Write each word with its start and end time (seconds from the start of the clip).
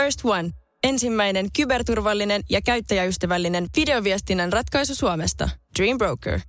First 0.00 0.20
One. 0.24 0.50
Ensimmäinen 0.82 1.48
kyberturvallinen 1.56 2.42
ja 2.48 2.60
käyttäjäystävällinen 2.62 3.66
videoviestinnän 3.76 4.52
ratkaisu 4.52 4.94
Suomesta. 4.94 5.48
Dream 5.78 5.98
Broker. 5.98 6.40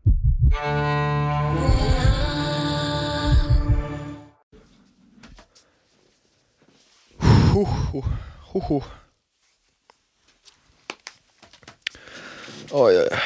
Huhhuh. 7.53 8.05
Huhhuh. 8.53 8.85
Oi, 12.71 12.97
oi. 12.97 13.07
oi. 13.11 13.17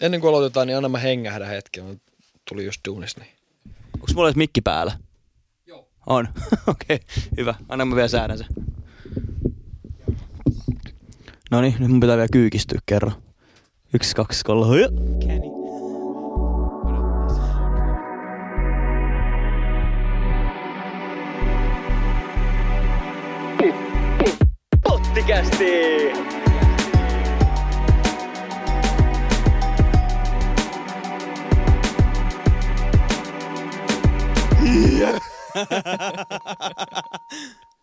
Ennen 0.00 0.20
kuin 0.20 0.28
aloitetaan, 0.28 0.66
niin 0.66 0.76
anna 0.76 0.88
mä 0.88 0.98
hengähdä 0.98 1.46
hetken. 1.46 1.84
Mä 1.84 1.94
Tuli 2.48 2.64
just 2.64 2.80
duunis, 2.88 3.16
niin. 3.16 3.30
Onko 3.94 4.06
mulla 4.14 4.28
edes 4.28 4.36
mikki 4.36 4.60
päällä? 4.60 4.98
Joo. 5.66 5.88
On. 6.06 6.28
Okei, 6.66 6.94
okay, 6.94 6.98
hyvä. 7.36 7.54
Anna 7.68 7.84
mä 7.84 7.96
vielä 7.96 8.08
säädän 8.08 8.38
sen. 8.38 8.73
No 11.54 11.60
niin, 11.60 11.74
nyt 11.78 11.90
mun 11.90 12.00
pitää 12.00 12.16
vielä 12.16 12.28
kyykistyä 12.32 12.78
kerran. 12.86 13.12
Yksi, 13.94 14.14
kaksi, 14.14 14.44
kolme. 14.44 14.80
Ja. 14.80 14.88
Pottikästi! 24.82 25.64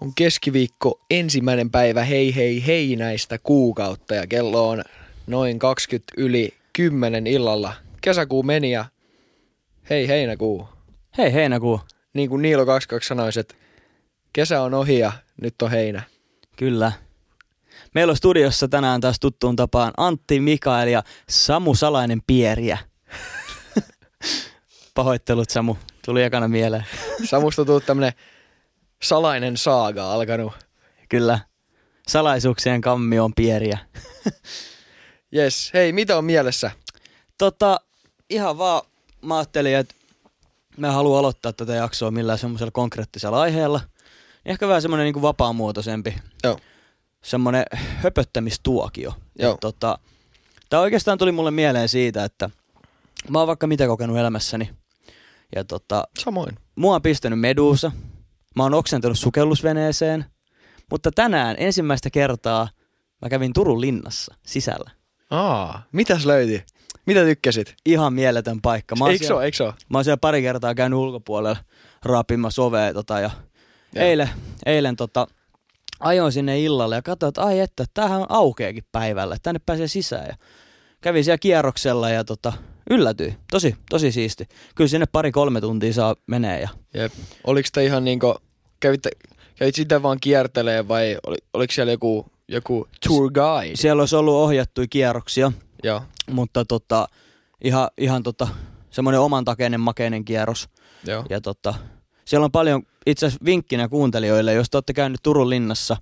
On 0.00 0.14
keskiviikko 0.14 1.00
ensimmäinen 1.10 1.70
päivä 1.70 2.04
hei 2.04 2.34
hei 2.36 2.66
hei 2.66 2.96
näistä 2.96 3.38
kuukautta 3.38 4.14
ja 4.14 4.26
kello 4.26 4.68
on 4.68 4.82
noin 5.26 5.58
20 5.58 6.12
yli 6.16 6.54
10 6.72 7.26
illalla. 7.26 7.72
Kesäkuu 8.00 8.42
meni 8.42 8.70
ja 8.70 8.84
hei 9.90 10.08
heinäkuu. 10.08 10.68
Hei 11.18 11.32
heinäkuu. 11.32 11.80
Niin 12.14 12.28
kuin 12.28 12.42
Niilo 12.42 12.66
22 12.66 13.08
sanoisi, 13.08 13.40
että 13.40 13.54
kesä 14.32 14.62
on 14.62 14.74
ohi 14.74 14.98
ja 14.98 15.12
nyt 15.42 15.62
on 15.62 15.70
heinä. 15.70 16.02
Kyllä. 16.56 16.92
Meillä 17.94 18.10
on 18.10 18.16
studiossa 18.16 18.68
tänään 18.68 19.00
taas 19.00 19.20
tuttuun 19.20 19.56
tapaan 19.56 19.92
Antti 19.96 20.40
Mikael 20.40 20.88
ja 20.88 21.02
Samu 21.28 21.74
Salainen 21.74 22.20
Pieriä. 22.26 22.78
Pahoittelut 24.94 25.50
Samu, 25.50 25.76
tuli 26.04 26.22
ekana 26.22 26.48
mieleen. 26.48 26.86
Samusta 27.24 27.64
tullut 27.64 27.86
tämmönen 27.86 28.12
salainen 29.02 29.56
saaga 29.56 30.12
alkanut. 30.12 30.52
Kyllä. 31.08 31.38
Salaisuuksien 32.08 32.80
kammi 32.80 33.18
on 33.18 33.34
Pieriä. 33.34 33.78
Yes, 35.36 35.70
hei, 35.74 35.92
mitä 35.92 36.18
on 36.18 36.24
mielessä? 36.24 36.70
Tota, 37.38 37.80
ihan 38.30 38.58
vaan 38.58 38.82
mä 39.22 39.36
ajattelin, 39.36 39.76
että 39.76 39.94
mä 40.76 40.92
haluan 40.92 41.18
aloittaa 41.18 41.52
tätä 41.52 41.74
jaksoa 41.74 42.10
millään 42.10 42.38
semmoisella 42.38 42.70
konkreettisella 42.70 43.40
aiheella. 43.40 43.80
Ehkä 44.46 44.68
vähän 44.68 44.82
semmoinen 44.82 45.04
niin 45.12 45.22
vapaamuotoisempi. 45.22 46.16
Joo. 46.44 46.58
Semmoinen 47.22 47.64
höpöttämistuokio. 47.72 49.12
Joo. 49.38 49.54
Et 49.54 49.60
Tota, 49.60 49.98
Tämä 50.70 50.82
oikeastaan 50.82 51.18
tuli 51.18 51.32
mulle 51.32 51.50
mieleen 51.50 51.88
siitä, 51.88 52.24
että 52.24 52.50
mä 53.30 53.38
oon 53.38 53.48
vaikka 53.48 53.66
mitä 53.66 53.86
kokenut 53.86 54.18
elämässäni. 54.18 54.70
Ja 55.56 55.64
tota, 55.64 56.08
Samoin. 56.18 56.58
mua 56.76 56.94
on 56.94 57.02
pistänyt 57.02 57.40
meduusa. 57.40 57.92
Mä 58.56 58.62
oon 58.62 58.74
oksentanut 58.74 59.18
sukellusveneeseen. 59.18 60.24
Mutta 60.90 61.10
tänään 61.10 61.56
ensimmäistä 61.58 62.10
kertaa 62.10 62.68
mä 63.22 63.28
kävin 63.28 63.52
Turun 63.52 63.80
linnassa 63.80 64.34
sisällä. 64.46 64.90
Aa, 65.30 65.82
mitäs 65.92 66.26
löyti? 66.26 66.64
Mitä 67.06 67.24
tykkäsit? 67.24 67.74
Ihan 67.86 68.12
mieletön 68.12 68.60
paikka. 68.60 68.96
Mä 68.96 69.04
oon, 69.04 69.12
Eikö 69.12 69.26
siellä, 69.26 69.44
eikö 69.44 69.72
mä 69.88 69.98
oon 69.98 70.04
siellä 70.04 70.16
pari 70.16 70.42
kertaa 70.42 70.74
käynyt 70.74 70.98
ulkopuolella 70.98 71.56
raapimassa 72.04 72.62
ovea 72.62 72.94
tota, 72.94 73.20
ja 73.20 73.30
Joo. 73.94 74.04
eilen, 74.04 74.30
eilen 74.66 74.96
tota, 74.96 75.26
ajoin 76.00 76.32
sinne 76.32 76.60
illalle 76.60 76.94
ja 76.94 77.02
katsoin, 77.02 77.28
että 77.28 77.42
ai 77.42 77.60
että, 77.60 77.84
tämähän 77.94 78.26
aukeakin 78.28 78.84
päivällä, 78.92 79.34
että 79.34 79.42
tänne 79.42 79.60
pääsee 79.66 79.88
sisään. 79.88 80.26
Ja 80.26 80.36
kävin 81.00 81.24
siellä 81.24 81.38
kierroksella 81.38 82.10
ja 82.10 82.24
tota, 82.24 82.52
yllätyin. 82.90 83.36
Tosi, 83.50 83.76
tosi 83.90 84.12
siisti. 84.12 84.48
Kyllä 84.74 84.88
sinne 84.88 85.06
pari-kolme 85.12 85.60
tuntia 85.60 85.92
saa 85.92 86.16
menee 86.26 86.60
ja 86.60 86.68
Jep. 86.94 87.12
Oliko 87.44 87.68
te 87.72 87.84
ihan 87.84 88.04
niinku, 88.04 88.34
kävit, 88.80 89.06
kävit 89.56 89.74
sitä 89.74 90.02
vaan 90.02 90.18
kiertelee 90.20 90.88
vai 90.88 91.18
oli, 91.26 91.36
oliko 91.54 91.72
siellä 91.72 91.92
joku, 91.92 92.26
joku 92.48 92.88
tour 93.06 93.32
guide? 93.32 93.76
siellä 93.76 94.02
olisi 94.02 94.16
ollut 94.16 94.34
ohjattuja 94.34 94.86
kierroksia, 94.90 95.52
Joo, 95.84 96.02
mutta 96.30 96.64
tota, 96.64 97.06
ihan, 97.64 97.88
ihan 97.98 98.22
tota, 98.22 98.48
semmoinen 98.90 99.20
oman 99.20 99.44
takeinen 99.44 99.80
makeinen 99.80 100.24
kierros. 100.24 100.68
joo. 101.06 101.24
Ja 101.30 101.40
tota, 101.40 101.74
siellä 102.24 102.44
on 102.44 102.52
paljon, 102.52 102.82
itse 103.06 103.26
asiassa 103.26 103.44
vinkkinä 103.44 103.88
kuuntelijoille, 103.88 104.52
jos 104.52 104.70
te 104.70 104.76
olette 104.76 104.92
käynyt 104.92 105.20
Turun 105.22 105.50
linnassa, 105.50 105.96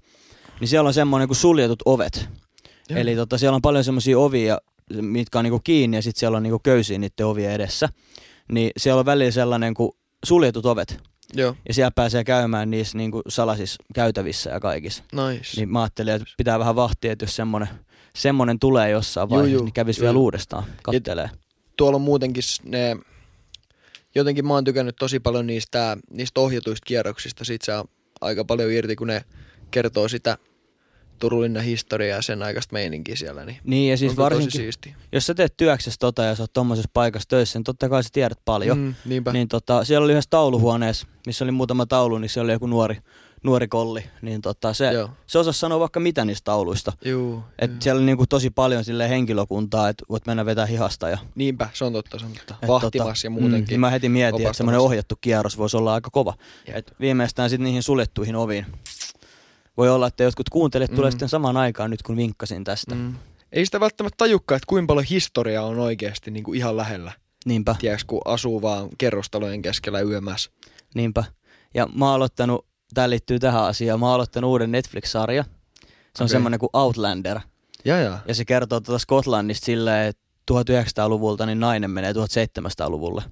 niin 0.61 0.69
siellä 0.69 0.89
on 0.89 0.95
semmoinen 0.95 1.29
kuin 1.29 1.37
suljetut 1.37 1.83
ovet. 1.85 2.29
Joo. 2.91 3.01
Eli 3.01 3.17
tota, 3.17 3.39
siellä 3.39 3.57
on 3.57 3.63
paljon 3.63 3.85
semmoisia 3.85 4.19
ovia, 4.19 4.59
mitkä 5.01 5.39
on 5.39 5.45
niinku 5.45 5.61
kiinni 5.65 5.97
ja 5.97 6.03
sitten 6.03 6.21
siellä 6.21 6.37
on 6.37 6.43
niinku 6.43 6.59
köysiä 6.59 6.99
niiden 6.99 7.27
ovien 7.27 7.53
edessä. 7.53 7.89
Niin 8.53 8.71
siellä 8.77 8.99
on 9.01 9.07
välillä 9.07 9.31
sellainen 9.31 9.75
kuin 9.75 9.93
suljetut 10.25 10.67
ovet. 10.67 10.99
Joo, 11.35 11.55
Ja 11.69 11.75
siellä 11.75 11.91
pääsee 11.91 12.25
käymään 12.25 12.71
niissä 12.71 12.99
niinku 12.99 13.23
salaisissa 13.29 13.83
käytävissä 13.95 14.51
ja 14.51 14.61
kaikissa. 14.61 15.03
nice. 15.13 15.57
Niin 15.57 15.69
mä 15.69 15.83
ajattelin, 15.83 16.15
että 16.15 16.29
pitää 16.37 16.59
vähän 16.59 16.77
vahtia, 16.77 17.13
että 17.13 17.23
jos 17.25 17.37
semmoinen, 17.37 17.69
semmoinen 18.17 18.59
tulee 18.59 18.91
jossain 18.91 19.25
Juu, 19.25 19.31
vaiheessa, 19.31 19.55
juu, 19.55 19.65
niin 19.65 19.73
kävisi 19.73 20.01
juu, 20.01 20.05
vielä 20.05 20.17
juu. 20.17 20.23
uudestaan 20.23 20.65
kattelee. 20.83 21.31
Tuolla 21.77 21.97
on 21.97 22.03
muutenkin 22.03 22.43
ne, 22.65 22.97
jotenkin 24.15 24.47
mä 24.47 24.55
oon 24.55 24.65
tykännyt 24.65 24.97
tosi 24.97 25.21
paljon 25.21 25.47
niistä, 25.47 25.97
niistä 26.11 26.41
ohjatuista 26.41 26.85
kierroksista. 26.87 27.45
Siitä 27.45 27.65
saa 27.67 27.85
aika 28.21 28.45
paljon 28.45 28.71
irti, 28.71 28.97
kun 28.97 29.07
ne 29.07 29.25
kertoo 29.71 30.09
sitä 30.09 30.39
Turullinnan 31.19 31.63
historiaa 31.65 32.17
ja 32.17 32.23
sen 32.23 32.43
aikaista 32.43 32.73
meininkiä 32.73 33.17
siellä. 33.17 33.45
Niin, 33.45 33.59
Niin 33.65 33.91
ja 33.91 33.97
siis 33.97 34.17
varsinkin, 34.17 34.71
jos 35.13 35.27
sä 35.27 35.35
teet 35.35 35.57
työksessä 35.57 35.99
tota 36.01 36.25
ja 36.25 36.35
sä 36.35 36.43
oot 36.43 36.53
tommosessa 36.53 36.91
paikassa 36.93 37.29
töissä, 37.29 37.59
niin 37.59 37.65
totta 37.65 37.89
kai 37.89 38.03
sä 38.03 38.09
tiedät 38.13 38.39
paljon. 38.45 38.79
Mm, 38.79 38.95
niinpä. 39.05 39.33
Niin 39.33 39.49
tota, 39.49 39.85
siellä 39.85 40.05
oli 40.05 40.13
yhdessä 40.13 40.31
tauluhuoneessa, 40.31 41.07
missä 41.27 41.45
oli 41.45 41.53
muutama 41.53 41.87
taulu, 41.87 42.19
niin 42.19 42.29
se 42.29 42.41
oli 42.41 42.53
joku 42.53 42.67
nuori, 42.67 42.99
nuori 43.45 43.69
kolli. 43.69 44.05
Niin 44.23 44.41
tota, 44.41 44.73
se, 44.73 44.93
Joo. 44.93 45.11
se 45.27 45.39
osasi 45.39 45.59
sanoa 45.61 45.81
vaikka 45.81 46.01
mitä 46.01 46.25
niistä 46.25 46.45
tauluista. 46.45 46.93
Juu, 47.05 47.43
Et 47.59 47.71
juu. 47.71 47.81
siellä 47.81 47.99
oli 47.99 48.07
niinku 48.07 48.27
tosi 48.27 48.51
paljon 48.51 48.85
sille 48.85 49.09
henkilökuntaa, 49.09 49.89
että 49.89 50.05
voit 50.09 50.27
mennä 50.27 50.47
vetää 50.47 50.67
hihasta. 50.67 51.09
Ja, 51.09 51.19
Niinpä, 51.35 51.69
se 51.75 51.85
on 51.85 51.93
totta, 51.93 52.19
se 52.19 52.27
on 52.27 52.33
totta. 52.33 52.55
et 52.63 52.69
Vahtimassa 52.69 53.27
ja 53.27 53.31
Mm, 53.31 53.35
muutenkin. 53.41 53.67
niin 53.73 53.81
mä 53.81 53.91
heti 53.91 54.09
mietin, 54.09 54.47
että 54.47 54.53
semmoinen 54.57 54.81
ohjattu 54.81 55.15
kierros 55.21 55.59
voisi 55.59 55.77
olla 55.77 55.95
aika 55.95 56.11
kova. 56.13 56.35
Jep. 56.67 56.77
Et 56.77 56.93
viimeistään 57.01 57.51
sitten 57.51 57.65
niihin 57.65 57.83
suljettuihin 57.83 58.37
oviin. 58.37 58.67
Voi 59.77 59.89
olla, 59.91 60.07
että 60.07 60.23
jotkut 60.23 60.49
kuuntelijat 60.49 60.95
tulee 60.95 61.11
Mm. 61.11 61.13
sitten 61.13 61.29
samaan 61.29 61.57
aikaan 61.57 61.91
nyt, 61.91 62.03
kun 62.03 62.17
vinkkasin 62.17 62.65
tästä. 62.65 62.95
Mm. 62.95 63.15
Ei 63.53 63.65
sitä 63.67 63.81
välttämättä 63.81 64.17
tajukkaan, 64.17 64.57
että 64.57 64.67
kuinka 64.69 64.87
paljon 64.87 65.07
historiaa 65.11 65.65
on 65.67 65.79
oikeasti 65.79 66.31
niin 66.31 66.45
kuin 66.45 66.59
ihan 66.59 66.77
lähellä. 66.77 67.13
Niinpä. 67.47 67.77
Tiedätkö, 67.79 68.05
kun 68.07 68.21
asuu 68.25 68.63
vaan 68.63 68.89
kerrostalojen 68.99 69.63
keskellä 69.63 70.01
yömässä. 70.01 70.51
Niinpä. 70.95 71.25
Ja 71.75 71.87
mä 71.95 72.05
oon 72.07 72.15
aloittanut, 72.15 72.67
tää 72.95 73.11
liittyy 73.11 73.39
tähän 73.39 73.63
asiaan, 73.65 74.01
mä 74.01 74.07
oon 74.07 74.15
aloittanut 74.15 74.49
uuden 74.49 74.73
Netflix-sarja. 74.73 75.45
Se 75.45 75.49
on 76.23 76.25
Okei. 76.25 76.29
semmoinen 76.29 76.61
kuin 76.61 76.71
Outlander. 76.73 77.41
Ja 77.85 77.99
ja. 78.01 78.19
Ja 78.29 78.35
se 78.35 78.45
kertoo 78.45 78.81
tuota 78.81 78.99
Skotlannista 78.99 79.65
silleen, 79.65 80.07
että 80.09 80.23
1900-luvulta 80.53 81.47
niin 81.47 81.61
nainen 81.61 81.91
menee 81.91 82.13
1700-luvulle. 82.13 83.23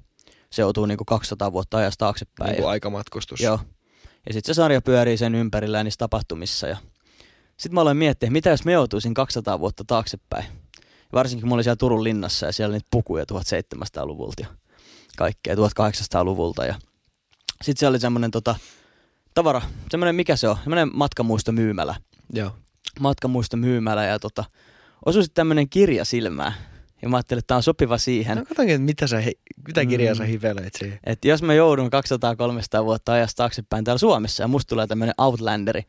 Se 0.52 0.62
joutuu 0.62 0.86
niinku 0.86 1.04
200 1.04 1.52
vuotta 1.52 1.76
ajasta 1.78 1.98
taaksepäin. 2.04 2.48
Niin 2.48 2.56
kuin 2.56 2.64
ja, 2.64 2.70
aikamatkustus. 2.70 3.40
joo. 3.40 3.58
Ja 4.26 4.32
sitten 4.32 4.54
se 4.54 4.56
sarja 4.56 4.82
pyörii 4.82 5.16
sen 5.16 5.34
ympärillä 5.34 5.78
ja 5.78 5.84
niissä 5.84 5.98
tapahtumissa. 5.98 6.66
Ja... 6.66 6.76
Sitten 7.56 7.74
mä 7.74 7.80
aloin 7.80 7.96
miettiä, 7.96 8.30
mitä 8.30 8.50
jos 8.50 8.64
me 8.64 8.72
joutuisin 8.72 9.14
200 9.14 9.60
vuotta 9.60 9.84
taaksepäin. 9.86 10.44
Varsinkin 11.12 11.42
kun 11.42 11.48
mä 11.48 11.54
olin 11.54 11.64
siellä 11.64 11.76
Turun 11.76 12.04
linnassa 12.04 12.46
ja 12.46 12.52
siellä 12.52 12.72
oli 12.72 12.76
niitä 12.76 12.88
pukuja 12.90 13.24
1700-luvulta 13.24 14.42
ja 14.42 14.46
kaikkea 15.16 15.54
1800-luvulta. 15.54 16.64
Ja... 16.64 16.74
Sitten 17.62 17.80
siellä 17.80 17.92
oli 17.92 18.00
semmoinen 18.00 18.30
tota, 18.30 18.56
tavara, 19.34 19.62
semmoinen 19.90 20.14
mikä 20.14 20.36
se 20.36 20.48
on, 20.48 20.56
semmoinen 20.56 20.90
matkamuistomyymälä 20.92 21.96
Joo. 22.32 22.50
matkamuistomyymälä 23.00 24.04
ja 24.04 24.18
tota, 24.18 24.44
osui 25.06 25.22
sitten 25.22 25.34
tämmönen 25.40 25.68
kirja 25.68 26.04
silmään. 26.04 26.54
Ja 27.04 27.10
mä 27.10 27.16
ajattelin, 27.16 27.38
että 27.38 27.46
tää 27.46 27.56
on 27.56 27.62
sopiva 27.62 27.98
siihen, 27.98 28.36
No 28.36 28.42
katsotaan, 28.42 28.68
että 28.68 28.82
mitä, 28.82 29.06
sä, 29.06 29.22
mitä 29.68 29.86
kirjaa 29.86 30.14
Mm. 30.14 30.18
sä 30.18 30.24
hiveleet 30.24 30.74
siihen. 30.78 30.98
että 31.04 31.28
jos 31.28 31.42
mä 31.42 31.54
joudun 31.54 31.90
200-300 32.80 32.84
vuotta 32.84 33.12
ajasta 33.12 33.36
taaksepäin 33.36 33.84
täällä 33.84 33.98
Suomessa 33.98 34.42
ja 34.42 34.48
musta 34.48 34.68
tulee 34.68 34.86
tämmönen 34.86 35.14
Outlanderi, 35.18 35.82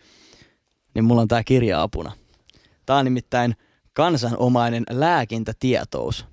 niin 0.94 1.06
mulla 1.06 1.22
on 1.22 1.28
tää 1.28 1.44
kirja 1.44 1.82
apuna. 1.82 2.12
Tää 2.86 2.96
on 2.96 3.06
nimittäin 3.06 3.56
kansanomainen 3.94 4.84
lääkintätietous. 4.90 6.26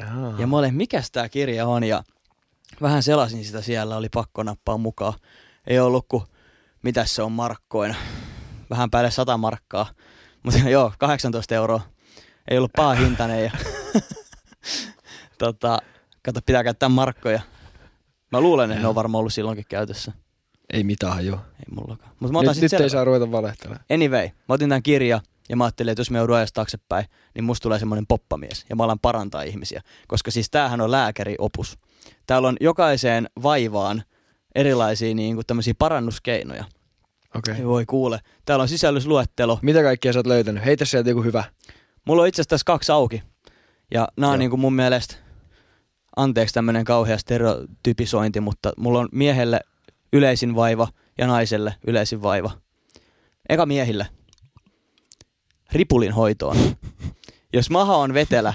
Jaa. 0.00 0.34
Ja 0.38 0.46
mä 0.46 0.56
olin, 0.58 0.74
mikäs 0.74 1.10
tää 1.10 1.28
kirja 1.28 1.66
on 1.66 1.84
ja 1.84 2.02
vähän 2.82 3.02
selasin 3.02 3.44
sitä 3.44 3.62
siellä, 3.62 3.96
oli 3.96 4.08
pakko 4.14 4.42
nappaa 4.42 4.78
mukaan. 4.78 5.14
Ei 5.66 5.78
ollut 5.78 6.04
kuin, 6.08 6.22
mitäs 6.82 7.14
se 7.14 7.22
on 7.22 7.32
markkoina, 7.32 7.94
vähän 8.70 8.90
päälle 8.90 9.10
100 9.10 9.36
markkaa. 9.36 9.86
Mutta 10.42 10.68
joo, 10.68 10.92
18 10.98 11.54
euroa. 11.54 11.80
Ei 12.50 12.58
ollut 12.58 12.72
paha 12.76 12.94
hintainen 12.94 13.44
ja 13.44 13.50
tota, 15.38 15.78
kato, 16.22 16.40
pitää 16.46 16.64
käyttää 16.64 16.88
markkoja. 16.88 17.40
Mä 18.32 18.40
luulen, 18.40 18.70
että 18.70 18.82
ne 18.82 18.88
on 18.88 18.94
varmaan 18.94 19.18
ollut 19.18 19.32
silloinkin 19.32 19.64
käytössä. 19.68 20.12
Ei 20.72 20.84
mitään 20.84 21.26
jo. 21.26 21.34
Ei 21.34 21.74
mullakaan. 21.74 22.12
Mutta 22.20 22.32
mä 22.32 22.38
otan 22.38 22.54
Nyt, 22.60 22.72
nyt 22.72 22.80
ei 22.80 22.90
saa 22.90 23.04
ruveta 23.04 23.32
valehtelemaan. 23.32 23.84
Anyway, 23.90 24.24
mä 24.26 24.54
otin 24.54 24.68
tämän 24.68 24.82
kirjan 24.82 25.20
ja 25.48 25.56
mä 25.56 25.64
ajattelin, 25.64 25.92
että 25.92 26.00
jos 26.00 26.10
me 26.10 26.18
joudun 26.18 26.36
ajasta 26.36 26.54
taaksepäin, 26.54 27.06
niin 27.34 27.44
musta 27.44 27.62
tulee 27.62 27.78
semmoinen 27.78 28.06
poppamies 28.06 28.66
ja 28.70 28.76
mä 28.76 28.84
alan 28.84 28.98
parantaa 28.98 29.42
ihmisiä. 29.42 29.82
Koska 30.08 30.30
siis 30.30 30.50
tämähän 30.50 30.80
on 30.80 30.90
lääkäriopus. 30.90 31.78
Täällä 32.26 32.48
on 32.48 32.56
jokaiseen 32.60 33.28
vaivaan 33.42 34.02
erilaisia 34.54 35.14
niin 35.14 35.34
kuin 35.34 35.46
tämmöisiä 35.46 35.74
parannuskeinoja. 35.78 36.64
Okei. 37.34 37.54
Okay. 37.54 37.66
Voi 37.66 37.86
kuule. 37.86 38.20
Täällä 38.44 38.62
on 38.62 38.68
sisällysluettelo. 38.68 39.58
Mitä 39.62 39.82
kaikkea 39.82 40.12
sä 40.12 40.18
oot 40.18 40.26
löytänyt? 40.26 40.64
Heitä 40.64 40.84
sieltä 40.84 41.10
joku 41.10 41.22
hyvä. 41.22 41.44
Mulla 42.04 42.22
on 42.22 42.28
itse 42.28 42.40
asiassa 42.40 42.50
tässä 42.50 42.64
kaksi 42.64 42.92
auki. 42.92 43.22
Ja 43.94 44.08
nämä 44.16 44.32
on 44.32 44.38
niin 44.38 44.50
kuin 44.50 44.60
mun 44.60 44.74
mielestä, 44.74 45.16
anteeksi 46.16 46.54
tämmöinen 46.54 46.84
kauhea 46.84 47.18
stereotypisointi, 47.18 48.40
mutta 48.40 48.72
mulla 48.76 48.98
on 48.98 49.08
miehelle 49.12 49.60
yleisin 50.12 50.54
vaiva 50.54 50.88
ja 51.18 51.26
naiselle 51.26 51.74
yleisin 51.86 52.22
vaiva. 52.22 52.50
Eka 53.48 53.66
miehille. 53.66 54.06
Ripulin 55.72 56.12
hoitoon. 56.12 56.56
Jos 57.52 57.70
maha 57.70 57.96
on 57.96 58.14
vetelä, 58.14 58.54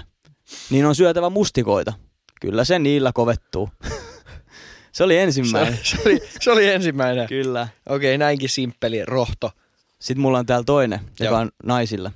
niin 0.69 0.85
on 0.85 0.95
syötävä 0.95 1.29
mustikoita. 1.29 1.93
Kyllä 2.41 2.63
se 2.63 2.79
niillä 2.79 3.11
kovettuu. 3.13 3.69
se 4.91 5.03
oli 5.03 5.13
Se, 5.13 5.23
ensimmäinen. 5.23 5.79
se, 5.83 5.97
oli, 6.05 6.19
se 6.39 6.51
oli 6.51 6.67
ensimmäinen. 6.67 7.27
Kyllä. 7.27 7.67
Okei, 7.89 8.11
okay, 8.11 8.17
näinkin 8.17 8.49
simppeli. 8.49 9.05
Rohto. 9.05 9.51
Sitten 9.99 10.21
mulla 10.21 10.39
on 10.39 10.45
täällä 10.45 10.63
toinen, 10.63 10.99
joka 11.19 11.33
Joo. 11.33 11.41
on 11.41 11.51
naisille. 11.63 12.11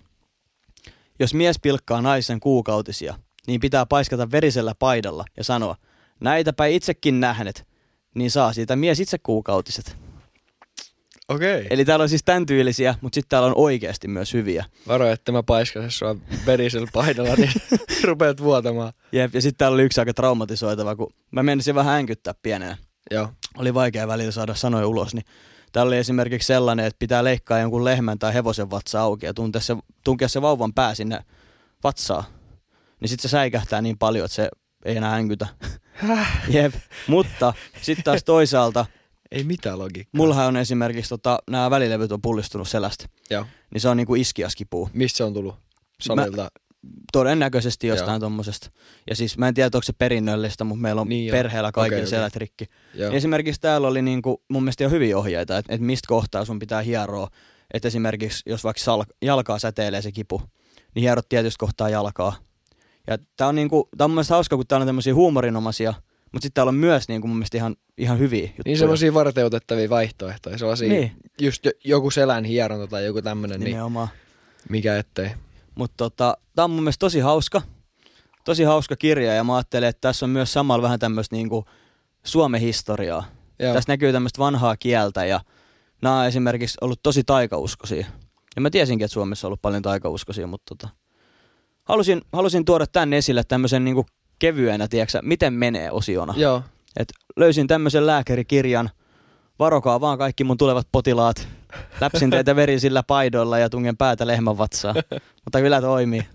Jos 1.19 1.33
mies 1.33 1.59
pilkkaa 1.62 2.01
naisen 2.01 2.39
kuukautisia, 2.39 3.15
niin 3.47 3.59
pitää 3.59 3.85
paiskata 3.85 4.31
verisellä 4.31 4.75
paidalla 4.79 5.25
ja 5.38 5.44
sanoa, 5.44 5.75
näitäpä 6.19 6.65
itsekin 6.65 7.19
nähnet, 7.19 7.67
niin 8.15 8.31
saa 8.31 8.53
siitä 8.53 8.75
mies 8.75 9.00
itse 9.00 9.17
kuukautiset. 9.17 9.97
Okei. 11.29 11.56
Okay. 11.56 11.67
Eli 11.69 11.85
täällä 11.85 12.03
on 12.03 12.09
siis 12.09 12.23
tämän 12.23 12.45
tyylisiä, 12.45 12.95
mutta 13.01 13.15
sitten 13.15 13.29
täällä 13.29 13.47
on 13.47 13.53
oikeasti 13.56 14.07
myös 14.07 14.33
hyviä. 14.33 14.65
Varo, 14.88 15.07
että 15.07 15.31
mä 15.31 15.44
paiskasen 15.44 15.91
sua 15.91 16.15
verisellä 16.45 16.88
paidalla, 16.94 17.35
niin 17.35 17.51
rupeat 18.03 18.41
vuotamaan. 18.41 18.94
Jep, 19.12 19.33
ja 19.33 19.41
sitten 19.41 19.57
täällä 19.57 19.75
oli 19.75 19.83
yksi 19.83 20.01
aika 20.01 20.13
traumatisoitava, 20.13 20.95
kun 20.95 21.13
mä 21.31 21.44
menisin 21.44 21.75
vähän 21.75 21.94
hänkyttää 21.94 22.33
pienenä. 22.44 22.77
Joo. 23.12 23.29
Oli 23.57 23.73
vaikea 23.73 24.07
välillä 24.07 24.31
saada 24.31 24.56
sanoja 24.56 24.88
ulos, 24.88 25.13
niin 25.13 25.25
täällä 25.75 25.89
oli 25.89 25.98
esimerkiksi 25.98 26.48
sellainen, 26.48 26.86
että 26.86 27.00
pitää 27.00 27.24
leikkaa 27.24 27.60
jonkun 27.60 27.86
lehmän 27.86 28.19
tai 28.19 28.33
hevosen 28.33 28.72
vatsa 28.72 29.01
auki 29.01 29.25
ja 29.25 29.33
tunkea 29.33 29.62
se, 29.62 29.75
tunkea 30.04 30.27
se 30.27 30.42
vauvan 30.42 30.74
pää 30.74 30.95
sinne 30.95 31.19
vatsaa. 31.83 32.24
Niin 33.00 33.10
sitten 33.10 33.30
se 33.30 33.31
säikähtää 33.31 33.81
niin 33.81 33.98
paljon, 33.98 34.25
että 34.25 34.36
se 34.36 34.50
ei 34.86 34.98
enää 34.98 35.10
hänkytä. 35.10 35.48
Jep. 36.48 36.74
Mutta 37.07 37.54
sitten 37.81 38.04
taas 38.04 38.24
toisaalta, 38.24 38.86
Ei 39.31 39.44
mitään 39.44 39.80
logiikkaa. 39.80 40.18
mullahan 40.18 40.48
on 40.48 40.57
esimerkiksi 40.57 41.10
tota, 41.10 41.39
nämä 41.50 41.69
välilevyt 41.69 42.12
on 42.12 42.22
pullistunut 42.22 42.68
selästä. 42.68 43.06
Joo. 43.30 43.45
Niin 43.74 43.81
se 43.81 43.89
on 43.89 43.98
niinku 43.98 44.16
iskiaskipuu. 44.16 44.89
Mistä 44.94 45.18
se 45.18 45.24
on 45.24 45.33
tullut? 45.33 45.56
Salilta. 46.01 46.51
Todennäköisesti 47.11 47.87
jostain 47.87 48.21
tommosesta. 48.21 48.69
Ja 49.09 49.15
siis 49.15 49.37
mä 49.37 49.47
en 49.47 49.53
tiedä, 49.53 49.67
onko 49.67 49.83
se 49.83 49.93
perinnöllistä, 49.93 50.63
mutta 50.63 50.81
meillä 50.81 51.01
on 51.01 51.09
Niin 51.09 51.31
perheellä 51.31 51.71
kaikilla 51.71 51.99
okay, 51.99 52.09
selät 52.09 52.35
rikki. 52.35 52.65
Joo. 52.93 53.13
Esimerkiksi 53.13 53.61
täällä 53.61 53.87
oli 53.87 54.01
niinku, 54.01 54.43
mun 54.47 54.63
mielestä 54.63 54.83
jo 54.83 54.89
hyviä 54.89 55.17
ohjeita, 55.17 55.57
että, 55.57 55.73
että 55.73 55.85
mistä 55.85 56.07
kohtaa 56.07 56.45
sun 56.45 56.59
pitää 56.59 56.81
hieroa. 56.81 57.27
Että 57.73 57.87
esimerkiksi 57.87 58.43
jos 58.45 58.63
vaikka 58.63 58.83
sal- 58.83 59.15
jalkaa 59.21 59.59
säteilee 59.59 60.01
se 60.01 60.11
kipu, 60.11 60.41
niin 60.95 61.01
hierot 61.01 61.29
tietysti 61.29 61.57
kohtaa 61.59 61.89
jalkaa. 61.89 62.35
Ja 63.07 63.17
tää 63.38 63.47
on, 63.47 63.55
niinku, 63.55 63.89
tää 63.97 64.05
on 64.05 64.11
mun 64.11 64.15
mielestä 64.15 64.33
hauska, 64.33 64.55
kun 64.55 64.67
täällä 64.67 64.83
on 64.83 64.88
tämmöisiä 64.88 65.15
huumorinomaisia, 65.15 65.93
mutta 66.31 66.45
sitten 66.45 66.53
täällä 66.53 66.69
on 66.69 66.75
myös 66.75 67.07
niinku 67.07 67.27
mun 67.27 67.38
mielestä 67.38 67.57
ihan, 67.57 67.75
ihan 67.97 68.19
hyviä 68.19 68.41
juttuja. 68.41 68.63
Niin 68.65 68.77
semmoisia 68.77 69.13
varteutettavia 69.13 69.89
vaihtoehtoja. 69.89 70.57
Sellaisia, 70.57 70.89
Niin. 70.89 71.11
just 71.41 71.65
jo- 71.65 71.71
joku 71.83 72.11
selän 72.11 72.43
hieronta 72.43 72.88
tai 72.88 73.05
joku 73.05 73.21
tämmönen, 73.21 73.59
niin 73.59 73.77
mikä 74.69 74.97
ettei. 74.97 75.29
Mutta 75.75 75.95
tota, 75.98 76.38
tää 76.56 76.66
on 76.66 76.72
mun 76.72 76.83
mielestä 76.83 77.00
tosi 77.00 77.19
hauska. 77.19 77.62
Tosi 78.45 78.63
hauska 78.63 78.95
kirja 78.95 79.33
ja 79.33 79.44
mä 79.44 79.56
ajattelen, 79.56 79.89
että 79.89 80.01
tässä 80.01 80.25
on 80.25 80.30
myös 80.30 80.54
samalla 80.54 80.81
vähän 80.81 81.00
tämmöistä 81.00 81.36
niinku 81.36 81.66
Suomen 82.24 82.62
historiaa. 82.62 83.24
Joo. 83.60 83.74
Tässä 83.74 83.92
näkyy 83.92 84.12
tämmöistä 84.12 84.39
vanhaa 84.39 84.77
kieltä 84.77 85.25
ja 85.25 85.39
nämä 86.01 86.19
on 86.19 86.25
esimerkiksi 86.25 86.77
ollut 86.81 87.00
tosi 87.04 87.24
taikauskoisia. 87.24 88.06
Ja 88.56 88.62
mä 88.62 88.69
tiesinkin, 88.69 89.06
että 89.06 89.13
Suomessa 89.13 89.48
on 89.48 89.50
ollut 89.50 89.62
paljon 89.62 89.81
taikauskoisia, 89.81 90.48
mutta 90.48 90.75
tota, 90.75 90.94
halusin, 91.83 92.22
halusin 92.33 92.66
tuoda 92.66 92.88
tänne 92.88 93.18
esille 93.18 93.44
tämmöisen 93.44 93.86
niinku 93.86 94.06
kevyenä, 94.39 94.88
tiedätkö, 94.88 95.19
miten 95.22 95.54
menee 95.54 95.92
osiona. 95.92 96.33
Joo. 96.38 96.62
Et 97.00 97.13
löysin 97.36 97.68
tämmöisen 97.68 98.07
lääkärikirjan, 98.07 98.89
varokaa 99.60 100.01
vaan 100.01 100.18
kaikki 100.18 100.44
mun 100.44 100.57
tulevat 100.57 100.88
potilaat. 100.92 101.48
Läpsin 102.01 102.30
teitä 102.30 102.56
verisillä 102.56 103.04
paidoilla 103.04 103.60
ja 103.60 103.69
tungen 103.69 103.98
päätä 103.98 104.27
lehmän 104.27 104.57
vatsaa. 104.57 104.94
Mutta 105.45 105.60
kyllä 105.62 105.81
toimii. 105.81 106.27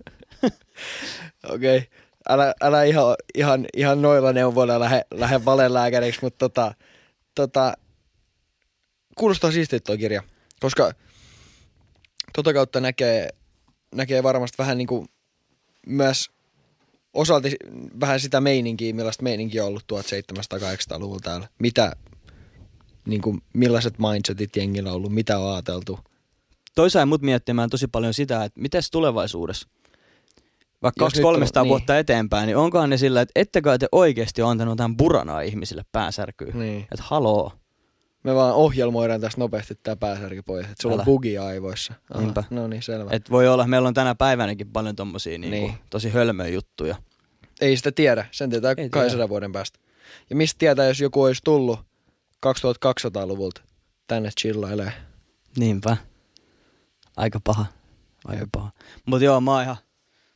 Okei. 1.49 1.77
Okay. 1.77 1.87
Älä, 2.29 2.53
älä 2.61 2.83
ihan, 2.83 3.15
ihan, 3.35 3.65
ihan 3.77 4.01
noilla 4.01 4.33
neuvoilla 4.33 4.79
lähde, 4.79 5.01
lähde 5.13 5.45
valelääkäriksi, 5.45 6.19
mutta 6.21 6.37
tota, 6.37 6.73
tota, 7.35 7.73
kuulostaa 9.17 9.51
siistiltä 9.51 9.83
tuo 9.83 9.97
kirja, 9.97 10.23
koska 10.59 10.91
tota 12.33 12.53
kautta 12.53 12.79
näkee, 12.79 13.29
näkee 13.95 14.23
varmasti 14.23 14.57
vähän 14.57 14.77
niinku 14.77 15.05
myös 15.87 16.29
osalti 17.13 17.55
vähän 17.99 18.19
sitä 18.19 18.41
meininkiä, 18.41 18.93
millaista 18.93 19.23
meininkiä 19.23 19.63
on 19.63 19.67
ollut 19.67 19.83
1700-1800-luvulla 19.93 21.19
täällä. 21.23 21.47
Mitä, 21.59 21.95
niinku, 23.07 23.37
millaiset 23.53 23.93
mindsetit 23.99 24.55
jengillä 24.55 24.89
on 24.89 24.95
ollut, 24.95 25.11
mitä 25.13 25.39
on 25.39 25.53
ajateltu. 25.53 25.99
Toi 26.75 26.89
sai 26.89 27.05
mut 27.05 27.21
miettimään 27.21 27.69
tosi 27.69 27.87
paljon 27.87 28.13
sitä, 28.13 28.43
että 28.43 28.61
miten 28.61 28.81
tulevaisuudessa, 28.91 29.67
vaikka 30.83 31.05
Jos 31.05 31.15
nyt 31.15 31.23
200 31.23 31.61
on- 31.61 31.67
vuotta 31.69 31.97
eteenpäin, 31.97 32.47
niin 32.47 32.57
onkohan 32.57 32.89
ne 32.89 32.97
sillä, 32.97 33.21
että 33.21 33.31
ettekö 33.39 33.77
te 33.77 33.87
oikeasti 33.91 34.41
ole 34.41 34.51
antanut 34.51 34.77
tämän 34.77 34.97
buranaa 34.97 35.41
ihmisille 35.41 35.83
päänsärkyyn? 35.91 36.59
Niin. 36.59 36.81
Että 36.81 37.03
haloo. 37.03 37.51
Me 38.23 38.35
vaan 38.35 38.53
ohjelmoidaan 38.53 39.21
tästä 39.21 39.41
nopeasti 39.41 39.75
tää 39.83 39.95
pääsärki 39.95 40.41
pois, 40.41 40.63
että 40.65 40.81
sulla 40.81 40.95
Älä. 40.95 41.01
on 41.01 41.05
bugi 41.05 41.37
aivoissa. 41.37 41.93
Aha, 42.13 42.21
Niinpä. 42.23 42.43
No 42.49 42.67
niin, 42.67 42.81
selvä. 42.83 43.09
Et, 43.11 43.31
voi 43.31 43.47
olla, 43.47 43.67
meillä 43.67 43.87
on 43.87 43.93
tänä 43.93 44.15
päivänäkin 44.15 44.67
paljon 44.71 44.95
tommosia 44.95 45.37
niinku, 45.37 45.67
Niin. 45.67 45.73
tosi 45.89 46.09
hölmöjä 46.09 46.49
juttuja. 46.49 46.95
Ei 47.61 47.77
sitä 47.77 47.91
tiedä, 47.91 48.25
sen 48.31 48.49
tietää 48.49 48.69
Ei 48.69 48.75
tiedä. 48.75 48.89
200 48.89 49.29
vuoden 49.29 49.51
päästä. 49.51 49.79
Ja 50.29 50.35
mistä 50.35 50.59
tietää, 50.59 50.87
jos 50.87 50.99
joku 50.99 51.21
olisi 51.23 51.41
tullut 51.43 51.79
2200-luvulta 52.45 53.61
tänne 54.07 54.29
chillailee. 54.39 54.93
Niinpä. 55.57 55.97
Aika 57.17 57.39
paha. 57.43 57.65
Aika 58.25 58.47
paha. 58.51 58.71
Mutta 59.05 59.25
joo, 59.25 59.41
mä 59.41 59.51
oon, 59.51 59.63
ihan, 59.63 59.77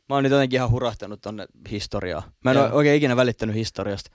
mä 0.08 0.14
oon 0.14 0.22
nyt 0.22 0.32
jotenkin 0.32 0.56
ihan 0.56 0.70
hurahtanut 0.70 1.20
tonne 1.20 1.46
historiaan. 1.70 2.22
Mä 2.44 2.50
en 2.50 2.56
ole 2.56 2.72
oikein 2.72 2.96
ikinä 2.96 3.16
välittänyt 3.16 3.56
historiasta. 3.56 4.10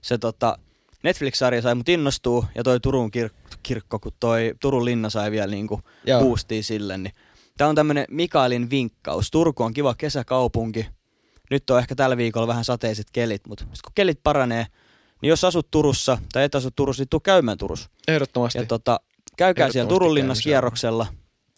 Se 0.00 0.18
tota, 0.18 0.58
Netflix-sarja 1.02 1.62
sai 1.62 1.74
mut 1.74 1.88
innostuu 1.88 2.44
ja 2.54 2.62
toi 2.62 2.80
Turun 2.80 3.10
kir- 3.16 3.56
kirkko, 3.62 3.98
kun 3.98 4.12
toi 4.20 4.54
Turun 4.60 4.84
linna 4.84 5.10
sai 5.10 5.30
vielä 5.30 5.46
niinku 5.46 5.80
boostia 6.20 6.62
sille. 6.62 6.98
Niin. 6.98 7.12
Tää 7.58 7.68
on 7.68 7.74
tämmönen 7.74 8.04
Mikaelin 8.10 8.70
vinkkaus. 8.70 9.30
Turku 9.30 9.62
on 9.62 9.74
kiva 9.74 9.94
kesäkaupunki. 9.94 10.86
Nyt 11.50 11.70
on 11.70 11.78
ehkä 11.78 11.94
tällä 11.94 12.16
viikolla 12.16 12.46
vähän 12.46 12.64
sateiset 12.64 13.06
kelit, 13.12 13.46
mutta 13.46 13.64
kun 13.64 13.92
kelit 13.94 14.20
paranee, 14.22 14.66
niin 15.22 15.28
jos 15.28 15.44
asut 15.44 15.70
Turussa 15.70 16.18
tai 16.32 16.44
et 16.44 16.54
asu 16.54 16.70
Turussa, 16.70 17.00
niin 17.00 17.08
tuu 17.08 17.20
käymään 17.20 17.58
Turussa. 17.58 17.90
Ehdottomasti. 18.08 18.58
Ja 18.58 18.66
tota, 18.66 19.00
käykää 19.36 19.70
siellä 19.72 19.86
Ehdottomasti 19.86 20.42
Turun 20.42 20.42
kierroksella. 20.44 21.06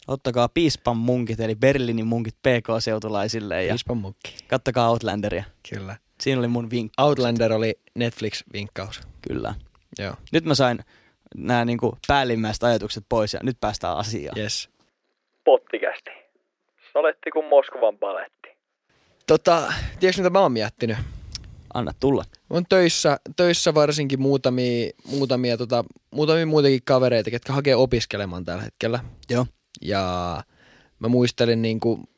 Ottakaa 0.08 0.48
piispan 0.48 0.96
munkit, 0.96 1.40
eli 1.40 1.54
Berliinin 1.54 2.06
munkit 2.06 2.34
PK-seutulaisille 2.34 3.64
ja 3.64 3.72
Hispan 3.72 3.96
mukki. 3.96 4.36
kattakaa 4.48 4.90
Outlanderia. 4.90 5.44
Kyllä. 5.70 5.96
Siinä 6.20 6.38
oli 6.38 6.48
mun 6.48 6.70
vinkki. 6.70 7.02
Outlander 7.02 7.52
oli 7.52 7.78
Netflix-vinkkaus. 7.94 9.00
Kyllä. 9.28 9.54
Joo. 9.98 10.14
Nyt 10.32 10.44
mä 10.44 10.54
sain 10.54 10.78
nämä 11.36 11.64
niinku 11.64 11.98
päällimmäiset 12.06 12.62
ajatukset 12.62 13.04
pois 13.08 13.34
ja 13.34 13.40
nyt 13.42 13.56
päästään 13.60 13.96
asiaan. 13.96 14.38
Yes. 14.38 14.68
Pottikästi. 15.44 16.10
Saletti 16.92 17.30
kuin 17.30 17.46
Moskovan 17.46 17.98
paletti. 17.98 18.48
Tota, 19.26 19.72
tiedätkö 20.00 20.22
mitä 20.22 20.30
mä 20.30 20.40
oon 20.40 20.52
miettinyt? 20.52 20.96
Anna 21.75 21.92
tulla. 22.00 22.25
Oon 22.50 22.64
töissä, 22.68 23.20
töissä 23.37 23.75
varsinkin 23.75 24.20
muutamia, 24.20 24.90
muutamia, 25.04 25.56
tota, 25.56 25.84
muutamia 26.10 26.46
muitakin 26.46 26.80
kavereita, 26.84 27.30
ketkä 27.30 27.52
hakee 27.52 27.76
opiskelemaan 27.76 28.44
tällä 28.44 28.62
hetkellä. 28.62 29.04
Joo. 29.30 29.46
Ja 29.82 30.44
mä 30.98 31.08
muistelin 31.08 31.62
niin 31.62 31.80
kuin 31.80 32.08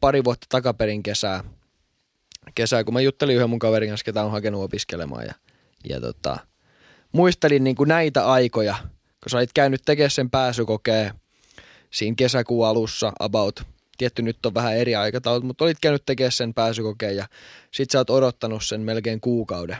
pari 0.00 0.24
vuotta 0.24 0.46
takaperin 0.48 1.02
kesää, 1.02 1.44
kesää, 2.54 2.84
kun 2.84 2.94
mä 2.94 3.00
juttelin 3.00 3.36
yhden 3.36 3.50
mun 3.50 3.58
kaverin 3.58 3.88
kanssa, 3.88 4.04
ketä 4.04 4.24
on 4.24 4.30
hakenut 4.30 4.64
opiskelemaan. 4.64 5.24
Ja, 5.24 5.34
ja 5.88 6.00
tota, 6.00 6.38
muistelin 7.12 7.64
niin 7.64 7.76
kuin 7.76 7.88
näitä 7.88 8.26
aikoja, 8.26 8.74
kun 9.22 9.30
sä 9.30 9.36
olit 9.36 9.52
käynyt 9.52 9.82
tekemään 9.84 10.10
sen 10.10 10.30
pääsykokeen, 10.30 11.14
siinä 11.90 12.14
kesäkuun 12.16 12.66
alussa 12.66 13.12
about. 13.18 13.62
Tietty 14.00 14.22
nyt 14.22 14.46
on 14.46 14.54
vähän 14.54 14.76
eri 14.76 14.94
aikataulut, 14.94 15.44
mutta 15.44 15.64
olit 15.64 15.78
käynyt 15.80 16.02
tekemään 16.06 16.32
sen 16.32 16.54
pääsykokeen 16.54 17.16
ja 17.16 17.26
sit 17.70 17.90
sä 17.90 17.98
oot 17.98 18.10
odottanut 18.10 18.64
sen 18.64 18.80
melkein 18.80 19.20
kuukauden 19.20 19.76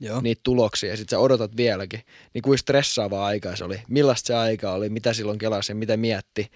Joo. 0.00 0.20
niitä 0.20 0.40
tuloksia 0.42 0.90
ja 0.90 0.96
sit 0.96 1.08
sä 1.08 1.18
odotat 1.18 1.56
vieläkin. 1.56 2.00
Niin 2.34 2.42
kuin 2.42 2.58
stressaavaa 2.58 3.26
aikaa 3.26 3.56
se 3.56 3.64
oli. 3.64 3.82
Millaista 3.88 4.26
se 4.26 4.34
aika 4.34 4.72
oli, 4.72 4.88
mitä 4.88 5.12
silloin 5.12 5.38
kelasi 5.38 5.72
ja 5.72 5.76
mitä 5.76 5.96
mietti. 5.96 6.50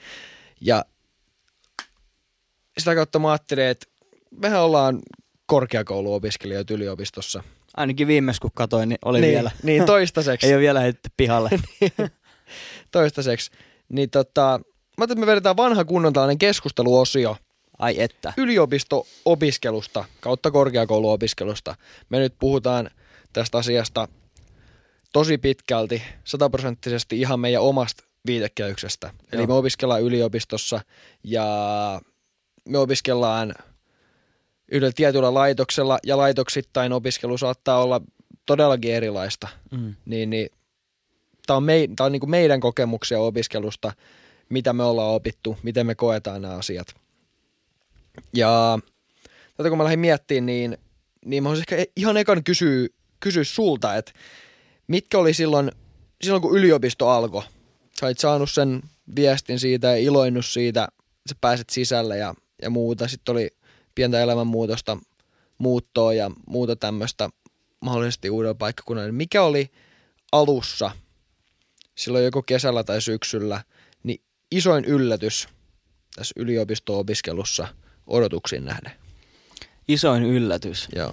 Ja 0.60 0.84
sitä 2.78 2.94
kautta 2.94 3.18
mä 3.18 3.30
ajattelin, 3.30 3.64
että 3.64 3.86
mehän 4.30 4.62
ollaan 4.62 5.02
korkeakouluopiskelijoita 5.46 6.74
yliopistossa. 6.74 7.42
Ainakin 7.76 8.06
viimeis 8.06 8.40
kun 8.40 8.50
katoin, 8.54 8.88
niin 8.88 8.98
oli 9.04 9.20
niin, 9.20 9.32
vielä. 9.32 9.50
Niin 9.62 9.86
toistaiseksi. 9.86 10.46
Ei 10.46 10.54
ole 10.54 10.60
vielä 10.60 10.80
heitetty 10.80 11.10
pihalle. 11.16 11.50
toistaiseksi. 12.90 13.50
Niin 13.88 14.10
tota, 14.10 14.60
mä 14.98 15.02
ajattelin, 15.02 15.18
että 15.18 15.26
me 15.26 15.30
vedetään 15.30 15.56
vanha 15.56 15.84
kunnon 15.84 16.12
tällainen 16.12 16.38
keskusteluosio 16.38 17.36
Ai 17.78 18.02
että. 18.02 18.32
yliopisto-opiskelusta 18.36 20.04
kautta 20.20 20.50
korkeakouluopiskelusta. 20.50 21.74
Me 22.08 22.18
nyt 22.18 22.34
puhutaan 22.38 22.90
tästä 23.32 23.58
asiasta 23.58 24.08
tosi 25.12 25.38
pitkälti, 25.38 26.02
sataprosenttisesti 26.24 27.20
ihan 27.20 27.40
meidän 27.40 27.62
omasta 27.62 28.04
viitekehyksestä. 28.26 29.10
Eli 29.32 29.42
Joo. 29.42 29.46
me 29.46 29.54
opiskellaan 29.54 30.02
yliopistossa 30.02 30.80
ja 31.24 31.46
me 32.68 32.78
opiskellaan 32.78 33.54
yhdellä 34.68 34.92
tietyllä 34.96 35.34
laitoksella 35.34 35.98
ja 36.06 36.16
laitoksittain 36.16 36.92
opiskelu 36.92 37.38
saattaa 37.38 37.82
olla 37.82 38.00
todellakin 38.46 38.94
erilaista. 38.94 39.48
Mm. 39.70 39.94
Niin, 40.04 40.30
niin 40.30 40.48
tämä 41.46 41.56
on, 41.56 41.62
mei, 41.62 41.88
tää 41.96 42.06
on 42.06 42.12
niinku 42.12 42.26
meidän 42.26 42.60
kokemuksia 42.60 43.20
opiskelusta, 43.20 43.92
mitä 44.48 44.72
me 44.72 44.82
ollaan 44.82 45.14
opittu, 45.14 45.58
miten 45.62 45.86
me 45.86 45.94
koetaan 45.94 46.42
nämä 46.42 46.54
asiat. 46.54 46.94
Ja 48.34 48.78
tätä 49.56 49.68
kun 49.68 49.78
mä 49.78 49.84
lähdin 49.84 50.00
miettimään, 50.00 50.46
niin, 50.46 50.78
niin 51.24 51.42
mä 51.42 51.48
haluaisin 51.48 51.74
ehkä 51.74 51.92
ihan 51.96 52.16
ekan 52.16 52.44
kysyä, 52.44 52.88
kysyä 53.20 53.44
sulta, 53.44 53.94
että 53.96 54.12
mitkä 54.86 55.18
oli 55.18 55.34
silloin, 55.34 55.72
silloin 56.22 56.42
kun 56.42 56.58
yliopisto 56.58 57.08
alkoi? 57.08 57.42
Sä 58.00 58.06
olit 58.06 58.18
saanut 58.18 58.50
sen 58.50 58.82
viestin 59.16 59.58
siitä 59.58 59.86
ja 59.86 59.96
iloinnut 59.96 60.46
siitä, 60.46 60.84
että 60.84 61.28
sä 61.28 61.34
pääset 61.40 61.70
sisälle 61.70 62.18
ja, 62.18 62.34
ja 62.62 62.70
muuta. 62.70 63.08
Sitten 63.08 63.32
oli 63.32 63.50
pientä 63.94 64.20
elämänmuutosta, 64.20 64.96
muuttoa 65.58 66.14
ja 66.14 66.30
muuta 66.46 66.76
tämmöistä 66.76 67.30
mahdollisesti 67.80 68.30
uudella 68.30 68.54
paikkakunnalla. 68.54 69.12
Mikä 69.12 69.42
oli 69.42 69.70
alussa, 70.32 70.90
silloin 71.94 72.24
joko 72.24 72.42
kesällä 72.42 72.84
tai 72.84 73.02
syksyllä, 73.02 73.62
isoin 74.50 74.84
yllätys 74.84 75.48
tässä 76.16 76.34
yliopisto-opiskelussa 76.36 77.68
odotuksiin 78.06 78.64
nähden? 78.64 78.92
Isoin 79.88 80.22
yllätys. 80.22 80.88
Joo, 80.96 81.12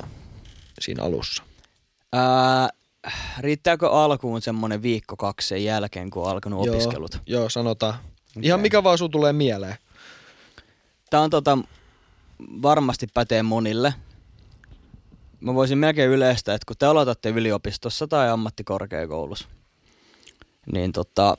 siinä 0.81 1.03
alussa. 1.03 1.43
Ää, 2.13 2.69
riittääkö 3.39 3.89
alkuun 3.89 4.41
semmonen 4.41 4.81
viikko 4.81 5.17
kaksi 5.17 5.47
sen 5.47 5.63
jälkeen, 5.63 6.09
kun 6.09 6.23
on 6.23 6.29
alkanut 6.29 6.65
Joo. 6.65 6.75
opiskelut? 6.75 7.21
Joo, 7.25 7.49
sanotaan. 7.49 7.93
Ihan 8.41 8.59
mikä 8.59 8.83
vaan 8.83 8.97
sun 8.97 9.11
tulee 9.11 9.33
mieleen. 9.33 9.75
Tämä 11.09 11.23
on 11.23 11.29
tota, 11.29 11.57
varmasti 12.61 13.07
pätee 13.13 13.43
monille. 13.43 13.93
Mä 15.39 15.53
voisin 15.53 15.77
melkein 15.77 16.09
yleistä, 16.09 16.53
että 16.53 16.65
kun 16.65 16.75
te 16.79 16.85
aloitatte 16.85 17.29
yliopistossa 17.29 18.07
tai 18.07 18.29
ammattikorkeakoulussa, 18.29 19.47
niin 20.71 20.91
tota, 20.91 21.37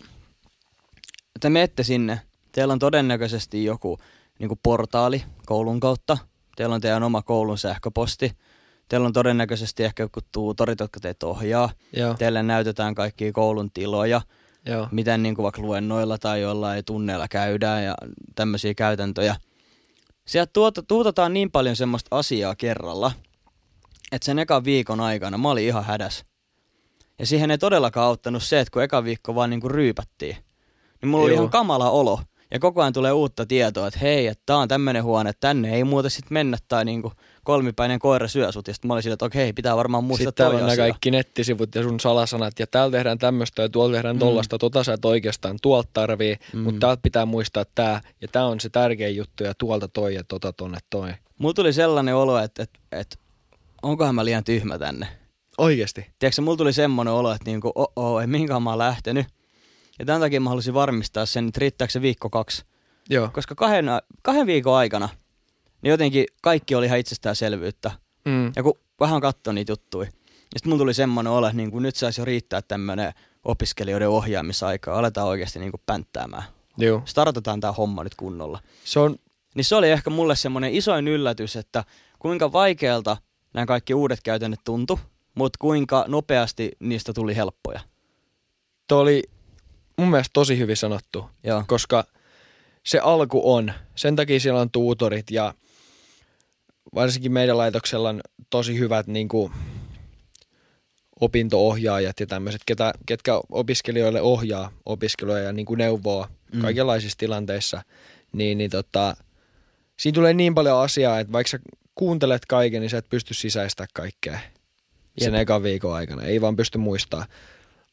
te 1.40 1.50
menette 1.50 1.82
sinne, 1.82 2.20
teillä 2.52 2.72
on 2.72 2.78
todennäköisesti 2.78 3.64
joku 3.64 3.98
niin 4.38 4.50
portaali 4.62 5.24
koulun 5.46 5.80
kautta, 5.80 6.18
teillä 6.56 6.74
on 6.74 6.80
teidän 6.80 7.02
oma 7.02 7.22
koulun 7.22 7.58
sähköposti, 7.58 8.32
teillä 8.88 9.06
on 9.06 9.12
todennäköisesti 9.12 9.84
ehkä 9.84 10.02
joku 10.02 10.20
tuutorit, 10.32 10.80
jotka 10.80 11.00
teitä 11.00 11.26
ohjaa, 11.26 11.70
Joo, 11.96 12.14
teille 12.14 12.42
näytetään 12.42 12.94
kaikkia 12.94 13.32
koulun 13.32 13.70
tiloja, 13.70 14.20
joo. 14.66 14.88
miten 14.90 15.22
niin 15.22 15.34
kuin 15.34 15.42
vaikka 15.44 15.62
luennoilla 15.62 16.18
tai 16.18 16.40
jollain 16.40 16.84
tunneilla 16.84 17.28
käydään 17.28 17.84
ja 17.84 17.94
tämmöisiä 18.34 18.74
käytäntöjä. 18.74 19.36
Sieltä 20.24 20.50
tuota, 20.52 20.82
tuutetaan 20.82 21.32
niin 21.32 21.50
paljon 21.50 21.76
semmoista 21.76 22.16
asiaa 22.18 22.54
kerralla, 22.54 23.12
että 24.12 24.26
sen 24.26 24.38
ekan 24.38 24.64
viikon 24.64 25.00
aikana 25.00 25.38
mä 25.38 25.50
olin 25.50 25.66
ihan 25.66 25.84
hädäs. 25.84 26.24
Ja 27.18 27.26
siihen 27.26 27.50
ei 27.50 27.58
todellakaan 27.58 28.06
auttanut 28.06 28.42
se, 28.42 28.60
että 28.60 28.72
kun 28.72 28.82
eka 28.82 29.04
viikko 29.04 29.34
vaan 29.34 29.50
niinku 29.50 29.68
ryypättiin, 29.68 30.36
niin 31.02 31.10
mulla 31.10 31.24
oli 31.24 31.32
Joo. 31.32 31.40
ihan 31.40 31.50
kamala 31.50 31.90
olo. 31.90 32.20
Ja 32.50 32.58
koko 32.58 32.80
ajan 32.80 32.92
tulee 32.92 33.12
uutta 33.12 33.46
tietoa, 33.46 33.86
että 33.86 34.00
hei, 34.00 34.26
että 34.26 34.42
tää 34.46 34.56
on 34.56 34.68
tämmönen 34.68 35.04
huone, 35.04 35.30
että 35.30 35.40
tänne 35.40 35.74
ei 35.74 35.84
muuten 35.84 36.10
sit 36.10 36.30
mennä, 36.30 36.58
tai 36.68 36.84
niinku 36.84 37.12
kolmipäinen 37.44 37.98
koira 37.98 38.28
syö 38.28 38.52
sut. 38.52 38.68
Ja 38.68 38.74
sit 38.74 38.84
mä 38.84 38.92
olin 38.92 39.02
sillä, 39.02 39.14
että 39.14 39.24
okei, 39.24 39.52
pitää 39.52 39.76
varmaan 39.76 40.04
muistaa 40.04 40.30
Sitten 40.30 40.44
täällä 40.44 40.58
on 40.58 40.66
nämä 40.66 40.76
kaikki 40.76 41.10
nettisivut 41.10 41.74
ja 41.74 41.82
sun 41.82 42.00
salasanat 42.00 42.58
ja 42.58 42.66
täällä 42.66 42.92
tehdään 42.92 43.18
tämmöistä 43.18 43.62
ja 43.62 43.68
tuolla 43.68 43.94
tehdään 43.94 44.18
tollasta, 44.18 44.58
tota 44.58 44.84
sä 44.84 44.92
et 44.92 45.04
oikeastaan 45.04 45.56
tuolta 45.62 45.88
tarvii, 45.92 46.36
mm. 46.52 46.60
mutta 46.60 46.80
täältä 46.80 47.02
pitää 47.02 47.26
muistaa 47.26 47.64
tää 47.74 48.00
ja 48.20 48.28
tää 48.28 48.46
on 48.46 48.60
se 48.60 48.68
tärkein 48.68 49.16
juttu 49.16 49.44
ja 49.44 49.54
tuolta 49.58 49.88
toi 49.88 50.14
ja 50.14 50.24
tota 50.24 50.52
tonne 50.52 50.78
toi. 50.90 51.10
Mulla 51.38 51.54
tuli 51.54 51.72
sellainen 51.72 52.16
olo, 52.16 52.38
että, 52.38 52.62
että, 52.62 52.78
että 52.92 53.16
onkohan 53.82 54.14
mä 54.14 54.24
liian 54.24 54.44
tyhmä 54.44 54.78
tänne. 54.78 55.06
Oikeesti? 55.58 56.06
Tiedätkö, 56.18 56.42
mulla 56.42 56.56
tuli 56.56 56.72
semmoinen 56.72 57.14
olo, 57.14 57.32
että 57.32 57.50
niinku, 57.50 57.72
oh, 57.74 57.92
oh, 57.96 58.20
ei 58.20 58.26
mihinkään 58.26 58.62
mä 58.62 58.70
oon 58.70 58.78
lähtenyt. 58.78 59.26
Ja 59.98 60.04
tämän 60.04 60.20
takia 60.20 60.40
mä 60.40 60.50
halusin 60.50 60.74
varmistaa 60.74 61.26
sen, 61.26 61.48
että 61.48 61.60
riittääkö 61.60 61.92
se 61.92 62.02
viikko 62.02 62.30
kaksi. 62.30 62.64
Joo. 63.10 63.30
Koska 63.32 63.54
kahden, 63.54 63.86
kahden 64.22 64.46
viikon 64.46 64.76
aikana, 64.76 65.08
niin 65.82 65.90
jotenkin 65.90 66.26
kaikki 66.42 66.74
oli 66.74 66.86
ihan 66.86 66.98
itsestäänselvyyttä. 66.98 67.90
Mm. 68.24 68.52
Ja 68.56 68.62
kun 68.62 68.78
vähän 69.00 69.20
katsoi 69.20 69.54
niitä 69.54 69.72
juttuja, 69.72 70.04
niin 70.04 70.58
sitten 70.58 70.70
mulla 70.70 70.78
tuli 70.78 70.94
semmoinen 70.94 71.32
olo, 71.32 71.46
että 71.46 71.56
niinku, 71.56 71.78
nyt 71.78 71.96
saisi 71.96 72.20
jo 72.20 72.24
riittää 72.24 72.62
tämmöinen 72.62 73.12
opiskelijoiden 73.44 74.08
ohjaamisaika. 74.08 74.98
Aletaan 74.98 75.28
oikeasti 75.28 75.58
niinku 75.58 75.80
pänttäämään. 75.86 76.44
Joo. 76.78 77.02
Startataan 77.04 77.60
tämä 77.60 77.72
homma 77.72 78.04
nyt 78.04 78.14
kunnolla. 78.14 78.60
Se 78.84 79.00
on, 79.00 79.16
Niin 79.54 79.64
se 79.64 79.76
oli 79.76 79.90
ehkä 79.90 80.10
mulle 80.10 80.36
semmoinen 80.36 80.74
isoin 80.74 81.08
yllätys, 81.08 81.56
että 81.56 81.84
kuinka 82.18 82.52
vaikealta 82.52 83.16
nämä 83.54 83.66
kaikki 83.66 83.94
uudet 83.94 84.20
käytännöt 84.22 84.60
tuntui, 84.64 84.98
mutta 85.34 85.56
kuinka 85.60 86.04
nopeasti 86.08 86.72
niistä 86.80 87.12
tuli 87.12 87.36
helppoja. 87.36 87.80
toi 88.88 89.00
oli 89.02 89.22
mun 89.98 90.10
mielestä 90.10 90.30
tosi 90.32 90.58
hyvin 90.58 90.76
sanottu, 90.76 91.30
Joo. 91.44 91.64
koska 91.66 92.04
se 92.84 92.98
alku 92.98 93.54
on, 93.54 93.72
sen 93.94 94.16
takia 94.16 94.40
siellä 94.40 94.60
on 94.60 94.70
tuutorit 94.70 95.30
ja 95.30 95.54
varsinkin 96.94 97.32
meidän 97.32 97.58
laitoksella 97.58 98.08
on 98.08 98.20
tosi 98.50 98.78
hyvät 98.78 99.06
niin 99.06 99.28
kuin, 99.28 99.52
opinto-ohjaajat 101.20 102.20
ja 102.20 102.26
tämmöiset, 102.26 102.62
ketä, 102.66 102.92
ketkä 103.06 103.40
opiskelijoille 103.50 104.20
ohjaa 104.20 104.72
opiskelua 104.86 105.38
ja 105.38 105.52
niin 105.52 105.66
kuin 105.66 105.78
neuvoo 105.78 106.26
Mm. 106.52 106.60
kaikenlaisissa 106.60 107.18
tilanteissa, 107.18 107.82
niin, 108.32 108.58
niin 108.58 108.70
tota, 108.70 109.16
siinä 109.98 110.14
tulee 110.14 110.34
niin 110.34 110.54
paljon 110.54 110.78
asiaa, 110.78 111.20
että 111.20 111.32
vaikka 111.32 111.50
sä 111.50 111.58
kuuntelet 111.94 112.46
kaiken, 112.46 112.80
niin 112.80 112.90
sä 112.90 112.98
et 112.98 113.08
pysty 113.08 113.34
sisäistämään 113.34 113.88
kaikkea 113.94 114.38
sen 115.18 115.34
Jep. 115.34 115.42
ekan 115.42 115.62
viikon 115.62 115.94
aikana. 115.94 116.22
Ei 116.22 116.40
vaan 116.40 116.56
pysty 116.56 116.78
muistaa. 116.78 117.26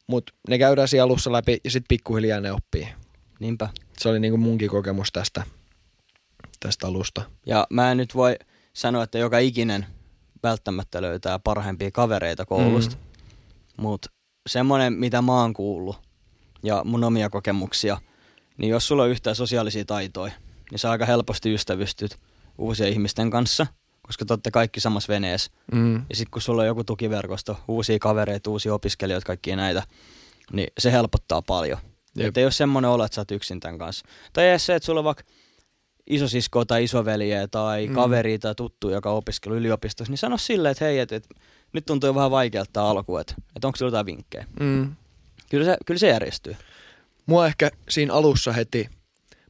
Mutta 0.09 0.33
ne 0.49 0.57
käydään 0.57 0.87
siellä 0.87 1.05
alussa 1.05 1.31
läpi 1.31 1.57
ja 1.63 1.71
sitten 1.71 1.87
pikkuhiljaa 1.89 2.39
ne 2.39 2.51
oppii. 2.51 2.87
Niinpä. 3.39 3.69
Se 3.97 4.09
oli 4.09 4.19
niinku 4.19 4.37
munkin 4.37 4.69
kokemus 4.69 5.11
tästä, 5.11 5.43
tästä 6.59 6.87
alusta. 6.87 7.21
Ja 7.45 7.67
mä 7.69 7.91
en 7.91 7.97
nyt 7.97 8.15
voi 8.15 8.35
sanoa, 8.73 9.03
että 9.03 9.17
joka 9.17 9.39
ikinen 9.39 9.85
välttämättä 10.43 11.01
löytää 11.01 11.39
parhaimpia 11.39 11.91
kavereita 11.91 12.45
koulusta. 12.45 12.95
Mm. 12.95 13.01
Mutta 13.81 14.09
semmoinen, 14.49 14.93
mitä 14.93 15.21
mä 15.21 15.41
oon 15.41 15.53
kuullut 15.53 15.97
ja 16.63 16.81
mun 16.85 17.03
omia 17.03 17.29
kokemuksia, 17.29 17.97
niin 18.57 18.69
jos 18.69 18.87
sulla 18.87 19.03
on 19.03 19.09
yhtään 19.09 19.35
sosiaalisia 19.35 19.85
taitoja, 19.85 20.33
niin 20.71 20.79
sä 20.79 20.91
aika 20.91 21.05
helposti 21.05 21.53
ystävystyt 21.53 22.17
uusien 22.57 22.89
ihmisten 22.89 23.29
kanssa, 23.29 23.67
koska 24.09 24.25
te 24.25 24.33
olette 24.33 24.51
kaikki 24.51 24.79
samassa 24.79 25.13
veneessä. 25.13 25.51
Mm. 25.71 25.95
Ja 25.95 26.15
sitten 26.15 26.31
kun 26.31 26.41
sulla 26.41 26.61
on 26.61 26.67
joku 26.67 26.83
tukiverkosto, 26.83 27.59
uusia 27.67 27.99
kavereita, 27.99 28.49
uusia 28.49 28.73
opiskelijoita, 28.73 29.25
kaikkia 29.25 29.55
näitä, 29.55 29.83
niin 30.51 30.67
se 30.79 30.91
helpottaa 30.91 31.41
paljon. 31.41 31.77
Jep. 32.15 32.27
Että 32.27 32.39
ei 32.39 32.45
ole 32.45 32.51
semmoinen 32.51 32.91
olo, 32.91 33.05
että 33.05 33.15
sä 33.15 33.21
oot 33.21 33.31
yksin 33.31 33.59
tämän 33.59 33.77
kanssa. 33.77 34.05
Tai 34.33 34.49
edes 34.49 34.65
se, 34.65 34.75
että 34.75 34.85
sulla 34.85 34.99
on 34.99 35.03
vaikka 35.03 35.23
isosiskoa 36.09 36.65
tai 36.65 36.83
isoveliä 36.83 37.47
tai 37.47 37.87
Mm. 37.87 37.93
kaveri 37.95 38.39
tai 38.39 38.55
tuttu, 38.55 38.89
joka 38.89 39.11
opiskelu 39.11 39.55
yliopistossa, 39.55 40.11
niin 40.11 40.17
sano 40.17 40.37
silleen, 40.37 40.71
että 40.71 40.85
hei, 40.85 40.99
että, 40.99 41.15
että 41.15 41.29
nyt 41.73 41.85
tuntuu 41.85 42.15
vähän 42.15 42.31
vaikealta 42.31 42.69
tää 42.73 42.83
alku, 42.83 43.17
että, 43.17 43.35
että 43.55 43.67
onko 43.67 43.77
sulla 43.77 43.87
jotain 43.89 44.05
vinkkejä. 44.05 44.45
Mm. 44.59 44.95
Kyllä 45.49 45.65
se, 45.65 45.77
kyllä 45.85 45.99
se 45.99 46.07
järjestyy. 46.07 46.55
Mua 47.25 47.47
ehkä 47.47 47.71
siinä 47.89 48.13
alussa 48.13 48.51
heti, 48.51 48.89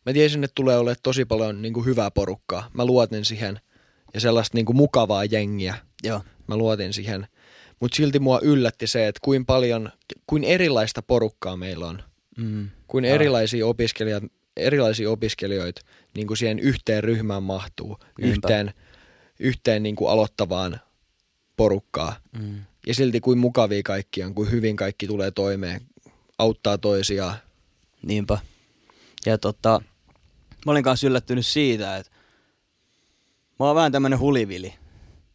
mä 0.05 0.13
tiesin, 0.13 0.43
että 0.43 0.55
tulee 0.55 0.77
olemaan 0.77 0.95
tosi 1.03 1.25
paljon 1.25 1.61
niin 1.61 1.73
kuin 1.73 1.85
hyvää 1.85 2.11
porukkaa. 2.11 2.69
Mä 2.73 2.85
luotin 2.85 3.25
siihen 3.25 3.59
ja 4.13 4.19
sellaista 4.19 4.57
niin 4.57 4.65
kuin 4.65 4.75
mukavaa 4.75 5.25
jengiä. 5.25 5.75
Joo. 6.03 6.21
Mä 6.47 6.57
luotin 6.57 6.93
siihen. 6.93 7.27
Mutta 7.79 7.95
silti 7.95 8.19
mua 8.19 8.39
yllätti 8.43 8.87
se, 8.87 9.07
että 9.07 9.19
kuin 9.23 9.45
paljon, 9.45 9.91
kuin 10.27 10.43
erilaista 10.43 11.01
porukkaa 11.01 11.57
meillä 11.57 11.87
on. 11.87 12.03
Mm. 12.37 12.69
Kuin 12.87 13.05
erilaisia 13.05 13.67
opiskelijat, 13.67 14.23
erilaisia 14.57 15.09
opiskelijoita 15.11 15.81
niin 16.15 16.27
kuin 16.27 16.37
siihen 16.37 16.59
yhteen 16.59 17.03
ryhmään 17.03 17.43
mahtuu, 17.43 17.97
Niinpä. 18.21 18.35
yhteen, 18.35 18.73
yhteen 19.39 19.83
niin 19.83 19.95
kuin 19.95 20.11
aloittavaan 20.11 20.79
porukkaa. 21.57 22.15
Mm. 22.39 22.59
Ja 22.87 22.93
silti 22.93 23.19
kuin 23.19 23.37
mukavia 23.37 23.83
kaikki 23.83 24.23
on, 24.23 24.35
kuin 24.35 24.51
hyvin 24.51 24.75
kaikki 24.75 25.07
tulee 25.07 25.31
toimeen, 25.31 25.81
auttaa 26.37 26.77
toisiaan. 26.77 27.35
Niinpä. 28.01 28.37
Ja 29.25 29.37
tota, 29.37 29.81
mä 30.65 30.71
olin 30.71 30.83
kanssa 30.83 31.07
yllättynyt 31.07 31.45
siitä, 31.45 31.97
että 31.97 32.11
mä 33.59 33.65
oon 33.65 33.75
vähän 33.75 33.91
tämmönen 33.91 34.19
hulivili. 34.19 34.73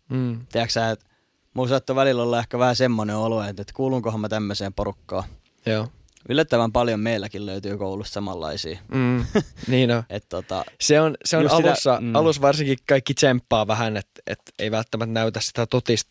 Mm. 0.09 0.47
Tiedätkö 0.52 0.73
sä, 0.73 0.90
että 0.90 1.07
mulla 1.54 1.69
saattoi 1.69 1.97
välillä 1.97 2.23
olla 2.23 2.38
ehkä 2.38 2.59
vähän 2.59 2.76
semmoinen 2.76 3.16
olo, 3.16 3.43
että, 3.43 3.62
että 3.62 3.75
kuulunkohan 3.76 4.21
mä 4.21 4.28
tämmöiseen 4.28 4.75
porukkaan. 4.75 5.25
Joo. 5.66 5.88
Yllättävän 6.28 6.73
paljon 6.73 7.00
meilläkin 7.00 7.47
löytyy 7.47 7.78
koulusta 7.78 8.12
samanlaisia. 8.14 8.78
Mm. 8.95 9.25
niin 9.69 9.90
on. 9.90 10.02
Et 10.11 10.28
tota, 10.28 10.64
Se 10.81 11.00
on, 11.00 11.14
se 11.25 11.37
on 11.37 11.43
Just 11.43 11.57
sitä- 11.57 11.69
alussa, 11.69 11.99
mm. 12.00 12.07
mm. 12.07 12.14
alussa 12.14 12.43
varsinkin 12.43 12.78
kaikki 12.88 13.14
tsemppaa 13.14 13.66
vähän, 13.66 13.97
että 13.97 14.23
et 14.26 14.40
ei 14.59 14.71
välttämättä 14.71 15.12
näytä 15.12 15.40
sitä 15.40 15.66
totista 15.66 16.11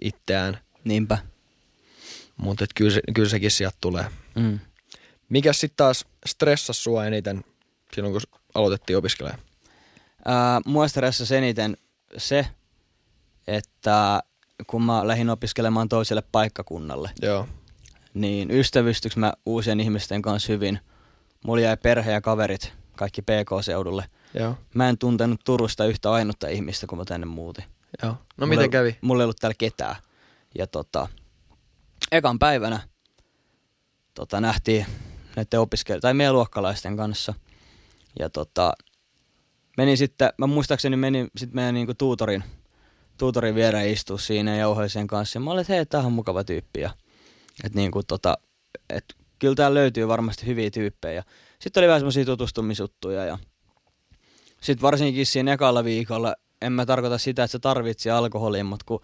itseään, 0.00 0.58
niinpä. 0.84 1.18
mutta 2.36 2.64
kyllä, 2.74 2.90
se, 2.90 3.00
kyllä 3.14 3.28
sekin 3.28 3.50
sieltä 3.50 3.76
tulee. 3.80 4.04
Mm. 4.34 4.58
Mikä 5.28 5.52
sitten 5.52 5.76
taas 5.76 6.04
stressasi 6.26 6.82
sua 6.82 7.06
eniten 7.06 7.44
silloin, 7.94 8.12
kun 8.12 8.20
aloitettiin 8.54 8.96
opiskelemaan? 8.96 9.40
Ää, 10.24 10.60
mua 10.66 10.88
stressasi 10.88 11.36
eniten 11.36 11.76
se, 12.16 12.46
että 13.46 14.22
kun 14.66 14.82
mä 14.82 15.06
lähdin 15.08 15.30
opiskelemaan 15.30 15.88
toiselle 15.88 16.22
paikkakunnalle, 16.32 17.10
Joo. 17.22 17.48
niin 18.14 18.50
ystävystyks 18.50 19.16
mä 19.16 19.32
uusien 19.46 19.80
ihmisten 19.80 20.22
kanssa 20.22 20.52
hyvin. 20.52 20.80
Mulla 21.44 21.60
jäi 21.62 21.76
perhe 21.76 22.12
ja 22.12 22.20
kaverit 22.20 22.72
kaikki 22.96 23.22
PK-seudulle. 23.22 24.04
Joo. 24.34 24.54
Mä 24.74 24.88
en 24.88 24.98
tuntenut 24.98 25.40
Turusta 25.44 25.84
yhtä 25.86 26.12
ainutta 26.12 26.48
ihmistä, 26.48 26.86
kun 26.86 26.98
mä 26.98 27.04
tänne 27.04 27.26
muutin. 27.26 27.64
Joo. 28.02 28.12
No 28.12 28.18
Mulla 28.36 28.48
miten 28.48 28.62
ei- 28.62 28.68
kävi? 28.68 28.96
Mulla 29.00 29.22
ei 29.22 29.24
ollut 29.24 29.36
täällä 29.40 29.54
ketään. 29.58 29.96
Ja 30.58 30.66
tota, 30.66 31.08
ekan 32.12 32.38
päivänä 32.38 32.80
tota, 34.14 34.40
nähtiin 34.40 34.86
näiden 35.36 35.60
opiskelijoiden, 35.60 36.02
tai 36.02 36.14
meidän 36.14 36.34
luokkalaisten 36.34 36.96
kanssa. 36.96 37.34
Ja 38.18 38.30
tota, 38.30 38.72
menin 39.78 39.96
sitten, 39.96 40.30
mä 40.38 40.46
muistaakseni 40.46 40.96
menin 40.96 41.28
sitten 41.36 41.56
meidän 41.56 41.74
niinku 41.74 41.94
tuutorin, 41.94 42.44
tuutorin 43.18 43.54
viereen 43.54 43.90
istua 43.90 44.18
siinä 44.18 44.50
ja 44.50 44.56
jauhoin 44.56 44.90
sen 44.90 45.06
kanssa. 45.06 45.36
Ja 45.36 45.40
mä 45.40 45.50
olin, 45.50 45.60
että 45.60 45.72
hei, 45.72 45.86
tää 45.86 46.00
on 46.00 46.12
mukava 46.12 46.44
tyyppi. 46.44 46.80
Ja, 46.80 46.90
et 47.64 47.74
niinku 47.74 48.02
tota, 48.02 48.38
et 48.90 49.04
kyllä 49.38 49.54
täällä 49.54 49.74
löytyy 49.74 50.08
varmasti 50.08 50.46
hyviä 50.46 50.70
tyyppejä. 50.70 51.22
Sitten 51.58 51.80
oli 51.80 51.88
vähän 51.88 52.00
semmosia 52.00 52.24
tutustumisjuttuja 52.24 53.24
ja 53.24 53.38
sitten 54.62 54.82
varsinkin 54.82 55.26
siinä 55.26 55.52
ekalla 55.52 55.84
viikolla, 55.84 56.34
en 56.62 56.72
mä 56.72 56.86
tarkoita 56.86 57.18
sitä, 57.18 57.44
että 57.44 57.52
se 57.52 57.58
tarvitsi 57.58 58.10
alkoholia, 58.10 58.64
mutta 58.64 58.84
kun 58.86 59.00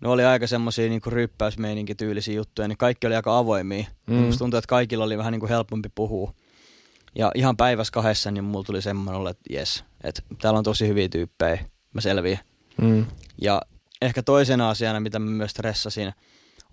ne 0.00 0.08
oli 0.08 0.24
aika 0.24 0.46
semmosia 0.46 0.88
niinku 0.88 1.10
ryppäysmeininkityylisiä 1.10 2.34
juttuja, 2.34 2.68
niin 2.68 2.78
kaikki 2.78 3.06
oli 3.06 3.16
aika 3.16 3.38
avoimia. 3.38 3.84
Mm. 4.06 4.14
Musta 4.14 4.38
tuntuu, 4.38 4.58
että 4.58 4.68
kaikilla 4.68 5.04
oli 5.04 5.18
vähän 5.18 5.32
niinku 5.32 5.48
helpompi 5.48 5.88
puhua. 5.94 6.32
Ja 7.14 7.32
ihan 7.34 7.56
päivässä 7.56 7.92
kahdessa, 7.92 8.30
niin 8.30 8.44
mulla 8.44 8.64
tuli 8.64 8.82
semmoinen 8.82 9.26
että 9.26 9.42
jes, 9.50 9.84
että 10.06 10.22
täällä 10.42 10.58
on 10.58 10.64
tosi 10.64 10.88
hyviä 10.88 11.08
tyyppejä, 11.08 11.64
mä 11.92 12.00
selviin. 12.00 12.38
Mm. 12.82 13.06
Ja 13.42 13.62
ehkä 14.02 14.22
toisena 14.22 14.70
asiana, 14.70 15.00
mitä 15.00 15.18
mä 15.18 15.30
myös 15.30 15.50
stressasin, 15.50 16.12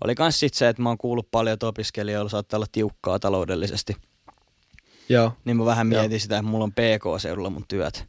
oli 0.04 0.14
kans 0.14 0.40
sit 0.40 0.54
se, 0.54 0.68
että 0.68 0.82
mä 0.82 0.88
oon 0.88 0.98
kuullut 0.98 1.30
paljon, 1.30 1.54
että 1.54 1.66
opiskelijoilla 1.66 2.28
saattaa 2.28 2.58
olla 2.58 2.66
tiukkaa 2.72 3.18
taloudellisesti. 3.18 3.96
Joo. 5.08 5.32
Niin 5.44 5.56
mä 5.56 5.64
vähän 5.64 5.92
Joo. 5.92 6.02
mietin 6.02 6.20
sitä, 6.20 6.36
että 6.38 6.50
mulla 6.50 6.64
on 6.64 6.72
PK-seudulla 6.72 7.50
mun 7.50 7.64
työt. 7.68 8.04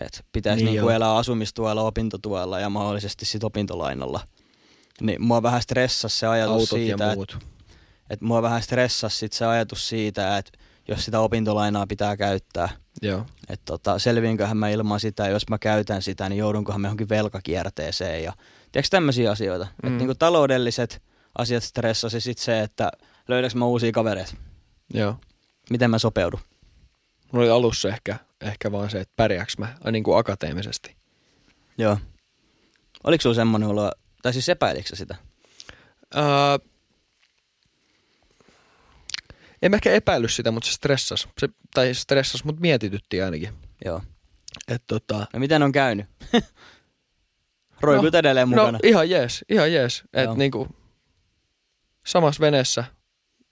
Että 0.00 0.20
pitäisi 0.32 0.56
Niin 0.56 0.64
niin 0.64 0.72
niinku 0.72 0.88
joo. 0.88 0.96
elää 0.96 1.16
asumistuella, 1.16 1.82
opintotuella 1.82 2.60
ja 2.60 2.70
mahdollisesti 2.70 3.24
sit 3.24 3.44
opintolainalla. 3.44 4.20
Niin 5.00 5.22
mua 5.22 5.42
vähän 5.42 5.62
stressasi 5.62 6.18
se 6.18 6.26
ajatus 6.26 6.52
Autot 6.52 6.68
siitä, 6.68 7.12
että 7.12 7.36
et 8.10 8.20
mua 8.20 8.42
vähän 8.42 8.62
stressasi 8.62 9.16
sit 9.16 9.32
se 9.32 9.46
ajatus 9.46 9.88
siitä, 9.88 10.38
että 10.38 10.58
jos 10.88 11.04
sitä 11.04 11.20
opintolainaa 11.20 11.86
pitää 11.86 12.16
käyttää, 12.16 12.68
Joo. 13.02 13.26
että 13.48 13.64
tota, 13.64 13.98
selviinköhän 13.98 14.56
mä 14.56 14.68
ilman 14.68 15.00
sitä, 15.00 15.28
jos 15.28 15.48
mä 15.50 15.58
käytän 15.58 16.02
sitä, 16.02 16.28
niin 16.28 16.38
joudunkohan 16.38 16.80
mä 16.80 16.86
johonkin 16.86 17.08
velkakierteeseen 17.08 18.24
ja 18.24 18.32
tiedätkö 18.72 18.88
tämmöisiä 18.90 19.30
asioita. 19.30 19.64
Mm. 19.64 19.88
Että 19.88 19.98
niinku 19.98 20.14
taloudelliset 20.14 21.02
asiat 21.38 21.62
stressasi 21.62 22.20
sit 22.20 22.38
se, 22.38 22.60
että 22.60 22.90
löydäks 23.28 23.54
mä 23.54 23.64
uusia 23.64 23.92
kavereita, 23.92 24.34
Joo. 24.94 25.16
miten 25.70 25.90
mä 25.90 25.98
sopeudun. 25.98 26.40
Mulla 27.32 27.44
oli 27.44 27.50
alussa 27.50 27.88
ehkä, 27.88 28.16
ehkä 28.40 28.72
vaan 28.72 28.90
se, 28.90 29.00
että 29.00 29.12
pärjääks 29.16 29.58
mä 29.58 29.76
niin 29.92 30.04
kuin 30.04 30.18
akateemisesti. 30.18 30.96
Joo. 31.78 31.98
Oliko 33.04 33.22
sulla 33.22 33.34
semmoinen 33.34 33.68
olo, 33.68 33.92
tai 34.22 34.32
siis 34.32 34.48
epäilikö 34.48 34.96
sitä? 34.96 35.16
Uh, 36.16 36.71
en 39.62 39.70
mä 39.70 39.76
ehkä 39.76 39.90
epäillyt 39.92 40.32
sitä, 40.32 40.50
mutta 40.50 40.66
se 40.66 40.72
stressas. 40.72 41.28
Se, 41.38 41.48
tai 41.74 41.94
stressas, 41.94 42.44
mutta 42.44 42.60
mietitytti 42.60 43.22
ainakin. 43.22 43.48
Joo. 43.84 44.00
Et 44.68 44.82
tota, 44.86 45.26
No 45.32 45.38
miten 45.40 45.62
on 45.62 45.72
käynyt? 45.72 46.06
Roikut 47.80 48.14
edelleen 48.14 48.48
mukana. 48.48 48.72
No 48.72 48.78
ihan 48.82 49.10
jees, 49.10 49.44
ihan 49.48 49.72
jees. 49.72 50.02
Joo. 50.12 50.32
Et 50.32 50.38
niinku, 50.38 50.68
samassa 52.06 52.40
veneessä 52.40 52.84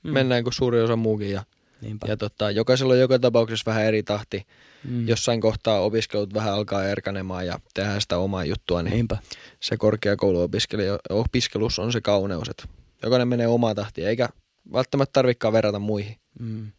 Mm. 0.02 0.12
mennään 0.12 0.42
kuin 0.44 0.52
suuri 0.54 0.80
osa 0.82 0.96
muukin. 0.96 1.30
Ja, 1.30 1.42
Niinpä. 1.80 2.06
ja 2.08 2.16
tota, 2.16 2.50
jokaisella 2.50 2.92
on 2.92 3.00
joka 3.00 3.18
tapauksessa 3.18 3.70
vähän 3.70 3.84
eri 3.84 4.02
tahti. 4.02 4.46
Mm. 4.84 5.08
Jossain 5.08 5.40
kohtaa 5.40 5.80
opiskelut 5.80 6.34
vähän 6.34 6.54
alkaa 6.54 6.84
erkanemaan 6.84 7.46
ja 7.46 7.60
tehdään 7.74 8.00
sitä 8.00 8.18
omaa 8.18 8.44
juttua, 8.44 8.82
niin 8.82 8.92
Niinpä. 8.94 9.18
se 9.60 9.76
korkeakouluopiskelus 9.76 11.78
on 11.78 11.92
se 11.92 12.00
kauneus, 12.00 12.48
että 12.48 12.64
jokainen 13.02 13.28
menee 13.28 13.46
omaa 13.46 13.74
tahtia, 13.74 14.08
eikä 14.08 14.28
välttämättä 14.72 15.12
tarvikaan 15.12 15.52
verrata 15.52 15.78
muihin. 15.78 16.16
Mm. 16.40 16.72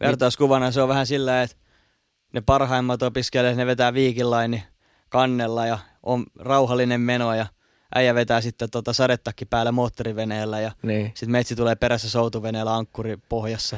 Vertauskuvana 0.00 0.70
se 0.70 0.82
on 0.82 0.88
vähän 0.88 1.06
sillä, 1.06 1.42
että 1.42 1.56
ne 2.32 2.40
parhaimmat 2.40 3.02
opiskelijat, 3.02 3.56
ne 3.56 3.66
vetää 3.66 3.94
viikillaini 3.94 4.64
kannella 5.08 5.66
ja 5.66 5.78
on 6.02 6.24
rauhallinen 6.38 7.00
meno 7.00 7.34
ja 7.34 7.46
äijä 7.94 8.14
vetää 8.14 8.40
sitten 8.40 8.70
tota 8.70 8.92
sadetakki 8.92 9.44
päällä 9.44 9.72
moottoriveneellä 9.72 10.60
ja 10.60 10.72
Niin. 10.82 11.06
sitten 11.06 11.30
metsi 11.30 11.56
tulee 11.56 11.74
perässä 11.74 12.10
soutuveneellä 12.10 12.74
ankkuri 12.74 13.18
pohjassa. 13.28 13.76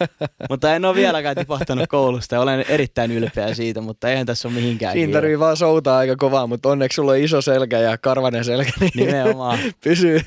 mutta 0.50 0.74
en 0.74 0.84
ole 0.84 0.94
vieläkään 0.94 1.36
tipahtanut 1.36 1.86
koulusta 1.88 2.34
ja 2.34 2.40
olen 2.40 2.64
erittäin 2.68 3.10
ylpeä 3.12 3.54
siitä, 3.54 3.80
mutta 3.80 4.08
eihän 4.08 4.26
tässä 4.26 4.48
ole 4.48 4.54
mihinkään 4.54 4.92
Siinä 4.92 5.06
kiire. 5.06 5.20
tarvii 5.20 5.38
vaan 5.38 5.56
soutaa 5.56 5.98
aika 5.98 6.16
kovaa, 6.16 6.46
mutta 6.46 6.68
onneksi 6.68 6.96
sulla 6.96 7.12
on 7.12 7.18
iso 7.18 7.40
selkä 7.42 7.78
ja 7.78 7.98
karvanen 7.98 8.44
selkä, 8.44 8.70
niin 8.80 8.90
Nimenomaan. 8.96 9.58
pysyy, 9.84 10.20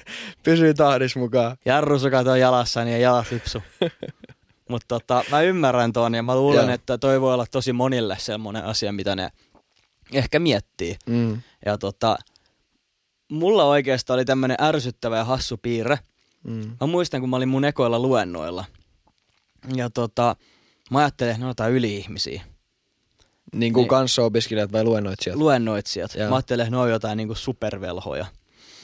pysyy 0.43 0.73
tahdissa 0.73 1.19
mukaan. 1.19 1.57
Jarrusukat 1.65 2.27
on 2.27 2.39
jalassani 2.39 2.91
ja 2.91 2.97
jalat 2.97 3.31
lipsu. 3.31 3.63
Mutta 4.69 4.85
tota, 4.87 5.23
mä 5.31 5.41
ymmärrän 5.41 5.93
ton 5.93 6.15
ja 6.15 6.23
mä 6.23 6.35
luulen, 6.35 6.65
Joo. 6.65 6.73
että 6.73 6.97
toi 6.97 7.21
voi 7.21 7.33
olla 7.33 7.45
tosi 7.51 7.73
monille 7.73 8.15
semmoinen 8.19 8.65
asia, 8.65 8.91
mitä 8.91 9.15
ne 9.15 9.29
ehkä 10.13 10.39
miettii. 10.39 10.95
Mm. 11.05 11.41
Ja 11.65 11.77
tota, 11.77 12.17
mulla 13.31 13.63
oikeastaan 13.65 14.15
oli 14.17 14.25
tämmönen 14.25 14.57
ärsyttävä 14.61 15.17
ja 15.17 15.25
hassu 15.25 15.57
piirre. 15.57 15.99
Mm. 16.43 16.77
Mä 16.81 16.87
muistan, 16.87 17.21
kun 17.21 17.29
mä 17.29 17.35
olin 17.35 17.49
mun 17.49 17.65
ekoilla 17.65 17.99
luennoilla. 17.99 18.65
Ja 19.75 19.89
tota, 19.89 20.35
mä 20.91 20.99
ajattelin, 20.99 21.31
että 21.31 21.39
ne 21.39 21.45
on 21.45 21.49
jotain 21.49 21.73
yli-ihmisiä. 21.73 22.41
Niin 23.55 23.73
kuin 23.73 23.81
Niin. 23.81 23.89
kanssaopiskelijat 23.89 24.71
vai 24.71 24.83
luennoitsijat? 24.83 25.37
Luennoitsijat. 25.37 26.15
Joo. 26.15 26.29
Mä 26.29 26.35
ajattelin, 26.35 26.61
että 26.63 26.71
ne 26.71 26.77
on 26.77 26.89
jotain 26.89 27.17
niinku 27.17 27.35
supervelhoja. 27.35 28.25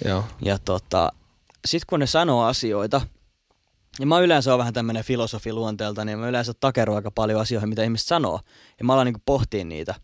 Joo. 0.06 0.24
Ja 0.42 0.58
tota, 0.60 1.12
sit 1.66 1.86
kun 1.86 2.00
ne 2.00 2.08
sanoo 2.08 2.44
asioita, 2.44 3.02
ja 4.00 4.06
mä 4.06 4.20
yleensä 4.20 4.52
oon 4.52 4.60
vähän 4.60 4.74
tämmönen 4.74 5.04
filosofi 5.04 5.54
luonteelta, 5.54 6.06
niin 6.06 6.20
mä 6.20 6.30
yleensä 6.30 6.54
takerun 6.60 6.96
aika 6.96 7.12
paljon 7.12 7.42
asioihin, 7.42 7.70
mitä 7.70 7.84
ihmiset 7.84 8.08
sanoo. 8.08 8.40
Ja 8.80 8.86
mä 8.86 8.94
alan 8.94 9.06
niinku 9.06 9.22
pohtia 9.26 9.66
niitä. 9.66 9.96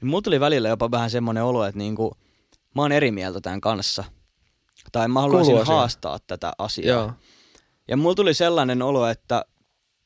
Niin 0.00 0.08
mulla 0.10 0.22
tuli 0.22 0.40
välillä 0.40 0.68
jopa 0.68 0.90
vähän 0.90 1.10
semmonen 1.10 1.44
olo, 1.44 1.64
että 1.64 1.78
niinku, 1.78 2.12
mä 2.74 2.82
oon 2.82 2.92
eri 2.92 3.10
mieltä 3.10 3.40
tämän 3.40 3.60
kanssa. 3.60 4.04
Tai 4.92 5.08
mä 5.08 5.20
haluaisin 5.20 5.54
Kuuluu 5.54 5.74
haastaa 5.74 6.18
tätä 6.26 6.52
asiaa. 6.58 6.96
Joo. 6.96 7.12
Ja 7.88 7.96
mulla 7.96 8.14
tuli 8.14 8.34
sellainen 8.34 8.82
olo, 8.82 9.06
että 9.06 9.44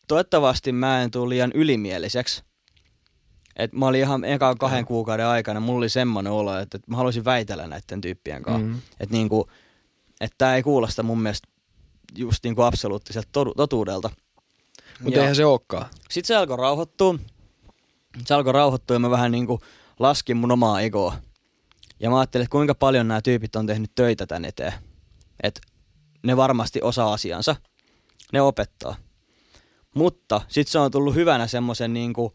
toivottavasti 0.08 0.72
mä 0.72 1.02
en 1.02 1.10
tule 1.10 1.28
liian 1.28 1.52
ylimieliseksi. 1.54 2.42
Et 3.56 3.72
mä 3.72 3.86
olin 3.86 4.00
ihan 4.00 4.24
ekan 4.24 4.58
kahden 4.58 4.84
kuukauden 4.84 5.26
aikana, 5.26 5.60
mulla 5.60 5.78
oli 5.78 5.88
semmoinen 5.88 6.32
olo, 6.32 6.58
että, 6.58 6.78
mä 6.86 6.96
haluaisin 6.96 7.24
väitellä 7.24 7.66
näiden 7.66 8.00
tyyppien 8.00 8.42
kanssa. 8.42 8.66
Mm. 8.66 8.80
Että 9.00 9.12
niinku, 9.12 9.48
et 10.20 10.32
tää 10.38 10.56
ei 10.56 10.62
kuulosta 10.62 11.02
mun 11.02 11.20
mielestä 11.20 11.48
just 12.16 12.44
niinku 12.44 12.62
absoluuttiselta 12.62 13.28
totuudelta. 13.56 14.10
Mutta 15.00 15.20
eihän 15.20 15.36
se 15.36 15.44
olekaan. 15.44 15.86
Sit 16.10 16.24
se 16.24 16.36
alkoi 16.36 16.56
rauhoittua. 16.56 17.18
Se 18.24 18.34
alkoi 18.34 18.52
rauhoittua 18.52 18.94
ja 18.94 18.98
mä 18.98 19.10
vähän 19.10 19.32
niinku 19.32 19.60
laskin 19.98 20.36
mun 20.36 20.52
omaa 20.52 20.80
egoa. 20.80 21.16
Ja 22.00 22.10
mä 22.10 22.18
ajattelin, 22.18 22.44
että 22.44 22.52
kuinka 22.52 22.74
paljon 22.74 23.08
nämä 23.08 23.22
tyypit 23.22 23.56
on 23.56 23.66
tehnyt 23.66 23.90
töitä 23.94 24.26
tän 24.26 24.44
eteen. 24.44 24.72
Että 25.42 25.60
ne 26.22 26.36
varmasti 26.36 26.82
osaa 26.82 27.12
asiansa. 27.12 27.56
Ne 28.32 28.40
opettaa. 28.40 28.96
Mutta 29.94 30.40
sitten 30.48 30.72
se 30.72 30.78
on 30.78 30.90
tullut 30.90 31.14
hyvänä 31.14 31.46
semmoisen 31.46 31.94
niinku, 31.94 32.34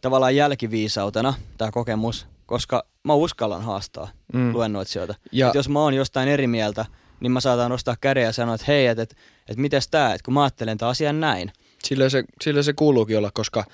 tavallaan 0.00 0.36
jälkiviisautena, 0.36 1.34
tämä 1.58 1.70
kokemus, 1.70 2.26
koska 2.46 2.86
mä 3.04 3.14
uskallan 3.14 3.62
haastaa 3.62 4.08
mm. 4.32 4.52
luennoitsijoita. 4.52 5.14
Ja... 5.32 5.48
Et 5.48 5.54
jos 5.54 5.68
mä 5.68 5.80
oon 5.80 5.94
jostain 5.94 6.28
eri 6.28 6.46
mieltä, 6.46 6.86
niin 7.20 7.32
mä 7.32 7.40
saatan 7.40 7.70
nostaa 7.70 7.96
käden 8.00 8.24
ja 8.24 8.32
sanoa, 8.32 8.54
että 8.54 8.64
hei, 8.68 8.86
että 8.86 9.02
et, 9.02 9.16
et 9.48 9.56
mites 9.56 9.88
tää, 9.88 10.14
että 10.14 10.24
kun 10.24 10.34
mä 10.34 10.42
ajattelen 10.42 10.78
tämän 10.78 10.90
asian 10.90 11.20
näin. 11.20 11.52
Sillä 11.84 12.08
se, 12.08 12.24
sillä 12.44 12.62
se 12.62 12.72
kuuluukin 12.72 13.18
olla, 13.18 13.30
koska 13.34 13.64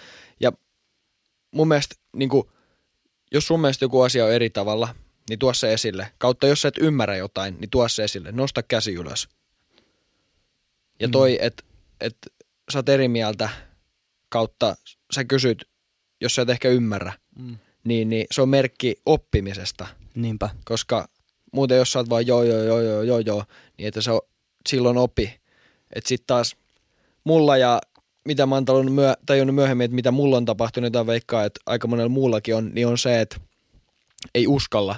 ja 0.40 0.52
mun 1.54 1.68
mielestä, 1.68 1.94
niin 2.16 2.28
kuin, 2.28 2.48
jos 3.32 3.46
sun 3.46 3.60
mielestä 3.60 3.84
joku 3.84 4.00
asia 4.00 4.24
on 4.24 4.32
eri 4.32 4.50
tavalla, 4.50 4.88
niin 5.28 5.38
tuo 5.38 5.54
se 5.54 5.72
esille. 5.72 6.08
Kautta 6.18 6.46
jos 6.46 6.62
sä 6.62 6.68
et 6.68 6.78
ymmärrä 6.80 7.16
jotain, 7.16 7.56
niin 7.60 7.70
tuo 7.70 7.88
se 7.88 8.04
esille. 8.04 8.32
Nosta 8.32 8.62
käsi 8.62 8.94
ylös. 8.94 9.28
Ja 11.00 11.08
toi, 11.08 11.30
mm. 11.30 11.46
että 11.46 11.64
et, 12.00 12.16
sä 12.72 12.78
oot 12.78 12.88
eri 12.88 13.08
mieltä 13.08 13.48
kautta 14.28 14.76
sä 15.14 15.24
kysyt, 15.24 15.68
jos 16.20 16.34
sä 16.34 16.42
et 16.42 16.50
ehkä 16.50 16.68
ymmärrä, 16.68 17.12
mm. 17.38 17.56
niin, 17.84 18.08
niin 18.08 18.26
se 18.30 18.42
on 18.42 18.48
merkki 18.48 18.96
oppimisesta. 19.06 19.86
Niinpä. 20.14 20.50
Koska 20.64 21.08
muuten 21.52 21.76
jos 21.76 21.92
sä 21.92 21.98
oot 21.98 22.10
vaan 22.10 22.26
joo 22.26 22.42
joo 22.42 22.62
joo 22.62 22.80
joo 22.80 23.02
joo 23.02 23.18
joo, 23.18 23.44
niin 23.78 23.88
että 23.88 24.00
se 24.00 24.10
on 24.10 24.20
silloin 24.68 24.96
opi. 24.96 25.40
Että 25.94 26.08
sit 26.08 26.26
taas 26.26 26.56
mulla 27.24 27.56
ja 27.56 27.80
mitä 28.24 28.46
mä 28.46 28.54
oon 28.54 28.92
myö, 28.92 29.14
tajunnut 29.26 29.54
myöhemmin, 29.54 29.84
että 29.84 29.94
mitä 29.94 30.10
mulla 30.10 30.36
on 30.36 30.44
tapahtunut, 30.44 30.86
jotain 30.86 31.06
veikkaa, 31.06 31.44
että 31.44 31.60
aika 31.66 31.88
monella 31.88 32.08
muullakin 32.08 32.56
on, 32.56 32.70
niin 32.74 32.86
on 32.86 32.98
se, 32.98 33.20
että 33.20 33.36
ei 34.34 34.46
uskalla 34.46 34.96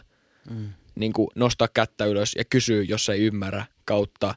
mm. 0.51 0.73
niin 0.95 1.13
kuin 1.13 1.29
nostaa 1.35 1.69
kättä 1.75 2.05
ylös 2.05 2.35
ja 2.39 2.45
kysyä, 2.45 2.83
jos 2.83 3.09
ei 3.09 3.21
ymmärrä 3.21 3.65
kautta, 3.85 4.35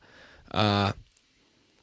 ää, 0.54 0.94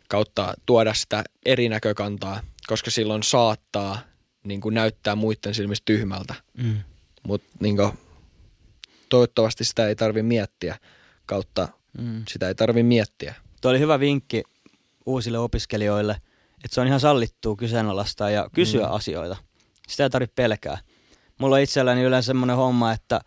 kautta 0.09 0.55
tuoda 0.67 0.95
sitä 0.95 1.25
eri 1.47 1.69
näkökantaa, 1.69 2.41
koska 2.67 2.91
silloin 2.91 3.23
saattaa 3.23 3.99
niin 4.45 4.61
kuin 4.61 4.75
näyttää 4.75 5.15
muiden 5.17 5.55
silmistä 5.55 5.85
tyhmältä. 5.85 6.35
Mm. 6.59 6.77
Mutta 7.23 7.49
niin 7.61 7.77
toivottavasti 9.09 9.65
sitä 9.65 9.89
ei 9.89 9.97
tarvi 9.97 10.23
miettiä 10.23 10.79
kautta 11.27 11.69
mm. 11.99 12.23
sitä 12.29 12.49
ei 12.49 12.55
tarvi 12.55 12.83
miettiä. 12.83 13.35
Tuo 13.61 13.71
oli 13.71 13.79
hyvä 13.79 14.01
vinkki 14.01 14.43
uusille 15.07 15.39
opiskelijoille, 15.39 16.17
että 16.65 16.75
se 16.75 16.81
on 16.81 16.87
ihan 16.87 17.01
sallittua 17.01 17.57
kyseenalaistaa 17.57 18.31
ja 18.31 18.51
kysyä 18.55 18.87
mm. 18.87 18.93
asioita. 18.93 19.37
Sitä 19.89 20.03
ei 20.03 20.11
tarvitse 20.11 20.35
pelkää. 20.35 20.79
Mulla 21.39 21.57
on 21.57 21.63
itselläni 21.63 22.03
yleensä 22.03 22.27
semmoinen 22.27 22.57
homma, 22.57 22.93
että 22.93 23.21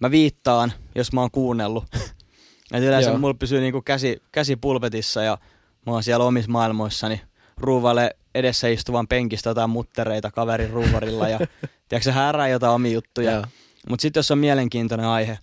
mä 0.00 0.10
viittaan, 0.10 0.72
jos 0.94 1.12
mä 1.12 1.20
oon 1.20 1.30
kuunnellut. 1.30 1.84
että 2.72 2.86
yleensä 2.86 3.10
Joo. 3.10 3.18
mulla 3.18 3.34
pysyy 3.34 3.60
niinku 3.60 3.82
käsi, 3.82 4.22
käsi 4.32 4.56
pulpetissa 4.56 5.22
ja 5.22 5.38
mä 5.86 5.92
oon 5.92 6.02
siellä 6.02 6.24
omissa 6.24 6.50
maailmoissani 6.50 7.20
ruuvalle 7.56 8.16
edessä 8.34 8.68
istuvan 8.68 9.08
penkistä 9.08 9.50
jotain 9.50 9.70
muttereita 9.70 10.30
kaverin 10.30 10.70
ruuvarilla 10.70 11.28
ja 11.28 11.38
tiedätkö, 11.88 12.12
härää 12.12 12.48
jotain 12.48 12.72
omia 12.72 12.92
juttuja. 12.92 13.44
Mutta 13.88 14.02
sitten 14.02 14.18
jos 14.18 14.30
on 14.30 14.38
mielenkiintoinen 14.38 15.06
aihe, 15.06 15.38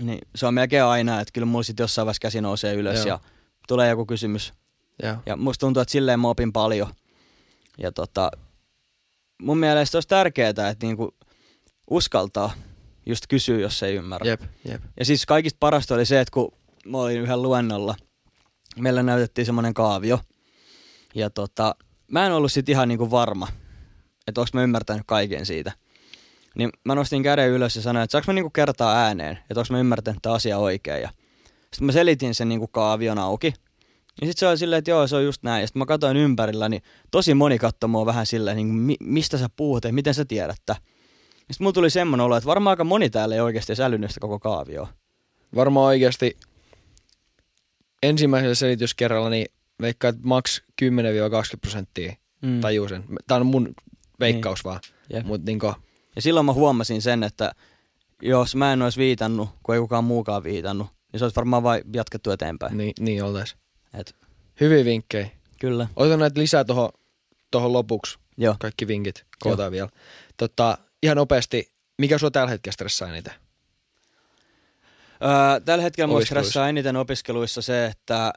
niin 0.00 0.18
se 0.34 0.46
on 0.46 0.54
melkein 0.54 0.84
aina, 0.84 1.20
että 1.20 1.32
kyllä 1.32 1.44
mulla 1.44 1.62
sitten 1.62 1.84
jossain 1.84 2.06
vaiheessa 2.06 2.20
käsi 2.20 2.40
nousee 2.40 2.74
ylös 2.74 2.98
Joo. 2.98 3.06
ja 3.06 3.20
tulee 3.68 3.88
joku 3.88 4.06
kysymys. 4.06 4.52
Joo. 5.02 5.16
Ja 5.26 5.36
musta 5.36 5.60
tuntuu, 5.60 5.80
että 5.80 5.92
silleen 5.92 6.20
mä 6.20 6.28
opin 6.28 6.52
paljon. 6.52 6.94
Ja 7.78 7.92
tota, 7.92 8.30
mun 9.42 9.58
mielestä 9.58 9.96
olisi 9.96 10.08
tärkeää, 10.08 10.48
että 10.48 10.76
niinku 10.82 11.14
uskaltaa 11.90 12.52
just 13.08 13.24
kysyä, 13.28 13.58
jos 13.58 13.82
ei 13.82 13.94
ymmärrä. 13.94 14.30
Jep, 14.30 14.40
jep. 14.64 14.82
Ja 14.98 15.04
siis 15.04 15.26
kaikista 15.26 15.56
parasta 15.60 15.94
oli 15.94 16.06
se, 16.06 16.20
että 16.20 16.32
kun 16.32 16.52
mä 16.86 16.98
olin 16.98 17.20
yhden 17.20 17.42
luennolla, 17.42 17.94
meillä 18.78 19.02
näytettiin 19.02 19.46
semmoinen 19.46 19.74
kaavio. 19.74 20.20
Ja 21.14 21.30
tota, 21.30 21.74
mä 22.08 22.26
en 22.26 22.32
ollut 22.32 22.52
sit 22.52 22.68
ihan 22.68 22.88
niinku 22.88 23.10
varma, 23.10 23.48
että 24.26 24.40
onko 24.40 24.50
mä 24.52 24.62
ymmärtänyt 24.62 25.02
kaiken 25.06 25.46
siitä. 25.46 25.72
Niin 26.54 26.70
mä 26.84 26.94
nostin 26.94 27.22
käden 27.22 27.50
ylös 27.50 27.76
ja 27.76 27.82
sanoin, 27.82 28.04
että 28.04 28.12
saanko 28.12 28.32
mä 28.32 28.34
niinku 28.34 28.50
kertaa 28.50 28.96
ääneen, 28.96 29.38
että 29.50 29.60
onko 29.60 29.68
mä 29.70 29.80
ymmärtänyt 29.80 30.22
tämä 30.22 30.34
asia 30.34 30.58
oikein. 30.58 31.02
Ja 31.02 31.10
sitten 31.44 31.86
mä 31.86 31.92
selitin 31.92 32.34
sen 32.34 32.48
niinku 32.48 32.66
kaavion 32.66 33.18
auki. 33.18 33.54
Ja 34.20 34.26
sitten 34.26 34.40
se 34.40 34.48
oli 34.48 34.58
silleen, 34.58 34.78
että 34.78 34.90
joo, 34.90 35.06
se 35.06 35.16
on 35.16 35.24
just 35.24 35.42
näin. 35.42 35.60
Ja 35.60 35.66
sitten 35.66 35.80
mä 35.80 35.86
katsoin 35.86 36.16
ympärillä, 36.16 36.68
niin 36.68 36.82
tosi 37.10 37.34
moni 37.34 37.58
katsoi 37.58 37.88
mua 37.88 38.06
vähän 38.06 38.26
silleen, 38.26 38.56
niin 38.56 38.66
mi- 38.66 38.96
mistä 39.00 39.38
sä 39.38 39.48
puhut 39.56 39.84
ja 39.84 39.92
miten 39.92 40.14
sä 40.14 40.24
tiedät 40.24 40.62
Sitten 41.50 41.64
mulla 41.64 41.72
tuli 41.72 41.90
semmoinen 41.90 42.24
olo, 42.24 42.36
että 42.36 42.46
varmaan 42.46 42.72
aika 42.72 42.84
moni 42.84 43.10
täällä 43.10 43.34
ei 43.34 43.40
oikeasti 43.40 43.74
sitä 43.74 44.20
koko 44.20 44.38
kaavioa. 44.38 44.88
Varmaan 45.54 45.86
oikeasti 45.86 46.36
ensimmäisellä 48.02 48.54
selityskerralla 48.54 49.30
niin 49.30 49.46
veikkaa, 49.82 50.08
että 50.08 50.22
maks 50.24 50.62
10-20 50.82 50.84
prosenttia 51.60 52.16
mm. 52.42 52.60
tajuu 52.60 52.88
sen. 52.88 53.04
Tämä 53.26 53.40
on 53.40 53.46
mun 53.46 53.74
veikkaus 54.20 54.64
niin. 54.64 54.70
vaan. 54.70 54.80
Mut 55.26 55.44
niinku... 55.44 55.74
Ja 56.16 56.22
silloin 56.22 56.46
mä 56.46 56.52
huomasin 56.52 57.02
sen, 57.02 57.22
että 57.22 57.52
jos 58.22 58.56
mä 58.56 58.72
en 58.72 58.82
olisi 58.82 59.00
viitannut, 59.00 59.48
kun 59.62 59.74
ei 59.74 59.80
kukaan 59.80 60.04
muukaan 60.04 60.44
viitannut, 60.44 60.86
niin 61.12 61.18
se 61.18 61.24
olisi 61.24 61.36
varmaan 61.36 61.62
vain 61.62 61.82
jatkettu 61.94 62.30
eteenpäin. 62.30 62.76
Niin, 62.76 62.92
niin 63.00 63.24
oltais. 63.24 63.56
Et. 63.94 64.16
Hyviä 64.60 64.84
vinkkejä. 64.84 65.30
Kyllä. 65.60 65.88
Otetaan 65.96 66.20
näitä 66.20 66.40
lisää 66.40 66.64
tuohon 66.64 66.88
toho 67.50 67.72
lopuksi. 67.72 68.18
Joo. 68.36 68.56
Kaikki 68.60 68.86
vinkit 68.86 69.24
kootaan 69.38 69.66
Joo. 69.66 69.72
vielä. 69.72 69.88
Tota, 70.36 70.78
ihan 71.02 71.16
nopeasti, 71.16 71.72
mikä 71.98 72.18
sua 72.18 72.30
tällä 72.30 72.50
hetkellä 72.50 72.72
stressaa 72.72 73.08
eniten? 73.08 73.34
Öö, 75.22 75.60
tällä 75.64 75.82
hetkellä 75.82 76.06
mua 76.06 76.24
stressaa 76.24 76.68
eniten 76.68 76.96
opiskeluissa 76.96 77.62
se, 77.62 77.86
että 77.86 78.32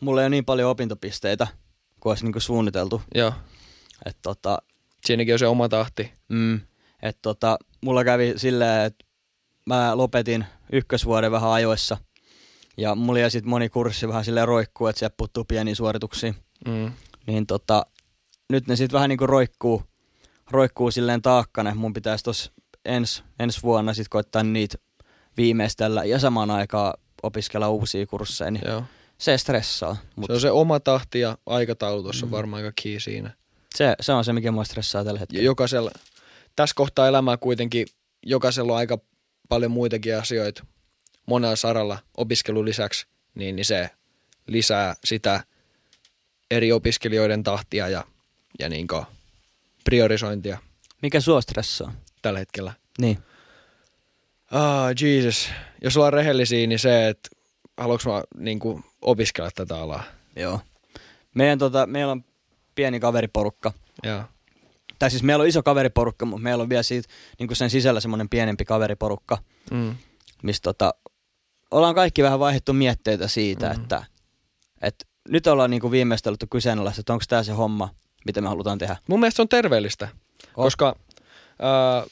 mulla 0.00 0.20
ei 0.20 0.24
ole 0.24 0.30
niin 0.30 0.44
paljon 0.44 0.70
opintopisteitä 0.70 1.46
kuin 2.00 2.10
olisi 2.10 2.24
niinku 2.24 2.40
suunniteltu. 2.40 3.02
Joo. 3.14 3.32
Et 4.06 4.16
tota, 4.22 4.58
Siinäkin 5.04 5.34
on 5.34 5.38
se 5.38 5.46
oma 5.46 5.68
tahti. 5.68 6.12
Mm, 6.28 6.60
et 7.02 7.18
tota, 7.22 7.58
mulla 7.80 8.04
kävi 8.04 8.32
silleen, 8.36 8.86
että 8.86 9.04
mä 9.66 9.96
lopetin 9.96 10.44
ykkösvuoden 10.72 11.32
vähän 11.32 11.50
ajoissa. 11.50 11.96
Ja 12.76 12.94
mulla 12.94 13.18
jäi 13.18 13.30
sitten 13.30 13.50
moni 13.50 13.68
kurssi 13.68 14.08
vähän 14.08 14.24
silleen 14.24 14.48
roikkuu, 14.48 14.86
että 14.86 14.98
sieltä 14.98 15.14
puuttuu 15.16 15.44
pieniä 15.44 15.74
suorituksia. 15.74 16.34
Mm. 16.68 16.92
Niin 17.26 17.46
tota, 17.46 17.86
nyt 18.50 18.66
ne 18.66 18.76
sitten 18.76 18.94
vähän 18.94 19.08
niinku 19.08 19.26
roikkuu, 19.26 19.82
roikkuu 20.50 20.90
silleen 20.90 21.22
taakkana. 21.22 21.74
Mun 21.74 21.92
pitäisi 21.92 22.24
tuossa 22.24 22.52
ens, 22.84 23.24
ensi 23.38 23.62
vuonna 23.62 23.94
sitten 23.94 24.10
koittaa 24.10 24.42
niitä 24.42 24.78
viimeistellä 25.36 26.04
ja 26.04 26.18
samaan 26.18 26.50
aikaan 26.50 26.94
opiskella 27.22 27.68
uusia 27.68 28.06
kursseja. 28.06 28.50
Niin 28.50 28.68
Joo 28.68 28.84
se 29.18 29.38
stressaa. 29.38 29.96
Mut... 30.16 30.26
Se 30.26 30.32
on 30.32 30.40
se 30.40 30.50
oma 30.50 30.80
tahti 30.80 31.20
ja 31.20 31.38
aikataulu 31.46 32.02
tuossa 32.02 32.26
mm. 32.26 32.32
varmaan 32.32 32.64
aika 32.64 32.82
key 32.82 33.00
siinä. 33.00 33.30
Se, 33.74 33.94
se 34.00 34.12
on 34.12 34.24
se, 34.24 34.32
mikä 34.32 34.52
mua 34.52 34.64
stressaa 34.64 35.04
tällä 35.04 35.20
hetkellä. 35.20 35.44
Jokaisella, 35.44 35.90
tässä 36.56 36.74
kohtaa 36.74 37.08
elämää 37.08 37.36
kuitenkin 37.36 37.86
jokaisella 38.26 38.72
on 38.72 38.78
aika 38.78 38.98
paljon 39.48 39.70
muitakin 39.70 40.18
asioita 40.18 40.66
monella 41.26 41.56
saralla 41.56 41.98
opiskelun 42.16 42.64
lisäksi, 42.64 43.06
niin, 43.34 43.56
niin 43.56 43.64
se 43.64 43.90
lisää 44.46 44.94
sitä 45.04 45.44
eri 46.50 46.72
opiskelijoiden 46.72 47.42
tahtia 47.42 47.88
ja, 47.88 48.04
ja 48.58 48.68
niin 48.68 48.86
priorisointia. 49.84 50.58
Mikä 51.02 51.20
sua 51.20 51.40
stressaa? 51.40 51.92
Tällä 52.22 52.38
hetkellä. 52.38 52.72
Niin. 52.98 53.18
Ah, 54.50 54.90
Jesus. 55.02 55.48
Jos 55.82 55.96
ollaan 55.96 56.12
rehellisiä, 56.12 56.66
niin 56.66 56.78
se, 56.78 57.08
että 57.08 57.28
haluanko 57.76 58.12
mä 58.12 58.22
niin 58.36 58.58
kuin, 58.58 58.84
opiskella 59.02 59.50
tätä 59.54 59.78
alaa. 59.78 60.02
Joo. 60.36 60.60
Meidän, 61.34 61.58
tota, 61.58 61.86
meillä 61.86 62.12
on 62.12 62.24
pieni 62.74 63.00
kaveriporukka. 63.00 63.72
Joo. 64.02 64.22
Tai 64.98 65.10
siis 65.10 65.22
meillä 65.22 65.42
on 65.42 65.48
iso 65.48 65.62
kaveriporukka, 65.62 66.26
mutta 66.26 66.42
meillä 66.42 66.62
on 66.62 66.68
vielä 66.68 66.82
siitä, 66.82 67.08
niin 67.38 67.46
kuin 67.46 67.56
sen 67.56 67.70
sisällä 67.70 68.00
semmoinen 68.00 68.28
pienempi 68.28 68.64
kaveriporukka, 68.64 69.38
mm. 69.70 69.96
missä 70.42 70.62
tota, 70.62 70.94
ollaan 71.70 71.94
kaikki 71.94 72.22
vähän 72.22 72.38
vaihdettu 72.38 72.72
mietteitä 72.72 73.28
siitä, 73.28 73.66
mm. 73.66 73.80
että, 73.80 74.04
että 74.82 75.04
nyt 75.28 75.46
ollaan 75.46 75.70
niin 75.70 75.80
kuin 75.80 75.90
viimeistä 75.90 76.30
ollut 76.30 76.44
kyseenalaista, 76.50 77.00
että 77.00 77.12
onko 77.12 77.24
tämä 77.28 77.42
se 77.42 77.52
homma, 77.52 77.88
mitä 78.24 78.40
me 78.40 78.48
halutaan 78.48 78.78
tehdä. 78.78 78.96
Mun 79.08 79.20
mielestä 79.20 79.36
se 79.36 79.42
on 79.42 79.48
terveellistä, 79.48 80.08
oh. 80.56 80.64
koska 80.64 80.96
ää, 81.58 82.04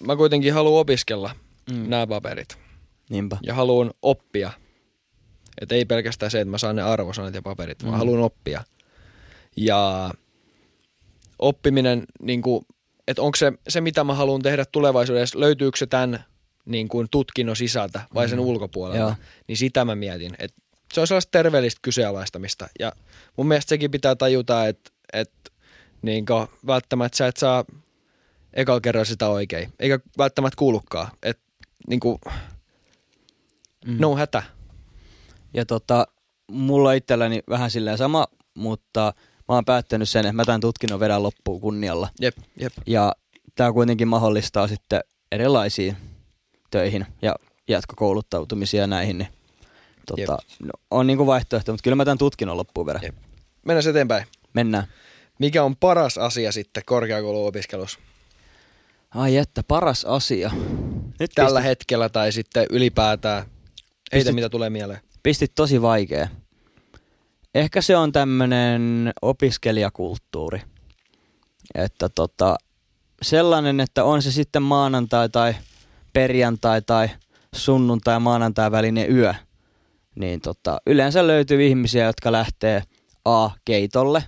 mä 0.00 0.16
kuitenkin 0.16 0.54
haluan 0.54 0.80
opiskella 0.80 1.34
mm. 1.70 1.90
nämä 1.90 2.06
paperit. 2.06 2.58
Niinpä. 3.10 3.36
Ja 3.42 3.54
haluan 3.54 3.90
oppia 4.02 4.52
että 5.60 5.74
ei 5.74 5.84
pelkästään 5.84 6.30
se, 6.30 6.40
että 6.40 6.50
mä 6.50 6.58
saan 6.58 6.76
ne 6.76 6.82
arvosanat 6.82 7.34
ja 7.34 7.42
paperit, 7.42 7.82
vaan 7.82 7.94
mm. 7.94 7.98
haluan 7.98 8.22
oppia. 8.22 8.64
Ja 9.56 10.10
oppiminen, 11.38 12.04
niin 12.20 12.42
kuin, 12.42 12.66
että 13.08 13.22
onko 13.22 13.36
se, 13.36 13.52
se, 13.68 13.80
mitä 13.80 14.04
mä 14.04 14.14
haluan 14.14 14.42
tehdä 14.42 14.64
tulevaisuudessa, 14.72 15.40
löytyykö 15.40 15.78
se 15.78 15.86
tämän 15.86 16.24
niin 16.64 16.88
kuin 16.88 17.08
tutkinnon 17.10 17.56
sisältä 17.56 18.00
vai 18.14 18.26
mm. 18.26 18.30
sen 18.30 18.40
ulkopuolelta, 18.40 18.98
Joo. 18.98 19.14
niin 19.46 19.56
sitä 19.56 19.84
mä 19.84 19.94
mietin. 19.94 20.34
Että 20.38 20.62
se 20.92 21.00
on 21.00 21.06
sellaista 21.06 21.30
terveellistä 21.30 21.78
kyseenalaistamista. 21.82 22.68
Ja 22.78 22.92
mun 23.36 23.48
mielestä 23.48 23.68
sekin 23.68 23.90
pitää 23.90 24.16
tajuta, 24.16 24.66
että, 24.66 24.90
että 25.12 25.50
niin 26.02 26.24
välttämättä 26.66 27.16
sä 27.16 27.26
et 27.26 27.36
saa 27.36 27.64
ekalla 28.52 28.80
kerralla 28.80 29.04
sitä 29.04 29.28
oikein, 29.28 29.72
eikä 29.78 29.98
välttämättä 30.18 30.56
kuulukaan. 30.56 31.08
Että 31.22 31.42
niin 31.88 32.00
kuin, 32.00 32.18
mm. 33.86 33.96
no 33.98 34.16
hätä 34.16 34.42
ja 35.54 35.66
tota, 35.66 36.06
mulla 36.50 36.92
itselläni 36.92 37.42
vähän 37.48 37.70
silleen 37.70 37.98
sama 37.98 38.26
mutta 38.58 39.12
mä 39.48 39.54
oon 39.54 39.64
päättänyt 39.64 40.08
sen, 40.08 40.26
että 40.26 40.32
mä 40.32 40.44
tämän 40.44 40.60
tutkinnon 40.60 41.00
vedän 41.00 41.22
loppuun 41.22 41.60
kunnialla. 41.60 42.08
Jep, 42.20 42.36
jep. 42.60 42.72
Ja 42.86 43.12
tämä 43.54 43.72
kuitenkin 43.72 44.08
mahdollistaa 44.08 44.68
sitten 44.68 45.00
erilaisiin 45.32 45.96
töihin 46.70 47.06
ja 47.22 47.34
jatkokouluttautumisia 47.68 48.86
näihin, 48.86 49.18
niin 49.18 49.28
tota, 50.08 50.38
no, 50.62 50.70
on 50.90 51.06
niinku 51.06 51.26
vaihtoehto, 51.26 51.72
mutta 51.72 51.82
kyllä 51.82 51.94
mä 51.94 52.04
tämän 52.04 52.18
tutkinnon 52.18 52.56
loppuun 52.56 52.86
vedän. 52.86 53.02
Jep. 53.02 53.14
Mennään 53.64 53.88
eteenpäin. 53.90 54.24
Mennään. 54.54 54.84
Mikä 55.38 55.64
on 55.64 55.76
paras 55.76 56.18
asia 56.18 56.52
sitten 56.52 56.82
korkeakouluopiskelussa? 56.86 57.98
Ai 59.14 59.36
että, 59.36 59.62
paras 59.62 60.04
asia. 60.04 60.50
Nyt 61.20 61.30
Tällä 61.34 61.50
pistit, 61.60 61.64
hetkellä 61.64 62.08
tai 62.08 62.32
sitten 62.32 62.66
ylipäätään. 62.70 63.44
Heitä 64.12 64.30
Pistit- 64.30 64.34
mitä 64.34 64.48
tulee 64.48 64.70
mieleen. 64.70 65.00
pistit 65.22 65.52
tosi 65.54 65.82
vaikea. 65.82 66.28
Ehkä 67.54 67.82
se 67.82 67.96
on 67.96 68.12
tämmönen 68.12 69.12
opiskelijakulttuuri. 69.22 70.62
Että 71.74 72.08
tota, 72.08 72.56
sellainen, 73.22 73.80
että 73.80 74.04
on 74.04 74.22
se 74.22 74.32
sitten 74.32 74.62
maanantai 74.62 75.28
tai 75.28 75.54
perjantai 76.12 76.82
tai 76.82 77.08
sunnuntai 77.54 78.20
maanantai 78.20 78.70
välinen 78.70 79.12
yö, 79.16 79.34
niin 80.18 80.40
tota, 80.40 80.78
yleensä 80.86 81.26
löytyy 81.26 81.66
ihmisiä, 81.66 82.04
jotka 82.04 82.32
lähtee 82.32 82.82
A. 83.24 83.50
keitolle, 83.64 84.24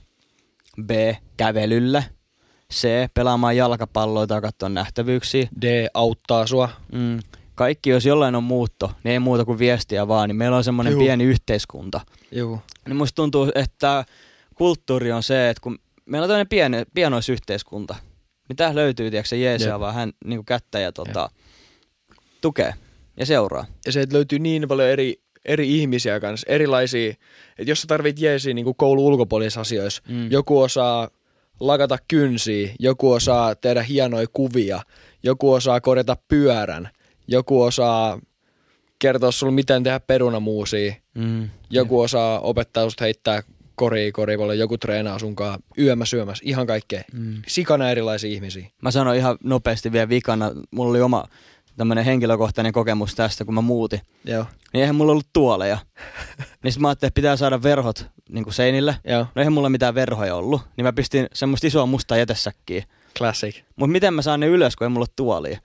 B. 0.87 0.91
kävelylle, 1.37 2.05
C. 2.73 2.89
pelaamaan 3.15 3.57
jalkapalloa 3.57 4.27
tai 4.27 4.41
katsoa 4.41 4.69
nähtävyyksiä. 4.69 5.49
D 5.63 5.89
auttaa 5.95 6.47
sua. 6.47 6.69
Mm. 6.93 7.19
Kaikki, 7.55 7.91
jos 7.91 8.07
jollain 8.07 8.35
on 8.35 8.45
muutto, 8.45 8.93
niin 9.05 9.13
ei 9.13 9.19
muuta 9.19 9.45
kuin 9.45 9.59
viestiä 9.59 10.09
vaan, 10.09 10.29
niin 10.29 10.37
meillä 10.37 10.57
on 10.57 10.65
semmoinen 10.65 10.93
Juu. 10.93 11.03
pieni 11.03 11.25
yhteiskunta. 11.25 12.01
Juu. 12.33 12.61
Niin 12.87 12.97
musta 12.97 13.17
tuntuu, 13.17 13.53
että 13.55 14.05
kulttuuri 14.55 15.13
on 15.13 15.23
se, 15.23 15.51
että 15.51 15.61
kun 15.61 15.79
meillä 16.07 16.25
on 16.25 16.29
tämmöinen 16.29 16.49
pieni, 16.49 16.77
pienoisyhteiskunta, 16.95 17.97
niin 18.49 18.57
tää 18.57 18.75
löytyy, 18.75 19.11
tiedätkö, 19.11 19.29
se 19.29 19.37
jeesaa 19.37 19.69
Jep. 19.69 19.81
vaan 19.81 19.95
hän 19.95 20.13
niin 20.25 20.45
kättä 20.45 20.79
ja 20.79 20.93
tota, 20.93 21.31
tukee 22.41 22.75
ja 23.17 23.27
seuraa. 23.27 23.67
Ja 23.87 23.93
se, 23.93 24.01
että 24.01 24.15
löytyy 24.15 24.39
niin 24.39 24.69
paljon 24.69 24.89
eri, 24.89 25.23
eri 25.45 25.79
ihmisiä 25.79 26.21
kanssa, 26.21 26.47
erilaisia. 26.53 27.11
Että 27.59 27.71
jos 27.71 27.81
sä 27.83 27.87
tarvit 27.87 28.19
jeesiä 28.21 28.55
niin 28.55 28.75
koulun 28.77 29.05
ulkopuolisissa 29.05 29.61
asioissa, 29.61 30.03
Mm. 30.09 30.31
joku 30.31 30.61
osaa 30.61 31.09
lakata 31.61 31.99
kynsiä, 32.09 32.75
joku 32.79 33.13
osaa 33.13 33.55
tehdä 33.55 33.83
hienoja 33.83 34.27
kuvia, 34.33 34.81
joku 35.23 35.53
osaa 35.53 35.81
korjata 35.81 36.17
pyörän, 36.29 36.89
joku 37.29 37.63
osaa 37.63 38.21
kertoa 38.99 39.33
sulle, 39.33 39.53
miten 39.53 39.83
tehdä 39.83 40.01
perunamuusia, 40.01 40.95
Mm. 41.15 41.49
joku 41.71 42.01
osaa 42.01 42.41
opettaa 42.41 42.83
just 42.83 43.01
heittää 43.01 43.43
koria 43.75 44.13
korivalle, 44.13 44.55
joku 44.55 44.79
treenaa 44.79 45.19
sunkaan 45.19 45.59
yömä 45.79 46.05
syömässä, 46.05 46.43
ihan 46.47 46.67
kaikkea. 46.67 47.03
Mm. 47.13 47.43
Sikana 47.47 47.91
erilaisia 47.91 48.31
ihmisiä. 48.31 48.67
Mä 48.83 48.91
sanoin 48.91 49.19
ihan 49.19 49.39
nopeasti 49.45 49.93
vielä 49.93 50.09
vikana, 50.09 50.51
mulla 50.71 50.91
oli 50.91 51.01
oma 51.01 51.25
tämmöinen 51.77 52.05
henkilökohtainen 52.05 52.73
kokemus 52.73 53.15
tästä, 53.15 53.45
kun 53.45 53.55
mä 53.55 53.61
muutin. 53.61 54.01
Joo, 54.25 54.45
Niin 54.73 54.81
eihän 54.81 54.95
mulla 54.95 55.13
ollut 55.13 55.27
tuoleja. 55.33 55.79
niin 56.65 56.73
sit 56.73 56.83
mä 56.83 56.89
ajattelin, 56.89 57.09
että 57.09 57.21
pitää 57.21 57.37
saada 57.37 57.63
verhot 57.63 58.07
niin 58.29 58.45
kuin 58.45 58.55
seinille. 58.55 58.97
joo, 59.05 59.27
No 59.35 59.43
eihän 59.43 59.53
mulla 59.53 59.69
mitään 59.71 59.95
verhoja 59.95 60.37
ollut. 60.37 60.63
Niin 60.77 60.85
mä 60.85 60.93
pistin 60.93 61.27
semmoista 61.33 61.67
isoa 61.67 61.87
mustaa 61.87 62.19
jätesäkkiä. 62.19 62.85
classic. 63.19 63.57
Mutta 63.77 63.93
miten 63.93 64.15
mä 64.15 64.23
saan 64.23 64.41
ne 64.41 64.47
ylös, 64.47 64.77
kun 64.77 64.85
ei 64.85 64.89
mulla 64.89 65.03
ole 65.03 65.15
tuolia? 65.17 65.59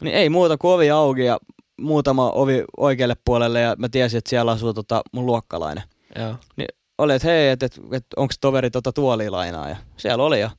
Niin 0.00 0.14
ei 0.14 0.28
muuta 0.28 0.58
kuin 0.58 0.74
ovi 0.74 0.90
auki 0.90 1.24
ja 1.24 1.38
muutama 1.80 2.30
ovi 2.30 2.64
oikealle 2.76 3.16
puolelle 3.24 3.60
ja 3.60 3.74
mä 3.78 3.88
tiesin, 3.88 4.18
että 4.18 4.30
siellä 4.30 4.52
asuu 4.52 4.74
tota 4.74 5.02
mun 5.12 5.26
luokkalainen. 5.26 5.84
Joo. 6.18 6.34
Niin 6.56 6.68
oli, 6.98 7.14
että 7.14 7.28
hei, 7.28 7.48
että 7.48 7.66
et, 7.66 7.80
et, 7.92 8.06
onko 8.16 8.34
toveri 8.40 8.70
tota 8.70 8.92
tuolia 8.92 9.32
lainaa 9.32 9.68
ja 9.68 9.76
siellä 9.96 10.24
oli 10.24 10.40
ja 10.40 10.50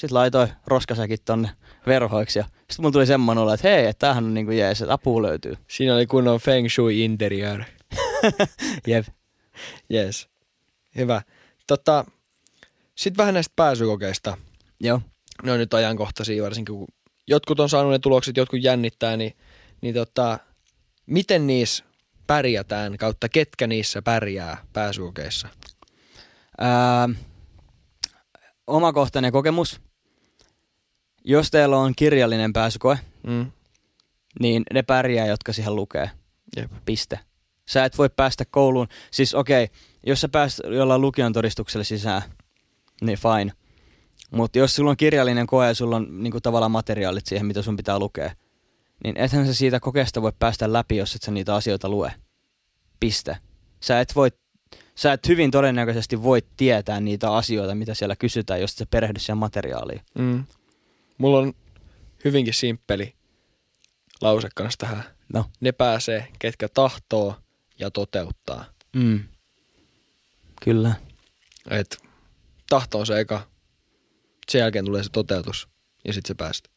sitten 0.00 0.14
laitoi 0.14 0.48
roskasäkit 0.66 1.24
tonne 1.24 1.50
verhoiksi 1.86 2.38
ja 2.38 2.44
sitten 2.44 2.76
mulla 2.78 2.92
tuli 2.92 3.06
semmoinen 3.06 3.42
olo, 3.42 3.52
että 3.52 3.68
hei, 3.68 3.86
että 3.86 3.98
tämähän 3.98 4.24
on 4.24 4.34
niinku 4.34 4.52
jees, 4.52 4.82
että 4.82 4.92
apua 4.92 5.22
löytyy. 5.22 5.56
Siinä 5.68 5.94
oli 5.94 6.06
kunnon 6.06 6.40
feng 6.40 6.68
shui 6.68 7.04
interior. 7.04 7.62
Jep. 8.86 9.06
Yes. 9.92 10.28
Hyvä. 10.96 11.22
Tota, 11.66 12.04
Sitten 12.94 13.16
vähän 13.16 13.34
näistä 13.34 13.52
pääsykokeista. 13.56 14.36
Joo. 14.80 15.00
Ne 15.42 15.52
on 15.52 15.58
nyt 15.58 15.74
ajankohtaisia, 15.74 16.42
varsinkin 16.42 16.74
kun 16.74 16.88
jotkut 17.26 17.60
on 17.60 17.68
saanut 17.68 17.92
ne 17.92 17.98
tulokset, 17.98 18.36
jotkut 18.36 18.62
jännittää, 18.62 19.16
niin, 19.16 19.36
niin 19.80 19.94
tota, 19.94 20.38
miten 21.06 21.46
niissä 21.46 21.84
pärjätään 22.26 22.98
kautta 22.98 23.28
ketkä 23.28 23.66
niissä 23.66 24.02
pärjää 24.02 24.64
pääsykokeissa? 24.72 25.48
Ää, 26.58 27.08
omakohtainen 28.66 29.32
kokemus. 29.32 29.89
Jos 31.24 31.50
teillä 31.50 31.78
on 31.78 31.92
kirjallinen 31.96 32.52
pääsykoe, 32.52 32.98
Mm. 33.26 33.52
niin 34.40 34.62
ne 34.72 34.82
pärjää, 34.82 35.26
jotka 35.26 35.52
siihen 35.52 35.76
lukee. 35.76 36.10
Jep. 36.56 36.70
Piste. 36.84 37.20
Sä 37.68 37.84
et 37.84 37.98
voi 37.98 38.10
päästä 38.16 38.44
kouluun. 38.50 38.88
Siis 39.10 39.34
okei, 39.34 39.64
okay, 39.64 39.76
jos 40.06 40.20
sä 40.20 40.28
pääst 40.28 40.60
jollain 40.64 41.00
lukion 41.00 41.32
todistuksella 41.32 41.84
sisään, 41.84 42.22
niin 43.00 43.18
fine. 43.18 43.52
Mutta 44.30 44.58
jos 44.58 44.76
sulla 44.76 44.90
on 44.90 44.96
kirjallinen 44.96 45.46
koe 45.46 45.66
ja 45.66 45.74
sulla 45.74 45.96
on 45.96 46.22
niinku 46.22 46.40
tavallaan 46.40 46.70
materiaalit 46.70 47.26
siihen, 47.26 47.46
mitä 47.46 47.62
sun 47.62 47.76
pitää 47.76 47.98
lukea, 47.98 48.34
niin 49.04 49.16
ethän 49.16 49.46
sä 49.46 49.54
siitä 49.54 49.80
kokeesta 49.80 50.22
voi 50.22 50.32
päästä 50.38 50.72
läpi, 50.72 50.96
jos 50.96 51.14
et 51.14 51.22
sä 51.22 51.30
niitä 51.30 51.54
asioita 51.54 51.88
lue. 51.88 52.12
Piste. 53.00 53.36
Sä 53.80 54.00
et, 54.00 54.16
voi, 54.16 54.30
sä 54.94 55.12
et 55.12 55.28
hyvin 55.28 55.50
todennäköisesti 55.50 56.22
voi 56.22 56.42
tietää 56.56 57.00
niitä 57.00 57.32
asioita, 57.32 57.74
mitä 57.74 57.94
siellä 57.94 58.16
kysytään, 58.16 58.60
jos 58.60 58.72
et 58.72 58.76
sä 58.76 58.86
perehdy 58.90 59.18
siihen 59.18 59.38
materiaaliin. 59.38 60.00
Mm. 60.18 60.44
Mulla 61.20 61.38
on 61.38 61.52
hyvinkin 62.24 62.54
simppeli 62.54 63.14
lause 64.20 64.48
kanssa 64.54 64.78
tähän. 64.78 65.04
No. 65.32 65.44
Ne 65.60 65.72
pääsee, 65.72 66.28
ketkä 66.38 66.68
tahtoo 66.68 67.34
ja 67.78 67.90
toteuttaa. 67.90 68.64
Mm. 68.96 69.20
Kyllä. 70.64 70.94
Et 71.70 71.98
tahto 72.68 72.98
on 72.98 73.06
se 73.06 73.20
eka, 73.20 73.48
sen 74.48 74.58
jälkeen 74.58 74.84
tulee 74.84 75.02
se 75.02 75.10
toteutus 75.12 75.68
ja 76.04 76.12
sitten 76.12 76.28
se 76.28 76.34
päästä. 76.34 76.70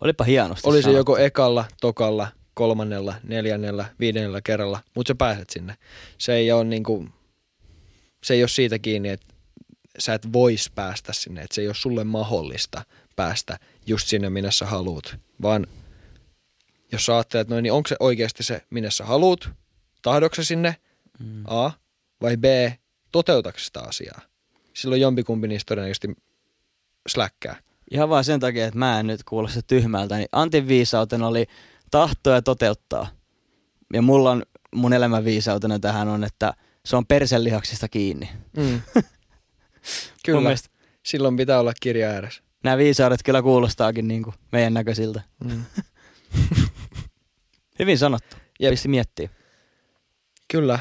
Olipa 0.00 0.24
hienosti 0.24 0.68
Oli 0.68 0.78
se 0.78 0.82
sanottu. 0.82 0.98
joko 0.98 1.18
ekalla, 1.18 1.64
tokalla, 1.80 2.28
kolmannella, 2.54 3.14
neljännellä, 3.22 3.84
viidennellä 4.00 4.40
kerralla, 4.42 4.80
mutta 4.94 5.10
sä 5.10 5.14
pääset 5.14 5.50
sinne. 5.50 5.76
Se 6.18 6.34
ei 6.34 6.52
ole 6.52 6.64
niinku, 6.64 7.08
se 8.24 8.34
ei 8.34 8.42
ole 8.42 8.48
siitä 8.48 8.78
kiinni, 8.78 9.08
että 9.08 9.34
sä 9.98 10.14
et 10.14 10.32
vois 10.32 10.70
päästä 10.74 11.12
sinne, 11.12 11.42
että 11.42 11.54
se 11.54 11.60
ei 11.60 11.68
ole 11.68 11.74
sulle 11.74 12.04
mahdollista 12.04 12.82
päästä 13.20 13.58
just 13.86 14.08
sinne, 14.08 14.30
minne 14.30 14.52
sä 14.52 14.66
haluut, 14.66 15.16
vaan 15.42 15.66
jos 16.92 17.06
sä 17.06 17.14
ajattelet 17.14 17.48
noin, 17.48 17.62
niin 17.62 17.72
onko 17.72 17.88
se 17.88 17.96
oikeasti 18.00 18.42
se, 18.42 18.62
minne 18.70 18.90
sä 18.90 19.04
haluut, 19.04 19.50
tahdoksa 20.02 20.44
sinne, 20.44 20.76
Mm. 21.20 21.44
A, 21.46 21.70
vai 22.22 22.36
B, 22.36 22.44
toteutatko 23.12 23.58
sitä 23.58 23.80
asiaa? 23.80 24.20
Silloin 24.74 25.00
jompikumpi 25.00 25.48
niistä 25.48 25.68
todennäköisesti 25.68 26.08
släkkää. 27.08 27.56
Ihan 27.90 28.08
vaan 28.08 28.24
sen 28.24 28.40
takia, 28.40 28.66
että 28.66 28.78
mä 28.78 29.00
en 29.00 29.06
nyt 29.06 29.24
kuulosta 29.24 29.62
tyhmältä, 29.62 30.16
niin 30.16 30.28
Antin 30.32 30.68
viisautena 30.68 31.26
oli 31.26 31.46
tahtoa 31.90 32.34
ja 32.34 32.42
toteuttaa. 32.42 33.08
Ja 33.92 34.02
mulla 34.02 34.30
on 34.30 34.42
mun 34.74 34.92
elämän 34.92 35.24
viisautena 35.24 35.78
tähän 35.78 36.08
on, 36.08 36.24
että 36.24 36.54
se 36.84 36.96
on 36.96 37.06
perselihaksista 37.06 37.88
kiinni. 37.88 38.28
Mm. 38.56 38.80
Kyllä, 40.24 40.54
silloin 41.02 41.36
pitää 41.36 41.60
olla 41.60 41.72
kirja 41.80 42.08
ääressä. 42.08 42.42
Nämä 42.64 42.78
viisaudet 42.78 43.20
kyllä 43.24 43.42
kuulostaakin 43.42 44.08
niin 44.08 44.22
kuin 44.22 44.34
meidän 44.52 44.74
näköisiltä. 44.74 45.22
Mm. 45.44 45.62
Hyvin 47.78 47.98
sanottu. 47.98 48.36
Jep. 48.60 48.70
Pisti 48.70 48.88
miettiä. 48.88 49.28
Kyllä. 50.50 50.78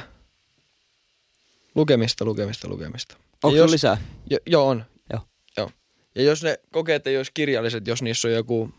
Lukemista, 1.75 2.25
lukemista, 2.25 2.67
lukemista. 2.67 3.17
Onko 3.43 3.57
jos, 3.57 3.71
lisää? 3.71 3.97
jo, 4.29 4.37
joo, 4.45 4.67
on. 4.67 4.85
Joo. 5.13 5.21
joo. 5.57 5.71
Ja 6.15 6.23
jos 6.23 6.43
ne 6.43 6.59
kokeet 6.71 7.07
ei 7.07 7.17
olisi 7.17 7.31
kirjalliset, 7.33 7.87
jos 7.87 8.01
niissä 8.01 8.27
on 8.27 8.33
joku 8.33 8.69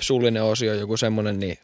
suullinen 0.00 0.44
osio, 0.44 0.74
joku 0.74 0.96
semmoinen, 0.96 1.38
niin 1.38 1.58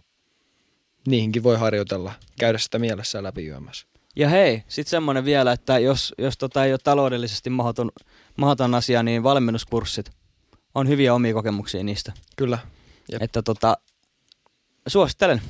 niihinkin 1.06 1.42
voi 1.42 1.56
harjoitella. 1.56 2.12
Käydä 2.38 2.58
sitä 2.58 2.78
mielessä 2.78 3.22
läpi 3.22 3.46
yömässä. 3.46 3.86
Ja 4.16 4.28
hei, 4.28 4.62
sitten 4.68 4.90
semmoinen 4.90 5.24
vielä, 5.24 5.52
että 5.52 5.78
jos, 5.78 6.14
jos 6.18 6.38
tota 6.38 6.64
ei 6.64 6.72
ole 6.72 6.78
taloudellisesti 6.84 7.50
mahdoton, 7.50 7.90
mahdoton 8.36 8.74
asia, 8.74 9.02
niin 9.02 9.22
valmennuskurssit 9.22 10.10
on 10.74 10.88
hyviä 10.88 11.14
omia 11.14 11.34
kokemuksia 11.34 11.84
niistä. 11.84 12.12
Kyllä, 12.36 12.58
Jep. 13.12 13.22
Että 13.22 13.42
tota, 13.42 13.76
suosittelen. 14.86 15.42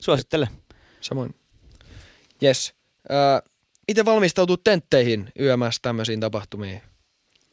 Suosittelen. 0.00 0.48
samoin. 1.00 1.34
Yes. 2.42 2.74
Äh, 3.10 3.50
itse 3.88 4.04
valmistautuu 4.04 4.56
tentteihin 4.56 5.32
yömässä 5.40 5.78
tämmöisiin 5.82 6.20
tapahtumiin. 6.20 6.82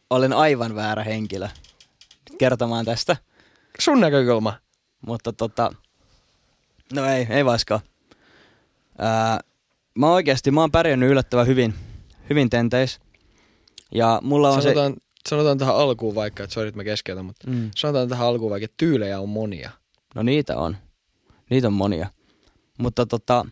Olen 0.10 0.34
aivan 0.34 0.76
väärä 0.76 1.04
henkilö 1.04 1.48
kertomaan 2.38 2.86
tästä, 2.86 3.17
Sun 3.80 4.00
näkökulma. 4.00 4.54
mutta 5.06 5.34
tota, 5.34 5.74
no 6.93 7.06
ei, 7.06 7.28
ei 7.30 7.45
vaiskaan. 7.45 7.82
Ää, 8.98 9.39
mä 9.95 10.12
oikeasti, 10.12 10.52
mä 10.52 10.62
oon 10.62 10.72
pärjännyt 10.72 11.10
yllättävän 11.10 11.48
hyvin, 11.48 11.74
hyvin 12.30 12.50
tenteis. 12.50 13.00
Ja 13.91 14.19
mulla 14.24 14.50
on 14.50 14.62
Sanotaan, 14.62 14.95
sanotaan 15.29 15.58
tähän 15.58 15.75
alkuun 15.75 16.15
vaikka, 16.15 16.43
että 16.43 16.53
sori, 16.53 16.67
että 16.67 16.79
mä 16.79 16.84
keskeytän, 16.84 17.25
mutta. 17.25 17.49
Mm. 17.49 17.71
sanotaan 17.75 18.10
tähän 18.10 18.27
alkuun 18.27 18.51
vaikka, 18.51 18.65
että 18.65 18.77
tyylejä 18.77 19.19
on 19.19 19.29
monia. 19.29 19.71
No 20.15 20.23
niitä 20.23 20.58
on. 20.58 20.77
Niitä 21.49 21.67
on 21.67 21.73
monia. 21.73 22.10
Mutta 22.77 23.05
tota, 23.05 23.45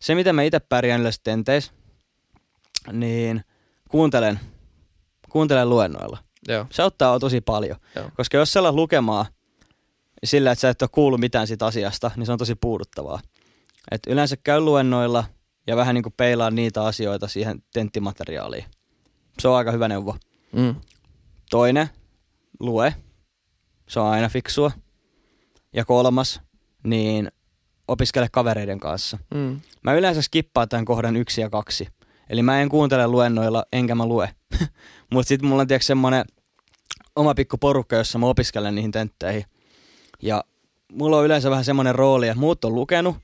se, 0.00 0.14
miten 0.14 0.34
mä 0.34 0.42
itse 0.42 0.60
pärjään 0.60 1.02
näissä 1.02 1.20
tenteissä, 1.24 1.72
niin 2.92 3.44
kuuntelen, 3.88 4.40
kuuntelen 5.28 5.68
luennoilla. 5.68 6.18
Joo, 6.48 6.66
Se 6.70 6.82
auttaa 6.82 7.18
tosi 7.18 7.40
paljon. 7.40 7.76
Joo. 7.96 8.10
Koska 8.16 8.36
jos 8.36 8.52
sä 8.52 8.60
alat 8.60 8.74
lukemaan 8.74 9.26
sillä, 10.24 10.52
että 10.52 10.60
sä 10.60 10.68
et 10.68 10.82
ole 10.82 10.90
kuullut 10.92 11.20
mitään 11.20 11.46
siitä 11.46 11.66
asiasta, 11.66 12.10
niin 12.16 12.26
se 12.26 12.32
on 12.32 12.38
tosi 12.38 12.54
puuduttavaa. 12.54 13.20
Et 13.90 14.00
yleensä 14.06 14.36
käy 14.36 14.60
luennoilla 14.60 15.24
ja 15.66 15.76
vähän 15.76 15.94
niin 15.94 16.02
kuin 16.02 16.14
peilaa 16.16 16.50
niitä 16.50 16.84
asioita 16.84 17.28
siihen 17.28 17.62
tenttimateriaaliin. 17.72 18.64
Se 19.38 19.48
on 19.48 19.56
aika 19.56 19.72
hyvä 19.72 19.88
neuvo. 19.88 20.16
mm. 20.52 20.74
Toinen, 21.50 21.88
lue. 22.60 22.94
Se 23.88 24.00
on 24.00 24.06
aina 24.06 24.28
fiksua. 24.28 24.70
Ja 25.72 25.84
kolmas, 25.84 26.40
niin 26.84 27.30
opiskele 27.88 28.28
kavereiden 28.32 28.80
kanssa. 28.80 29.18
Mm. 29.34 29.60
Mä 29.82 29.94
yleensä 29.94 30.22
skippaan 30.22 30.68
tämän 30.68 30.84
kohdan 30.84 31.16
yksi 31.16 31.40
ja 31.40 31.50
kaksi. 31.50 31.88
Eli 32.30 32.42
mä 32.42 32.60
en 32.62 32.68
kuuntele 32.68 33.08
luennoilla, 33.08 33.64
enkä 33.72 33.94
mä 33.94 34.06
lue. 34.06 34.30
Mutta 35.12 35.28
sitten 35.28 35.48
mulla 35.48 35.62
on 35.62 35.68
tiedätkö 35.68 35.86
semmonen 35.86 36.24
oma 37.16 37.34
pikku 37.34 37.58
porukka, 37.58 37.96
jossa 37.96 38.18
mä 38.18 38.26
opiskelen 38.26 38.74
niihin 38.74 38.92
tentteihin. 38.92 39.44
Ja 40.22 40.44
mulla 40.92 41.18
on 41.18 41.24
yleensä 41.24 41.50
vähän 41.50 41.64
semmoinen 41.64 41.94
rooli, 41.94 42.28
että 42.28 42.40
muut 42.40 42.64
on 42.64 42.74
lukenut 42.74 43.16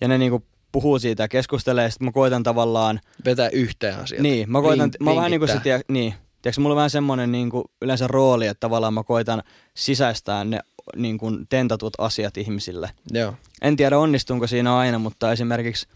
ja 0.00 0.08
ne 0.08 0.18
niinku 0.18 0.46
puhuu 0.72 0.98
siitä 0.98 1.22
ja 1.22 1.28
keskustelee, 1.28 1.84
ja 1.84 1.90
sitten 1.90 2.04
mä 2.04 2.12
koitan 2.12 2.42
tavallaan 2.42 3.00
Vetää 3.24 3.48
yhteen 3.48 3.98
asiat. 3.98 4.22
niin, 4.22 4.50
mä 4.50 4.62
koitan, 4.62 4.90
Link- 4.90 5.04
mä 5.04 5.16
vähän 5.16 5.30
niinku 5.30 5.46
se, 5.46 5.60
tiedä, 5.60 5.82
niin, 5.88 6.14
tiedätkö, 6.42 6.60
mulla 6.60 6.72
on 6.72 6.76
vähän 6.76 6.90
semmoinen 6.90 7.32
niinku 7.32 7.64
yleensä 7.82 8.06
rooli, 8.06 8.46
että 8.46 8.60
tavallaan 8.60 8.94
mä 8.94 9.02
koitan 9.02 9.42
sisäistää 9.74 10.44
ne 10.44 10.60
niinku 10.96 11.26
tentatut 11.48 11.92
asiat 11.98 12.36
ihmisille. 12.36 12.90
Joo, 13.12 13.34
En 13.62 13.76
tiedä 13.76 13.98
onnistunko 13.98 14.46
siinä 14.46 14.76
aina, 14.76 14.98
mutta 14.98 15.32
esimerkiksi 15.32 15.86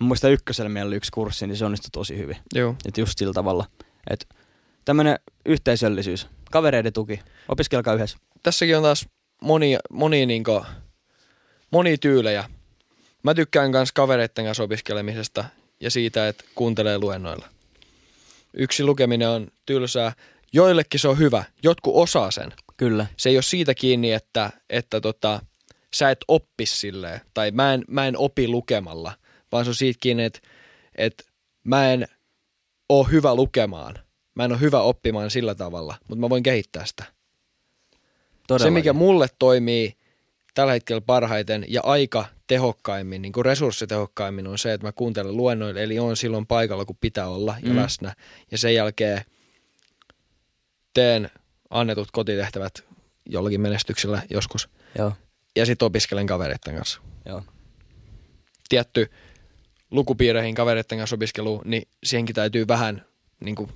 mä 0.00 0.06
muistan 0.06 0.32
ykkösellä 0.32 0.68
meillä 0.68 0.88
oli 0.88 0.96
yksi 0.96 1.12
kurssi, 1.12 1.46
niin 1.46 1.56
se 1.56 1.64
onnistui 1.64 1.90
tosi 1.92 2.18
hyvin. 2.18 2.36
joo. 2.54 2.74
Et 2.86 2.98
just 2.98 3.18
sillä 3.18 3.32
tavalla. 3.32 3.66
Että 4.10 4.26
tämmönen 4.84 5.18
yhteisöllisyys, 5.46 6.26
kavereiden 6.50 6.92
tuki, 6.92 7.20
opiskelkaa 7.48 7.94
yhdessä. 7.94 8.18
Tässäkin 8.42 8.76
on 8.76 8.82
taas 8.82 9.06
monia, 9.42 9.78
monia, 9.90 10.26
niinku, 10.26 10.64
monia 11.70 11.98
tyylejä. 11.98 12.44
Mä 13.22 13.34
tykkään 13.34 13.70
myös 13.70 13.92
kavereitten 13.92 14.44
kanssa 14.44 14.62
opiskelemisesta 14.62 15.44
ja 15.80 15.90
siitä, 15.90 16.28
että 16.28 16.44
kuuntelee 16.54 16.98
luennoilla. 16.98 17.48
Yksi 18.54 18.84
lukeminen 18.84 19.28
on 19.28 19.48
tylsää. 19.66 20.12
Joillekin 20.52 21.00
se 21.00 21.08
on 21.08 21.18
hyvä. 21.18 21.44
Jotkut 21.62 21.96
osaa 21.96 22.30
sen. 22.30 22.52
Kyllä. 22.76 23.06
Se 23.16 23.28
ei 23.28 23.36
ole 23.36 23.42
siitä 23.42 23.74
kiinni, 23.74 24.12
että, 24.12 24.50
että 24.70 25.00
tota, 25.00 25.40
sä 25.94 26.10
et 26.10 26.18
oppi 26.28 26.66
silleen. 26.66 27.20
Tai 27.34 27.50
mä 27.50 27.74
en, 27.74 27.84
mä 27.88 28.06
en 28.06 28.16
opi 28.16 28.48
lukemalla. 28.48 29.12
Vaan 29.52 29.64
se 29.64 29.68
on 29.68 29.74
siitä 29.74 29.98
kiinni, 30.00 30.24
että, 30.24 30.40
että 30.94 31.24
mä 31.64 31.92
en 31.92 32.06
ole 32.88 33.10
hyvä 33.10 33.34
lukemaan. 33.34 33.98
Mä 34.34 34.44
en 34.44 34.52
ole 34.52 34.60
hyvä 34.60 34.80
oppimaan 34.80 35.30
sillä 35.30 35.54
tavalla, 35.54 35.94
mutta 36.08 36.20
mä 36.20 36.30
voin 36.30 36.42
kehittää 36.42 36.86
sitä. 36.86 37.04
Se, 38.58 38.70
mikä 38.70 38.92
mulle 38.92 39.26
toimii 39.38 39.97
tällä 40.58 40.72
hetkellä 40.72 41.00
parhaiten 41.00 41.64
ja 41.68 41.80
aika 41.84 42.24
tehokkaimmin, 42.46 43.22
niin 43.22 43.32
kuin 43.32 43.44
resurssitehokkaimmin, 43.44 44.46
on 44.46 44.58
se, 44.58 44.72
että 44.72 44.86
mä 44.86 44.92
kuuntelen 44.92 45.36
luennoille, 45.36 45.82
eli 45.82 45.98
on 45.98 46.16
silloin 46.16 46.46
paikalla, 46.46 46.84
kun 46.84 46.96
pitää 47.00 47.28
olla 47.28 47.56
ja 47.62 47.70
Mm. 47.70 47.76
läsnä. 47.76 48.14
Ja 48.50 48.58
sen 48.58 48.74
jälkeen 48.74 49.24
teen 50.94 51.30
annetut 51.70 52.10
kotitehtävät 52.10 52.84
jollakin 53.26 53.60
menestyksellä 53.60 54.22
joskus. 54.30 54.68
Joo, 54.98 55.12
Ja 55.56 55.66
sitten 55.66 55.86
opiskelen 55.86 56.26
kavereiden 56.26 56.76
kanssa. 56.76 57.00
joo. 57.26 57.42
Tietty 58.68 59.10
lukupiireihin 59.90 60.54
kavereiden 60.54 60.98
kanssa 60.98 61.16
opiskelu, 61.16 61.62
niin 61.64 61.88
siihenkin 62.04 62.34
täytyy 62.34 62.68
vähän, 62.68 63.04
niin 63.40 63.54
kuin, 63.54 63.70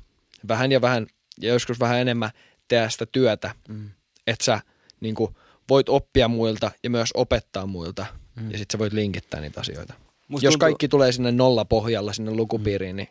vähän 0.48 0.72
ja 0.72 0.80
vähän, 0.80 1.06
ja 1.40 1.48
joskus 1.48 1.80
vähän 1.80 1.98
enemmän 2.00 2.30
tehdä 2.68 2.88
sitä 2.88 3.06
työtä, 3.06 3.54
Mm. 3.68 3.90
että 4.26 4.44
sä 4.44 4.60
niin 5.00 5.14
kuin, 5.14 5.36
voit 5.72 5.88
oppia 5.88 6.28
muilta 6.28 6.70
ja 6.82 6.90
myös 6.90 7.10
opettaa 7.14 7.66
muilta. 7.66 8.06
Mm. 8.36 8.42
Mm. 8.42 8.50
Ja 8.50 8.58
sitten 8.58 8.74
sä 8.74 8.78
voit 8.78 8.92
linkittää 8.92 9.40
niitä 9.40 9.60
asioita. 9.60 9.94
Musta 10.28 10.46
Jos 10.46 10.52
tuntuu- 10.52 10.64
kaikki 10.66 10.88
tulee 10.88 11.12
sinne 11.12 11.32
nolla 11.32 11.64
pohjalla 11.64 12.12
sinne 12.12 12.30
lukupiiriin, 12.34 12.96
niin 12.96 13.08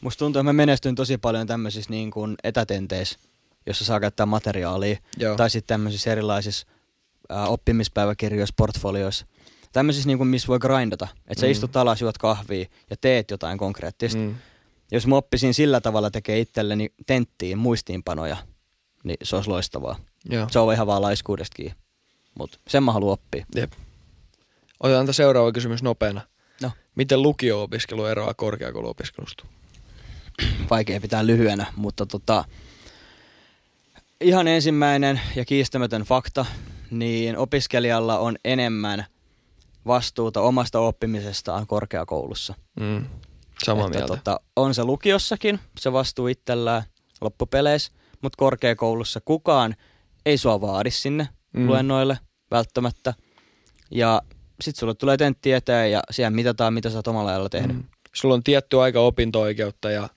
Musta 0.00 0.18
tuntuu, 0.18 0.40
että 0.40 0.44
mä 0.44 0.52
menestyn 0.52 0.94
tosi 0.94 1.18
paljon 1.18 1.46
tämmöisissä 1.46 1.90
niin 1.90 2.10
kuin 2.10 2.36
etätenteissä, 2.44 3.18
jossa 3.66 3.84
saa 3.84 4.00
käyttää 4.00 4.26
materiaalia. 4.26 4.96
joo. 5.16 5.36
Tai 5.36 5.50
sitten 5.50 5.68
tämmöisissä 5.74 6.12
erilaisissa 6.12 6.66
ää, 7.28 7.46
oppimispäiväkirjoissa, 7.46 8.54
portfolioissa. 8.56 9.26
Tämmöisissä, 9.72 10.06
niin 10.06 10.18
kuin, 10.18 10.28
missä 10.28 10.48
voi 10.48 10.58
grindata. 10.58 11.08
Että 11.28 11.40
sä 11.40 11.46
Mm. 11.46 11.50
istut 11.52 11.76
alas, 11.76 12.00
juot 12.00 12.18
kahvia 12.18 12.66
ja 12.90 12.96
teet 13.00 13.30
jotain 13.30 13.58
konkreettista. 13.58 14.18
mm. 14.18 14.34
Jos 14.92 15.06
mä 15.06 15.16
oppisin 15.16 15.54
sillä 15.54 15.80
tavalla 15.80 16.10
tekee 16.10 16.40
itselleni 16.40 16.88
tenttiin 17.06 17.58
muistiinpanoja, 17.58 18.36
niin 19.04 19.16
se 19.22 19.36
olisi 19.36 19.50
loistavaa. 19.50 19.96
Joo. 20.24 20.46
Se 20.50 20.58
on 20.58 20.72
ihan 20.72 20.86
vaan 20.86 21.02
laiskuudesta 21.02 21.54
kiinni. 21.56 21.78
Mutta 22.38 22.58
sen 22.68 22.82
mä 22.82 22.92
haluan 22.92 23.12
oppia. 23.12 23.46
Jep. 23.56 23.72
Otetaan 24.80 25.06
tämä 25.06 25.12
seuraava 25.12 25.52
kysymys 25.52 25.82
nopeana. 25.82 26.20
No. 26.62 26.70
Miten 26.94 27.22
lukio-opiskelu 27.22 28.04
eroaa 28.04 28.34
korkeakouluopiskelusta? 28.34 29.44
Vaikea 30.70 31.00
pitää 31.00 31.26
lyhyenä, 31.26 31.66
mutta 31.76 32.06
tota, 32.06 32.44
ihan 34.20 34.48
ensimmäinen 34.48 35.20
ja 35.36 35.44
kiistämätön 35.44 36.02
fakta, 36.02 36.46
niin 36.90 37.36
opiskelijalla 37.36 38.18
on 38.18 38.36
enemmän 38.44 39.06
vastuuta 39.86 40.40
omasta 40.40 40.78
oppimisestaan 40.78 41.66
korkeakoulussa. 41.66 42.54
Mm. 42.80 43.06
Samaa 43.64 43.86
Että 43.86 43.98
mieltä. 43.98 44.16
Tota, 44.16 44.40
on 44.56 44.74
se 44.74 44.84
lukiossakin, 44.84 45.60
se 45.78 45.92
vastuu 45.92 46.26
itsellään 46.26 46.82
loppupeleissä, 47.20 47.92
mutta 48.22 48.36
korkeakoulussa 48.36 49.20
kukaan 49.24 49.74
ei 50.26 50.38
sua 50.38 50.60
vaadi 50.60 50.90
sinne 50.90 51.28
Mm. 51.52 51.66
luennoille 51.66 52.18
välttämättä. 52.50 53.14
Ja 53.90 54.22
sit 54.60 54.76
sulle 54.76 54.94
tulee 54.94 55.16
tentti 55.16 55.52
eteen 55.52 55.92
ja 55.92 56.02
siellä 56.10 56.30
mitataan, 56.30 56.74
mitä 56.74 56.90
sä 56.90 56.96
oot 56.98 57.06
omalla 57.08 57.30
ajalla 57.30 57.48
tehnyt. 57.48 57.76
Mm. 57.76 57.84
Sulla 58.14 58.34
on 58.34 58.42
tietty 58.44 58.80
aika 58.80 59.00
opinto-oikeutta 59.00 59.90
ja 59.90 60.08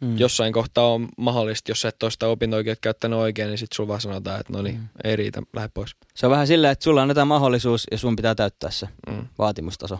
Mm. 0.00 0.18
jossain 0.18 0.52
kohtaa 0.52 0.92
on 0.92 1.08
mahdollista, 1.16 1.70
jos 1.70 1.80
sä 1.80 1.88
et 1.88 2.02
ole 2.02 2.10
sitä 2.10 2.28
opinto-oikeutta 2.28 2.80
käyttänyt 2.80 3.18
oikein, 3.18 3.48
niin 3.48 3.58
sitten 3.58 3.76
sulla 3.76 3.88
vaan 3.88 4.00
sanotaan, 4.00 4.40
että 4.40 4.52
no 4.52 4.62
niin, 4.62 4.76
Mm. 4.76 4.88
ei 5.04 5.16
riitä, 5.16 5.42
lähde 5.52 5.70
pois. 5.74 5.96
Se 6.14 6.26
on 6.26 6.30
vähän 6.30 6.46
silleen, 6.46 6.72
että 6.72 6.82
sulla 6.84 7.02
annetaan 7.02 7.28
mahdollisuus 7.28 7.86
ja 7.90 7.98
sun 7.98 8.16
pitää 8.16 8.34
täyttää 8.34 8.70
se 8.70 8.88
Mm. 9.10 9.26
vaatimustaso. 9.38 9.98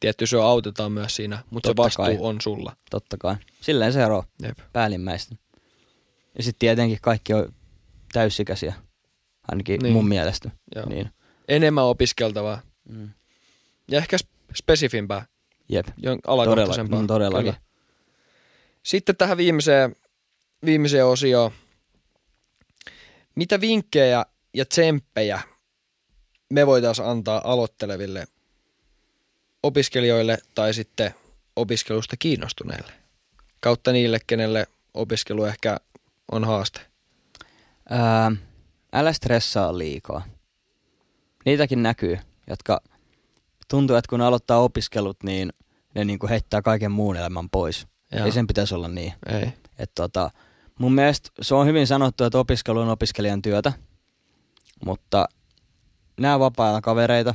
Tietty 0.00 0.26
se 0.26 0.36
autetaan 0.36 0.92
myös 0.92 1.16
siinä, 1.16 1.38
mutta 1.50 1.66
se 1.66 1.70
Totta 1.70 1.82
vastuu 1.82 2.04
kai. 2.04 2.16
on 2.20 2.40
sulla. 2.40 2.76
Totta 2.90 3.16
kai. 3.20 3.36
Silleen 3.60 3.92
se 3.92 4.02
ero 4.02 4.24
Jep. 4.42 4.58
päällimmäistä. 4.72 5.34
Ja 6.38 6.42
sitten 6.42 6.58
tietenkin 6.60 6.98
kaikki 7.02 7.34
on 7.34 7.52
täysikäisiä, 8.12 8.74
ainakin 9.48 9.80
Niin. 9.82 9.92
mun 9.92 10.08
mielestä. 10.08 10.50
Joo. 10.76 10.88
Niin. 10.88 11.10
Enemmän 11.48 11.84
opiskeltavaa 11.84 12.60
Mm. 12.88 13.10
ja 13.88 13.98
ehkä 13.98 14.16
sp- 14.16 14.54
spesifimpää, 14.54 15.26
Jep, 15.68 15.86
jon- 15.88 15.92
todella, 16.00 16.20
alakohtaisempaa. 16.26 17.00
mm, 17.00 17.06
todellakin. 17.06 17.52
Kyllä. 17.52 17.66
Sitten 18.82 19.16
tähän 19.16 19.36
viimeiseen, 19.36 19.96
viimeiseen 20.64 21.06
osioon. 21.06 21.50
Mitä 23.34 23.60
vinkkejä 23.60 24.24
ja 24.54 24.64
tsemppejä 24.64 25.40
me 26.50 26.66
voitaisiin 26.66 27.08
antaa 27.08 27.40
aloitteleville 27.44 28.26
opiskelijoille 29.62 30.38
tai 30.54 30.74
sitten 30.74 31.14
opiskelusta 31.56 32.16
kiinnostuneille? 32.18 32.92
Kautta 33.60 33.92
niille, 33.92 34.18
kenelle 34.26 34.66
opiskelu 34.94 35.44
ehkä 35.44 35.80
on 36.32 36.44
haaste. 36.44 36.80
Ää, 37.92 38.32
älä 38.92 39.12
stressaa 39.12 39.78
liikaa. 39.78 40.22
Niitäkin 41.44 41.82
näkyy, 41.82 42.18
jotka 42.50 42.80
tuntuu, 43.70 43.96
että 43.96 44.08
kun 44.08 44.20
aloittaa 44.20 44.58
opiskelut, 44.58 45.22
niin 45.22 45.52
ne 45.94 46.04
niinku 46.04 46.28
heittää 46.28 46.62
kaiken 46.62 46.92
muun 46.92 47.16
elämän 47.16 47.50
pois. 47.50 47.86
Joo. 48.12 48.24
Ei 48.24 48.32
sen 48.32 48.46
pitäisi 48.46 48.74
olla 48.74 48.88
niin. 48.88 49.12
Ei. 49.26 49.52
Et 49.78 49.90
tota, 49.94 50.30
mun 50.78 50.92
mielestä 50.94 51.30
se 51.40 51.54
on 51.54 51.66
hyvin 51.66 51.86
sanottu, 51.86 52.24
että 52.24 52.38
opiskelu 52.38 52.80
on 52.80 52.88
opiskelijan 52.88 53.42
työtä, 53.42 53.72
mutta 54.84 55.26
nää 56.20 56.38
vapaa 56.38 56.80
kavereita, 56.80 57.34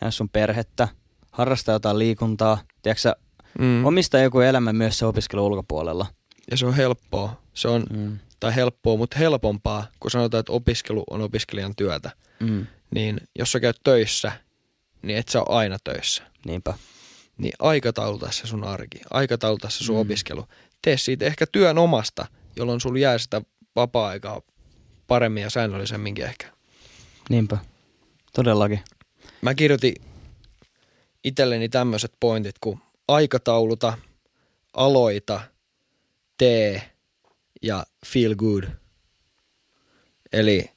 nää 0.00 0.10
sun 0.10 0.28
perhettä, 0.28 0.88
harrasta 1.32 1.72
jotain 1.72 1.98
liikuntaa, 1.98 2.58
tiedätkö 2.82 3.14
Mm. 3.58 3.84
omista 3.84 4.18
joku 4.18 4.40
elämä 4.40 4.72
myös 4.72 4.98
se 4.98 5.06
opiskelu 5.06 5.46
ulkopuolella. 5.46 6.06
Ja 6.50 6.56
se 6.56 6.66
on 6.66 6.74
helppoa. 6.74 7.40
Se 7.54 7.68
on, 7.68 7.84
Mm. 7.90 8.18
Tai 8.44 8.56
helppoa, 8.56 8.96
mutta 8.96 9.18
helpompaa, 9.18 9.86
kun 10.00 10.10
sanotaan, 10.10 10.40
että 10.40 10.52
opiskelu 10.52 11.04
on 11.10 11.20
opiskelijan 11.20 11.76
työtä. 11.76 12.10
Mm. 12.40 12.66
Niin 12.94 13.20
jos 13.38 13.52
sä 13.52 13.60
käyt 13.60 13.80
töissä, 13.84 14.32
niin 15.02 15.18
et 15.18 15.28
sä 15.28 15.40
ole 15.42 15.56
aina 15.58 15.76
töissä. 15.84 16.22
Niinpä. 16.46 16.74
niin 17.38 17.52
aikatauluta 17.58 18.30
se 18.32 18.46
sun 18.46 18.64
arki, 18.64 19.00
aikatauluta 19.10 19.70
se 19.70 19.84
sun 19.84 19.96
Mm. 19.96 20.00
opiskelu. 20.00 20.46
Tee 20.82 20.96
siitä 20.96 21.24
ehkä 21.24 21.46
työn 21.52 21.78
omasta, 21.78 22.26
jolloin 22.56 22.80
sulla 22.80 22.98
jää 22.98 23.18
sitä 23.18 23.42
vapaa-aikaa 23.76 24.42
paremmin 25.06 25.42
ja 25.42 25.50
säännöllisemminkin 25.50 26.24
ehkä. 26.24 26.46
Niinpä. 27.30 27.58
Todellakin. 28.32 28.80
Mä 29.42 29.54
kirjoitin 29.54 29.94
itselleni 31.24 31.68
tämmöiset 31.68 32.12
pointit 32.20 32.54
kuin 32.60 32.80
aikatauluta, 33.08 33.98
aloita, 34.72 35.40
tee 36.38 36.90
ja 37.64 37.86
feel 38.06 38.34
good. 38.34 38.64
Eli 40.32 40.70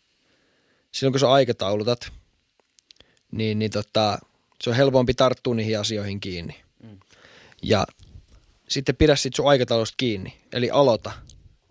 silloin 0.91 1.13
kun 1.13 1.19
sä 1.19 1.31
aikataulutat, 1.31 2.11
niin, 3.31 3.59
niin 3.59 3.71
tota, 3.71 4.19
se 4.63 4.69
on 4.69 4.75
helpompi 4.75 5.13
tarttua 5.13 5.55
niihin 5.55 5.79
asioihin 5.79 6.19
kiinni. 6.19 6.63
Mm. 6.83 6.99
Ja 7.63 7.87
sitten 8.69 8.95
pidä 8.95 9.15
sit 9.15 9.33
sun 9.33 9.49
aikataulusta 9.49 9.95
kiinni, 9.97 10.37
eli 10.53 10.69
aloita. 10.69 11.11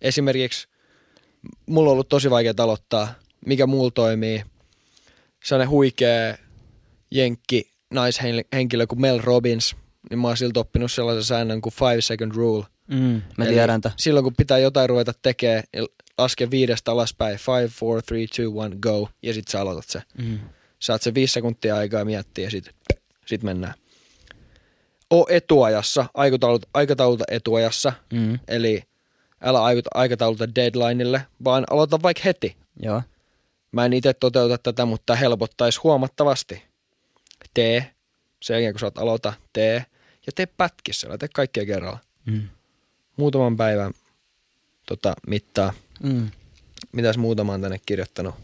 Esimerkiksi 0.01 0.69
mulla 1.67 1.91
on 1.91 1.93
ollut 1.93 2.09
tosi 2.09 2.31
vaikea 2.31 2.55
aloittaa, 2.59 3.14
mikä 3.47 3.67
mulla 3.67 3.91
toimii. 3.91 4.45
Sellainen 5.45 5.71
huikea 5.71 6.39
jenkki 7.11 7.71
naishenkilö 7.91 8.87
kuin 8.87 9.01
Mel 9.01 9.21
Robbins, 9.23 9.77
niin 10.11 10.19
mä 10.19 10.29
oon 10.29 10.37
siltä 10.37 10.61
oppinut 10.61 10.93
sellaisen 10.93 11.25
säännön 11.25 11.61
kuin 11.61 11.75
five 11.75 12.01
second 12.01 12.33
rule. 12.35 12.64
Mm, 12.87 13.22
mä 13.37 13.45
Eli 13.45 13.53
tiedän 13.53 13.80
tämän. 13.80 13.95
Silloin 13.99 14.24
kun 14.24 14.34
pitää 14.37 14.59
jotain 14.59 14.89
ruveta 14.89 15.12
tekemään, 15.22 15.62
niin 15.74 15.87
laske 16.18 16.51
viidestä 16.51 16.93
alaspäin, 16.93 17.39
five, 17.39 17.68
four, 17.68 18.03
three, 18.03 18.26
two, 18.37 18.59
one, 18.59 18.76
go, 18.80 19.09
ja 19.22 19.34
sit 19.34 19.49
sä 19.49 19.61
aloitat 19.61 19.84
se. 19.89 20.03
Mm. 20.18 20.39
Saat 20.78 21.03
se 21.03 21.14
viisi 21.14 21.32
sekuntia 21.32 21.76
aikaa 21.76 22.05
miettiä 22.05 22.45
ja 22.45 22.51
sit, 22.51 22.70
sit 23.26 23.43
mennään. 23.43 23.74
O 25.14 25.26
etuajassa, 25.30 26.07
aikatauluta, 26.14 26.68
aikatauluta 26.74 27.24
etuajassa, 27.30 27.93
Mm. 28.12 28.39
eli 28.49 28.82
älä 29.41 29.62
aikata- 29.62 29.91
aikatauluta 29.95 30.55
deadlineille, 30.55 31.26
vaan 31.45 31.64
aloita 31.70 32.03
vaikka 32.03 32.22
heti. 32.24 32.57
Joo. 32.82 33.03
Mä 33.72 33.84
en 33.84 33.93
itse 33.93 34.14
toteuta 34.14 34.59
tätä, 34.59 34.84
mutta 34.84 35.14
helpottaisi 35.14 35.80
huomattavasti. 35.82 36.62
Tee, 37.55 37.91
sen 38.43 38.55
jälkeen 38.55 38.72
kun 38.72 38.80
sä 38.80 38.87
oot 38.87 38.99
aloita, 38.99 39.32
tee, 39.53 39.84
ja 40.26 40.32
tee 40.34 40.47
pätkissä, 40.47 41.07
älä 41.07 41.18
tee 41.18 41.28
kaikkea 41.34 41.66
kerralla. 41.66 41.99
Mm. 42.26 42.49
Muutaman 43.17 43.57
päivän 43.57 43.93
tota, 44.87 45.14
mittaa. 45.27 45.73
Mm. 46.03 46.31
Mitäs 46.93 47.19
muutama 47.19 47.55
on 47.55 47.61
tänne 47.61 47.81
kirjoittanut? 47.87 48.35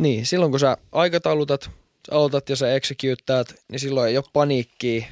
Niin, 0.00 0.26
silloin 0.26 0.50
kun 0.50 0.60
sä 0.60 0.76
aikataulutat, 0.92 1.70
sä 2.06 2.16
aloitat 2.16 2.48
ja 2.48 2.56
sä 2.56 2.74
executeat, 2.74 3.54
niin 3.68 3.80
silloin 3.80 4.08
ei 4.08 4.16
ole 4.16 4.24
paniikkiä. 4.32 5.06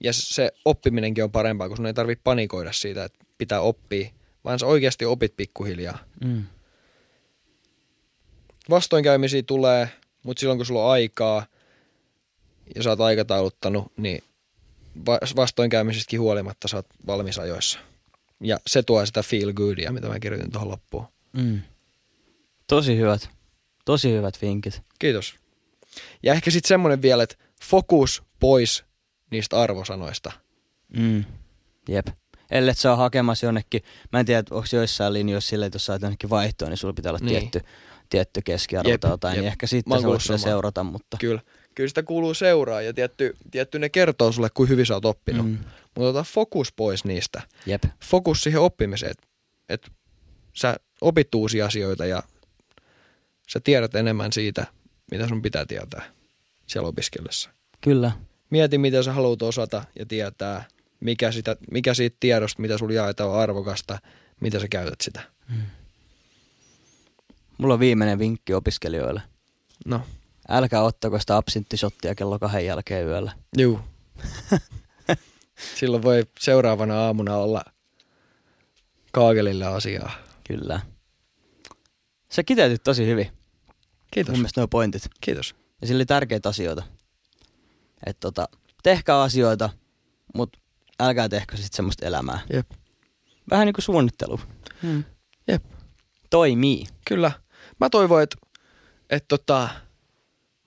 Ja 0.00 0.12
se 0.12 0.52
oppiminenkin 0.64 1.24
on 1.24 1.32
parempaa, 1.32 1.68
kun 1.68 1.76
sun 1.76 1.86
ei 1.86 1.94
tarvitse 1.94 2.22
panikoida 2.24 2.72
siitä, 2.72 3.04
että 3.04 3.24
pitää 3.38 3.60
oppia, 3.60 4.10
vaan 4.44 4.58
sä 4.58 4.66
oikeasti 4.66 5.04
opit 5.04 5.36
pikkuhiljaa. 5.36 5.98
Mm. 6.24 6.44
Vastoinkäymisiä 8.70 9.42
tulee, 9.42 9.88
mutta 10.22 10.40
silloin 10.40 10.58
kun 10.58 10.66
sulla 10.66 10.84
on 10.84 10.90
aikaa 10.90 11.46
ja 12.76 12.82
sä 12.82 12.90
oot 12.90 13.00
aikatauluttanut, 13.00 13.92
niin 13.96 14.22
vastoinkäymisistäkin 15.36 16.20
huolimatta 16.20 16.68
sä 16.68 16.76
oot 16.76 16.86
valmis 17.06 17.38
ajoissa. 17.38 17.78
Ja 18.40 18.58
se 18.66 18.82
tuo 18.82 19.06
sitä 19.06 19.22
feel 19.22 19.52
goodia, 19.52 19.92
mitä 19.92 20.08
mä 20.08 20.20
kirjoitin 20.20 20.52
tuohon 20.52 20.70
loppuun. 20.70 21.06
Mm. 21.32 21.60
Tosi 22.66 22.96
hyvät. 22.96 23.28
Tosi 23.84 24.12
hyvät 24.12 24.42
vinkit. 24.42 24.82
Kiitos. 24.98 25.34
Ja 26.22 26.32
ehkä 26.32 26.50
sitten 26.50 26.68
semmoinen 26.68 27.02
vielä, 27.02 27.22
että 27.22 27.36
fokus 27.62 28.22
pois 28.40 28.84
niistä 29.30 29.60
arvosanoista. 29.60 30.32
Mm. 30.96 31.24
Jep. 31.88 32.06
Ellet 32.50 32.78
sä 32.78 32.90
ole 32.90 32.98
hakemassa 32.98 33.46
jonnekin, 33.46 33.82
mä 34.12 34.20
en 34.20 34.26
tiedä, 34.26 34.42
onko 34.50 34.66
joissain 34.72 35.12
linjoissa 35.12 35.48
silleen, 35.48 35.66
että 35.66 35.76
jos 35.76 35.86
sä 35.86 35.92
oot 35.92 36.02
jonnekin 36.02 36.30
vaihtoon, 36.30 36.70
niin 36.70 36.78
sulla 36.78 36.94
pitää 36.94 37.12
olla 37.12 37.18
Niin. 37.22 37.40
tietty, 37.40 37.60
tietty 38.10 38.42
keskiarvo 38.42 38.98
tai 38.98 39.10
jotain, 39.10 39.34
jep. 39.34 39.40
niin 39.42 39.48
ehkä 39.48 39.66
sitten 39.66 40.00
sä 40.00 40.08
voit 40.08 40.22
sitä 40.22 40.38
seurata, 40.38 40.84
mutta... 40.84 41.16
Kyllä. 41.20 41.40
Kyllä 41.74 41.88
sitä 41.88 42.02
kuuluu 42.02 42.34
seuraa 42.34 42.82
ja 42.82 42.94
tietty, 42.94 43.36
tietty 43.50 43.78
ne 43.78 43.88
kertoo 43.88 44.32
sulle, 44.32 44.48
kuin 44.54 44.68
hyvin 44.68 44.86
sä 44.86 44.94
oot 44.94 45.04
oppinut. 45.04 45.46
Mm. 45.46 45.52
Mm. 45.52 45.58
Mutta 45.94 46.08
ota 46.08 46.22
fokus 46.22 46.72
pois 46.72 47.04
niistä. 47.04 47.42
Jep. 47.66 47.84
Fokus 48.04 48.42
siihen 48.42 48.60
oppimiseen, 48.60 49.10
että 49.10 49.26
et 49.68 49.92
sä 50.52 50.76
opit 51.00 51.34
uusia 51.34 51.66
asioita 51.66 52.06
ja 52.06 52.22
sä 53.48 53.60
tiedät 53.60 53.94
enemmän 53.94 54.32
siitä, 54.32 54.66
mitä 55.10 55.28
sun 55.28 55.42
pitää 55.42 55.66
tietää 55.66 56.10
siellä 56.66 56.88
opiskellessa. 56.88 57.50
Kyllä. 57.80 58.12
Mieti, 58.50 58.78
mitä 58.78 59.02
sä 59.02 59.12
haluat 59.12 59.42
osata 59.42 59.84
ja 59.98 60.06
tietää, 60.06 60.64
mikä, 61.00 61.32
sitä, 61.32 61.56
mikä 61.70 61.94
siitä 61.94 62.16
tiedosta, 62.20 62.62
mitä 62.62 62.78
sulla 62.78 62.92
jaetaan, 62.92 63.30
on 63.30 63.38
arvokasta, 63.38 63.98
mitä 64.40 64.60
sä 64.60 64.68
käytät 64.68 65.00
sitä. 65.00 65.20
Mulla 67.58 67.74
on 67.74 67.80
viimeinen 67.80 68.18
vinkki 68.18 68.54
opiskelijoille. 68.54 69.22
No, 69.86 70.00
Älkää 70.48 70.82
ottako 70.82 71.18
sitä 71.18 71.36
absinttisottia 71.36 72.14
kello 72.14 72.38
kahden 72.38 72.66
jälkeen 72.66 73.06
yöllä. 73.06 73.32
juu. 73.58 73.80
Silloin 75.78 76.02
voi 76.02 76.22
seuraavana 76.40 77.00
aamuna 77.00 77.36
olla 77.36 77.64
kaakelille 79.12 79.66
asiaa. 79.66 80.12
Kyllä. 80.48 80.80
Sä 82.28 82.42
kiteytit 82.42 82.82
tosi 82.82 83.06
hyvin. 83.06 83.30
Kiitos. 84.10 84.32
Mun 84.32 84.38
mielestä 84.40 84.60
nuo 84.60 84.68
pointit. 84.68 85.02
Kiitos. 85.20 85.54
Ja 85.80 85.86
sillä 85.86 85.98
oli 85.98 86.06
tärkeitä 86.06 86.48
asioita. 86.48 86.82
Että 88.06 88.20
tota, 88.20 88.48
tehkää 88.82 89.22
asioita, 89.22 89.70
mutta 90.34 90.58
älkää 91.00 91.28
tehkö 91.28 91.56
sitten 91.56 91.76
semmoista 91.76 92.06
elämää. 92.06 92.38
Jep. 92.52 92.70
Vähän 93.50 93.66
niin 93.66 93.74
kuin 93.74 93.84
suunnittelu. 93.84 94.40
Hmm. 94.82 95.04
Jep. 95.48 95.64
Toimii. 96.30 96.86
Kyllä. 97.08 97.32
Mä 97.80 97.90
toivon, 97.90 98.22
että, 98.22 98.36
että 99.10 99.26
tota, 99.28 99.68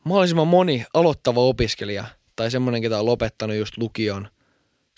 mahdollisimman 0.08 0.48
moni 0.48 0.86
aloittava 0.94 1.40
opiskelija 1.40 2.06
tai 2.36 2.52
semmoinen, 2.52 2.82
ketä 2.82 3.00
on 3.00 3.06
lopettanut 3.06 3.56
just 3.56 3.78
lukion, 3.78 4.28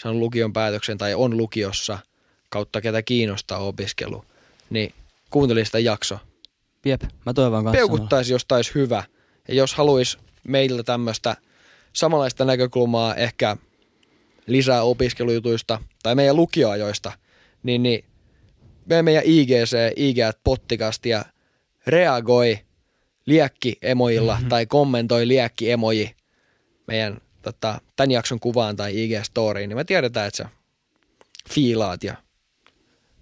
saanut 0.02 0.20
lukion 0.20 0.54
päätöksen 0.54 0.98
tai 0.98 1.14
on 1.14 1.38
lukiossa 1.38 2.00
kautta 2.50 2.82
ketä 2.82 3.02
kiinnostaa 3.02 3.60
opiskelu, 3.60 4.26
niin 4.70 4.94
kuuntelisi 5.30 5.66
sitä 5.66 5.80
jakso. 5.80 6.20
Jep, 6.86 7.02
mä 7.26 7.34
toivon 7.34 7.64
kanssa. 7.64 7.78
Peukuttaisi 7.78 8.34
jostain 8.34 8.58
olisi 8.58 8.76
hyvä. 8.76 9.04
Ja 9.48 9.54
jos 9.54 9.74
haluaisi 9.74 10.18
meiltä 10.48 10.84
tämmöistä 10.84 11.36
samanlaista 11.94 12.46
näkökulmaa 12.46 13.16
ehkä 13.16 13.58
lisää 14.48 14.84
opiskelujutuista 14.84 15.82
tai 16.04 16.16
meidän 16.16 16.36
lukioajoista, 16.36 17.12
niin, 17.64 17.84
niin 17.84 18.06
meidän 19.02 19.24
IGC, 19.26 19.78
IG 19.96 20.18
Pottikast 20.44 21.06
ja 21.06 21.26
reagoi 21.88 22.60
liekki-emojilla 23.30 24.36
mm-hmm. 24.36 24.50
tai 24.50 24.66
kommentoi 24.66 25.28
liekki-emoji 25.28 26.16
meidän 26.88 27.18
tota, 27.42 27.82
tämän 27.96 28.12
jakson 28.12 28.40
kuvaan 28.40 28.76
tai 28.76 28.94
IG-storiin, 28.94 29.70
niin 29.70 29.78
me 29.78 29.84
tiedetään, 29.84 30.28
että 30.28 30.38
sä 30.38 30.50
fiilaat 31.50 32.04
ja 32.04 32.16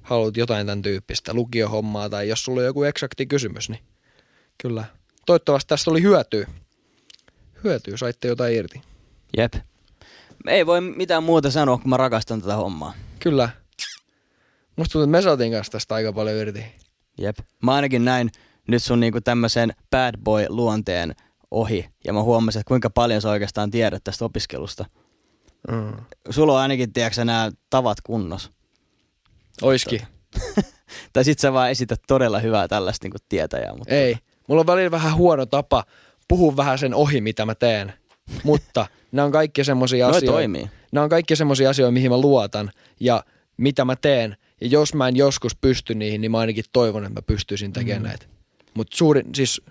haluat 0.01 0.37
jotain 0.37 0.67
tämän 0.67 0.81
tyyppistä 0.81 1.33
lukiohommaa 1.33 2.09
tai 2.09 2.29
jos 2.29 2.45
sulla 2.45 2.59
on 2.61 2.65
joku 2.65 2.83
eksakti 2.83 3.25
kysymys, 3.25 3.69
niin 3.69 3.81
kyllä. 4.57 4.85
Toivottavasti 5.25 5.67
tästä 5.67 5.91
oli 5.91 6.01
hyötyä. 6.01 6.47
Hyötyä, 7.63 7.97
saitte 7.97 8.27
jotain 8.27 8.55
irti. 8.55 8.81
Jep. 9.37 9.53
Ei 10.47 10.65
voi 10.65 10.81
mitään 10.81 11.23
muuta 11.23 11.51
sanoa, 11.51 11.77
kun 11.77 11.89
mä 11.89 11.97
rakastan 11.97 12.41
tätä 12.41 12.55
hommaa. 12.55 12.93
Kyllä. 13.19 13.49
Musta 14.75 14.91
tuntuu, 14.91 15.03
että 15.03 15.11
me 15.11 15.21
saatiin 15.21 15.51
kanssa 15.51 15.71
tästä 15.71 15.95
aika 15.95 16.13
paljon 16.13 16.37
irti. 16.37 16.65
Jep. 17.17 17.37
Mä 17.63 17.73
ainakin 17.73 18.05
näin 18.05 18.31
nyt 18.67 18.83
sun 18.83 18.99
niinku 18.99 19.21
tämmöisen 19.21 19.73
bad 19.91 20.15
boy 20.23 20.45
luonteen 20.49 21.15
ohi. 21.51 21.89
Ja 22.05 22.13
mä 22.13 22.23
huomasin, 22.23 22.59
että 22.59 22.67
kuinka 22.67 22.89
paljon 22.89 23.21
sä 23.21 23.29
oikeastaan 23.29 23.71
tiedät 23.71 24.03
tästä 24.03 24.25
opiskelusta. 24.25 24.85
Mm. 25.71 25.93
Sulla 26.29 26.53
on 26.53 26.59
ainakin, 26.59 26.93
tiedätkö 26.93 27.25
nämä 27.25 27.51
tavat 27.69 28.01
kunnos. 28.01 28.51
Oiski. 29.61 30.01
Tai 31.13 31.23
sit 31.23 31.39
sä 31.39 31.53
vaan 31.53 31.71
esität 31.71 32.01
todella 32.07 32.39
hyvää 32.39 32.67
tällaista 32.67 33.05
niinku 33.05 33.17
tietäjää. 33.29 33.75
Mutta 33.75 33.93
Ei. 33.93 34.17
Mulla 34.47 34.59
on 34.59 34.67
välillä 34.67 34.91
vähän 34.91 35.15
huono 35.15 35.45
tapa 35.45 35.83
puhua 36.27 36.55
vähän 36.55 36.79
sen 36.79 36.93
ohi, 36.93 37.21
mitä 37.21 37.45
mä 37.45 37.55
teen. 37.55 37.93
Mutta 38.43 38.87
nämä 39.11 39.25
on 39.25 39.31
kaikki 39.31 39.63
semmoisia 39.63 40.07
asioita. 40.07 40.31
toimii. 40.31 40.69
Nämä 40.91 41.03
on 41.03 41.09
kaikki 41.09 41.35
semmoisia 41.35 41.69
asioita, 41.69 41.91
mihin 41.91 42.11
mä 42.11 42.17
luotan 42.17 42.71
ja 42.99 43.23
mitä 43.57 43.85
mä 43.85 43.95
teen. 43.95 44.37
Ja 44.61 44.67
jos 44.67 44.93
mä 44.93 45.07
en 45.07 45.15
joskus 45.15 45.55
pysty 45.55 45.95
niihin, 45.95 46.21
niin 46.21 46.31
mä 46.31 46.39
ainakin 46.39 46.63
toivon, 46.73 47.03
että 47.03 47.19
mä 47.19 47.21
pystyisin 47.21 47.73
tekemään 47.73 48.01
mm. 48.01 48.07
näitä. 48.07 48.25
Mutta 48.73 48.97
suurin, 48.97 49.25
siis 49.35 49.61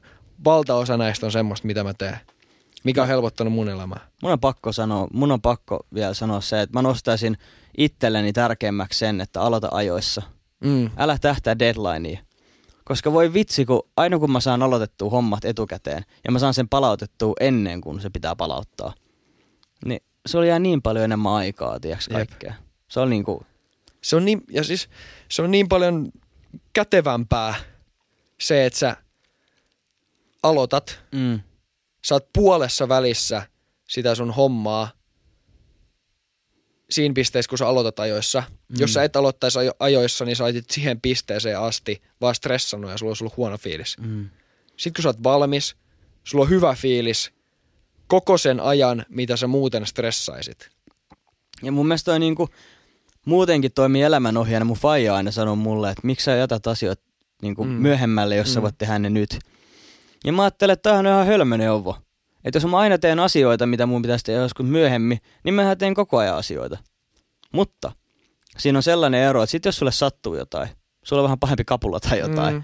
valtaosa 0.45 0.97
näistä 0.97 1.27
on 1.27 1.33
semmoista, 1.33 1.67
mitä 1.67 1.85
mä 1.85 1.95
teen. 1.95 2.19
Mikä 2.85 3.03
on 3.03 3.09
helpottanut 3.09 3.53
mun 3.53 3.69
elämää. 3.69 4.01
Mun 4.23 4.33
on 4.33 4.41
pakko 4.41 4.73
sanoa, 4.73 5.09
mun 5.13 5.33
on 5.33 5.41
pakko 5.41 5.87
vielä 5.95 6.15
sanoa 6.15 6.41
se, 6.41 6.61
että 6.61 6.79
mä 6.79 6.83
nostaisin 6.83 7.37
itselleni 7.79 8.33
tärkeämmäksi 8.33 8.99
sen, 8.99 9.21
että 9.21 9.41
aloita 9.41 9.69
ajoissa. 9.71 10.23
Mm. 10.61 10.91
Älä 10.97 11.19
tähtää 11.21 11.59
deadlinea. 11.59 12.19
Koska 12.85 13.13
voi 13.13 13.33
vitsi, 13.33 13.65
kun 13.65 13.83
aina 13.97 14.19
kun 14.19 14.31
mä 14.31 14.41
saan 14.41 14.63
aloitettua 14.63 15.11
hommat 15.11 15.45
etukäteen 15.45 16.05
ja 16.25 16.33
mä 16.33 16.39
saan 16.39 16.55
sen 16.55 16.69
palautettua 16.69 17.35
ennen 17.41 17.81
kuin 17.81 18.01
se 18.01 18.11
pitää 18.11 18.37
palauttaa, 18.37 18.95
Niin 19.85 20.01
se 20.27 20.47
jää 20.47 20.59
niin 20.59 20.83
paljon 20.83 21.05
enemmän 21.05 21.33
aikaa, 21.33 21.81
tiedätkö, 21.81 22.05
Jep. 22.11 22.17
kaikkea. 22.17 22.55
Se 22.89 23.01
on 23.01 23.11
niinku, 23.11 23.47
Se 24.03 24.17
on 24.17 24.25
niin, 24.25 24.43
ja 24.51 24.65
siis 24.65 24.89
se 25.29 25.43
on 25.43 25.51
niin 25.51 25.69
paljon 25.69 26.09
kätevämpää 26.73 27.55
se, 28.41 28.67
että 28.67 28.79
sä 28.79 28.97
aloitat, 30.43 31.01
mm, 31.13 31.41
sä 32.07 32.15
oot 32.15 32.29
puolessa 32.33 32.89
välissä 32.89 33.43
sitä 33.89 34.15
sun 34.15 34.31
hommaa 34.31 34.91
siinä 36.91 37.15
pisteessä, 37.15 37.49
kun 37.49 37.59
sä 37.59 37.69
aloitat 37.69 38.01
ajoissa. 38.01 38.43
Mm. 38.69 38.77
Jos 38.79 38.93
sä 38.93 39.05
et 39.05 39.17
aloittaisi 39.17 39.59
ajo- 39.59 39.77
ajoissa, 39.79 40.25
niin 40.25 40.37
sä 40.37 40.45
oitit 40.45 40.71
siihen 40.71 41.01
pisteeseen 41.01 41.61
asti 41.61 42.03
vaan 42.21 42.35
stressannut 42.35 42.91
ja 42.91 42.99
sulla 42.99 43.11
olisi 43.11 43.25
ollut 43.25 43.37
huono 43.37 43.59
fiilis. 43.59 43.99
mm. 43.99 44.31
Sitten 44.77 44.93
kun 44.95 45.03
sä 45.03 45.09
oot 45.09 45.23
valmis, 45.23 45.77
sulla 46.25 46.45
on 46.45 46.51
hyvä 46.51 46.75
fiilis 46.75 47.33
koko 48.07 48.39
sen 48.39 48.61
ajan, 48.61 49.07
mitä 49.09 49.37
sä 49.37 49.47
muuten 49.47 49.87
stressaisit. 49.87 50.69
Ja 51.63 51.73
mun 51.73 51.87
mielestä 51.87 52.11
toi 52.11 52.19
niinku, 52.19 52.49
muutenkin 53.25 53.73
toimii 53.73 54.03
elämänohjaajana. 54.03 54.65
Mun 54.65 54.77
faija 54.77 55.15
aina 55.15 55.31
sanoo 55.31 55.57
mulle, 55.57 55.91
että 55.91 56.07
miksi 56.07 56.25
sä 56.25 56.37
jätät 56.37 56.67
asioita 56.67 57.03
niinku 57.43 57.65
Mm. 57.65 57.71
mm. 57.71 57.77
myöhemmälle, 57.77 58.37
jos 58.37 58.49
mm. 58.49 58.53
sä 58.53 58.63
voit 58.63 58.79
tehdä 58.79 58.99
ne 58.99 59.11
nyt. 59.11 59.39
Ja 60.25 60.33
mä 60.33 60.43
ajattelen, 60.43 60.73
että 60.73 60.91
toi 60.91 60.99
on 60.99 61.07
ihan 61.07 61.27
hölmö 61.27 61.57
neuvo. 61.57 61.97
Että 62.45 62.57
jos 62.57 62.67
mä 62.67 62.79
aina 62.79 62.99
teen 62.99 63.21
asioita, 63.21 63.67
mitä 63.67 63.87
mun 63.87 64.03
pitäisi 64.03 64.25
tehdä 64.25 64.41
joskus 64.41 64.67
myöhemmin, 64.67 65.19
niin 65.45 65.55
mä 65.55 65.77
teen 65.77 65.95
koko 65.95 66.19
ajan 66.19 66.37
asioita. 66.37 66.79
Mutta 67.53 67.93
siinä 68.59 68.79
on 68.79 68.83
sellainen 68.83 69.23
ero, 69.23 69.43
että 69.43 69.51
sit 69.51 69.65
jos 69.65 69.77
sulle 69.77 69.93
sattuu 69.93 70.35
jotain, 70.35 70.69
sulla 71.05 71.23
on 71.23 71.25
vähän 71.25 71.39
pahempi 71.39 71.65
kapula 71.65 72.01
tai 72.01 72.19
jotain, 72.19 72.55
mm. 72.55 72.63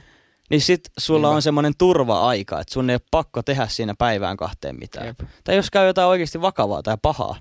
Niin 0.51 0.61
sit 0.61 0.81
sulla 0.99 1.27
Niinpä. 1.29 1.37
on 1.37 1.43
semmoinen 1.43 1.73
turva-aika, 1.79 2.61
että 2.61 2.73
sun 2.75 2.91
ei 2.91 2.95
ole 2.95 3.01
pakko 3.11 3.43
tehdä 3.43 3.67
siinä 3.69 3.95
päivään 3.99 4.37
kahteen 4.37 4.79
mitään. 4.79 5.07
Jep. 5.07 5.21
Tai 5.45 5.57
jos 5.57 5.71
käy 5.71 5.87
jotain 5.87 6.09
oikeasti 6.09 6.41
vakavaa 6.41 6.83
tai 6.83 6.97
pahaa. 7.03 7.37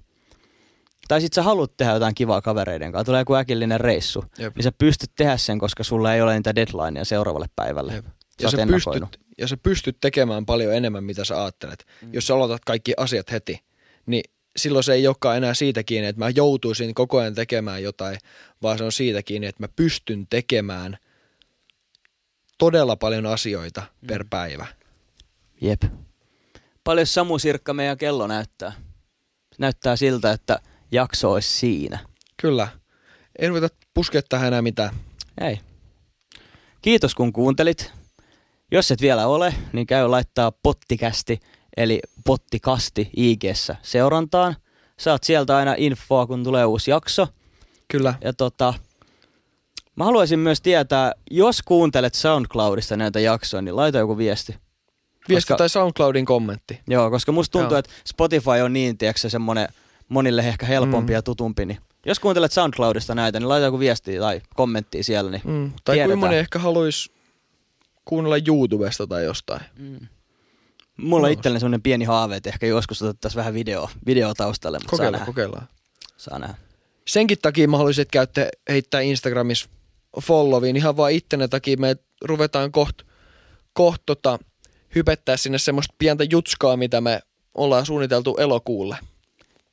Tai 1.11 1.21
sit 1.21 1.33
sä 1.33 1.43
haluat 1.43 1.77
tehdä 1.77 1.93
jotain 1.93 2.15
kivaa 2.15 2.41
kavereiden 2.41 2.91
kanssa, 2.91 3.05
tulee 3.05 3.21
joku 3.21 3.35
äkillinen 3.35 3.79
reissu, 3.79 4.25
Jep. 4.37 4.55
niin 4.55 4.63
sä 4.63 4.71
pystyt 4.71 5.11
tehdä 5.15 5.37
sen, 5.37 5.59
koska 5.59 5.83
sulla 5.83 6.13
ei 6.13 6.21
ole 6.21 6.33
niitä 6.33 6.55
deadlineja 6.55 7.05
seuraavalle 7.05 7.47
päivälle. 7.55 7.93
Jep. 7.93 8.05
Sä 8.05 8.11
Ja 8.41 8.49
sä, 8.49 8.61
ennakoinut. 8.61 9.11
pystyt, 9.11 9.27
ja 9.37 9.47
sä 9.47 9.57
pystyt 9.57 9.97
tekemään 10.01 10.45
paljon 10.45 10.73
enemmän, 10.73 11.03
mitä 11.03 11.25
sä 11.25 11.41
ajattelet. 11.41 11.85
Mm. 12.01 12.13
Jos 12.13 12.27
sä 12.27 12.33
aloitat 12.33 12.65
kaikki 12.65 12.93
asiat 12.97 13.31
heti, 13.31 13.59
niin 14.05 14.23
silloin 14.57 14.83
se 14.83 14.93
ei 14.93 15.07
olekaan 15.07 15.37
enää 15.37 15.53
siitä 15.53 15.83
kiinni, 15.83 16.07
että 16.07 16.19
mä 16.19 16.29
joutuisin 16.29 16.93
koko 16.93 17.17
ajan 17.17 17.35
tekemään 17.35 17.83
jotain, 17.83 18.17
vaan 18.61 18.77
se 18.77 18.83
on 18.83 18.91
siitä 18.91 19.23
kiinni, 19.23 19.47
että 19.47 19.63
mä 19.63 19.67
pystyn 19.75 20.27
tekemään 20.29 20.97
todella 22.57 22.95
paljon 22.95 23.25
asioita 23.25 23.81
mm. 23.81 24.07
per 24.07 24.25
päivä. 24.29 24.65
Jep. 25.61 25.83
Paljon 26.83 27.07
Samu 27.07 27.39
Sirkka 27.39 27.73
meidän 27.73 27.97
kello 27.97 28.27
näyttää? 28.27 28.73
Näyttää 29.57 29.95
siltä, 29.95 30.31
että 30.31 30.59
jakso 30.91 31.31
olisi 31.31 31.49
siinä. 31.49 31.99
Kyllä. 32.37 32.67
En 33.39 33.49
ruveta 33.49 33.75
puskea 33.93 34.21
tähän 34.29 34.47
enää 34.47 34.61
mitään. 34.61 34.95
Ei. 35.41 35.59
Kiitos 36.81 37.15
kun 37.15 37.33
kuuntelit. 37.33 37.91
Jos 38.71 38.91
et 38.91 39.01
vielä 39.01 39.27
ole, 39.27 39.53
niin 39.73 39.87
käy 39.87 40.07
laittaa 40.07 40.51
pottikästi, 40.51 41.39
eli 41.77 41.99
pottikasti 42.25 43.09
ig 43.17 43.41
seurantaan. 43.81 44.55
Saat 44.99 45.23
sieltä 45.23 45.57
aina 45.57 45.75
infoa, 45.77 46.27
kun 46.27 46.43
tulee 46.43 46.65
uusi 46.65 46.91
jakso. 46.91 47.27
Kyllä. 47.87 48.13
Ja 48.23 48.33
tota, 48.33 48.73
mä 49.95 50.05
haluaisin 50.05 50.39
myös 50.39 50.61
tietää, 50.61 51.13
jos 51.31 51.61
kuuntelet 51.61 52.13
SoundCloudista 52.13 52.97
näitä 52.97 53.19
jaksoja, 53.19 53.61
niin 53.61 53.75
laita 53.75 53.97
joku 53.97 54.17
viesti. 54.17 54.55
Viesti 55.29 55.47
Koska- 55.47 55.57
tai 55.57 55.69
SoundCloudin 55.69 56.25
kommentti. 56.25 56.79
Joo, 56.87 57.11
koska 57.11 57.31
musta 57.31 57.51
tuntuu, 57.51 57.73
Joo. 57.73 57.79
että 57.79 57.91
Spotify 58.05 58.61
on 58.63 58.73
niin, 58.73 58.97
tiedätkö, 58.97 59.29
semmonen 59.29 59.67
monille 60.11 60.41
ehkä 60.41 60.65
helpompi 60.65 61.11
Mm. 61.11 61.15
ja 61.15 61.21
tutumpi. 61.21 61.65
Niin 61.65 61.77
jos 62.05 62.19
kuuntelet 62.19 62.51
SoundCloudista 62.51 63.15
näitä, 63.15 63.39
niin 63.39 63.49
laita 63.49 63.65
joku 63.65 63.79
viesti 63.79 64.17
tai 64.19 64.41
kommentti 64.55 65.03
siellä. 65.03 65.31
Niin 65.31 65.41
Mm. 65.45 65.71
Tai 65.83 65.95
Tiedetään. 65.95 66.09
kuinka 66.19 66.25
moni 66.27 66.37
ehkä 66.39 66.59
haluaisi 66.59 67.11
kuunnella 68.05 68.37
YouTubesta 68.47 69.07
tai 69.07 69.23
jostain. 69.23 69.61
Mm. 69.79 69.99
Mulla 70.97 71.27
on 71.27 71.33
itselleni 71.33 71.59
semmoinen 71.59 71.81
pieni 71.81 72.05
haave, 72.05 72.35
että 72.35 72.49
ehkä 72.49 72.65
joskus 72.65 73.01
otettaisiin 73.01 73.37
vähän 73.39 73.53
video, 73.53 73.89
video 74.05 74.33
taustalle, 74.33 74.77
mutta 74.77 74.89
saa 74.89 74.97
Kokeillaan, 74.97 75.13
nähdä. 75.19 75.25
kokeillaan. 75.25 75.67
Saa 76.17 76.39
nähdä. 76.39 76.55
senkin 77.07 77.37
takia 77.41 77.67
mä 77.67 77.77
haluaisin, 77.77 78.01
että 78.01 78.11
käytte 78.13 78.49
heittää 78.69 79.01
Instagramissa 79.01 79.69
followiin 80.21 80.75
ihan 80.75 80.97
vaan 80.97 81.11
ittenne 81.11 81.47
takia. 81.47 81.77
Me 81.77 81.95
ruvetaan 82.21 82.71
koht, 82.71 82.95
koht 83.73 84.01
tota, 84.05 84.39
hypettää 84.95 85.37
sinne 85.37 85.57
semmoista 85.57 85.95
pientä 85.99 86.23
jutskaa, 86.23 86.77
mitä 86.77 87.01
me 87.01 87.19
ollaan 87.55 87.85
suunniteltu 87.85 88.37
elokuulle. 88.37 88.97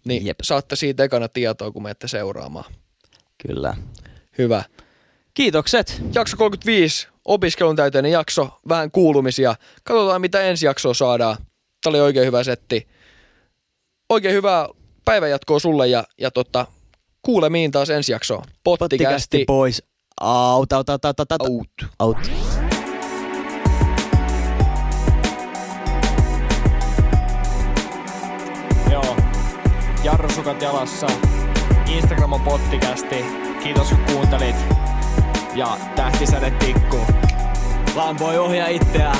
Niin 0.08 0.26
Jep. 0.26 0.38
saatte 0.42 0.76
siitä 0.76 1.04
ekana 1.04 1.28
tietoa, 1.28 1.70
kun 1.70 1.82
menette 1.82 2.08
seuraamaan. 2.08 2.72
Kyllä. 3.46 3.76
Hyvä. 4.38 4.64
Kiitokset. 5.34 6.02
Jakso 6.14 6.36
35, 6.36 7.08
opiskelun 7.24 7.76
täyteinen 7.76 8.12
jakso, 8.12 8.48
vähän 8.68 8.90
kuulumisia. 8.90 9.54
Katsotaan, 9.84 10.20
mitä 10.20 10.42
ensi 10.42 10.66
jaksoa 10.66 10.94
saadaan. 10.94 11.36
Tämä 11.82 11.90
oli 11.90 12.00
oikein 12.00 12.26
hyvä 12.26 12.44
setti. 12.44 12.88
Oikein 14.08 14.34
hyvää 14.34 14.68
päivänjatkoa 15.04 15.58
sulle 15.58 15.88
ja, 15.88 16.04
ja 16.20 16.30
tota, 16.30 16.66
kuulemiin 17.22 17.70
taas 17.70 17.90
ensi 17.90 18.12
jaksoon. 18.12 18.44
Pottikästi 18.64 18.78
Pottikästi 19.04 19.44
pois. 19.46 19.82
Out, 20.20 20.72
out, 20.72 20.88
out, 20.88 21.04
out, 21.04 21.20
out, 21.20 21.32
out. 21.42 21.68
out. 21.98 22.57
Jarrusukat 30.18 30.62
jalassa. 30.62 31.06
Instagram 31.86 32.32
on 32.32 32.40
pottikästi. 32.40 33.24
Kiitos 33.62 33.88
kun 33.88 33.98
kuuntelit. 34.12 34.56
Ja 35.54 35.78
tähtisäde 35.96 36.50
tikku. 36.50 37.00
Vaan 37.94 38.18
voi 38.18 38.38
ohjaa 38.38 38.68
itseään. 38.68 39.16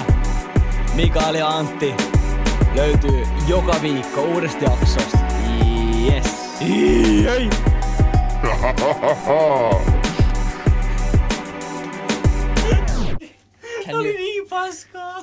Mikael 0.94 1.34
ja 1.34 1.48
Antti 1.48 1.94
löytyy 2.74 3.26
joka 3.46 3.74
viikko 3.82 4.22
uudesta 4.22 4.64
jaksosta. 4.64 5.18
Yes. 6.06 6.60
Jei. 6.60 7.50
Oli 13.94 14.16
niin 14.16 14.48
paskaa. 14.48 15.22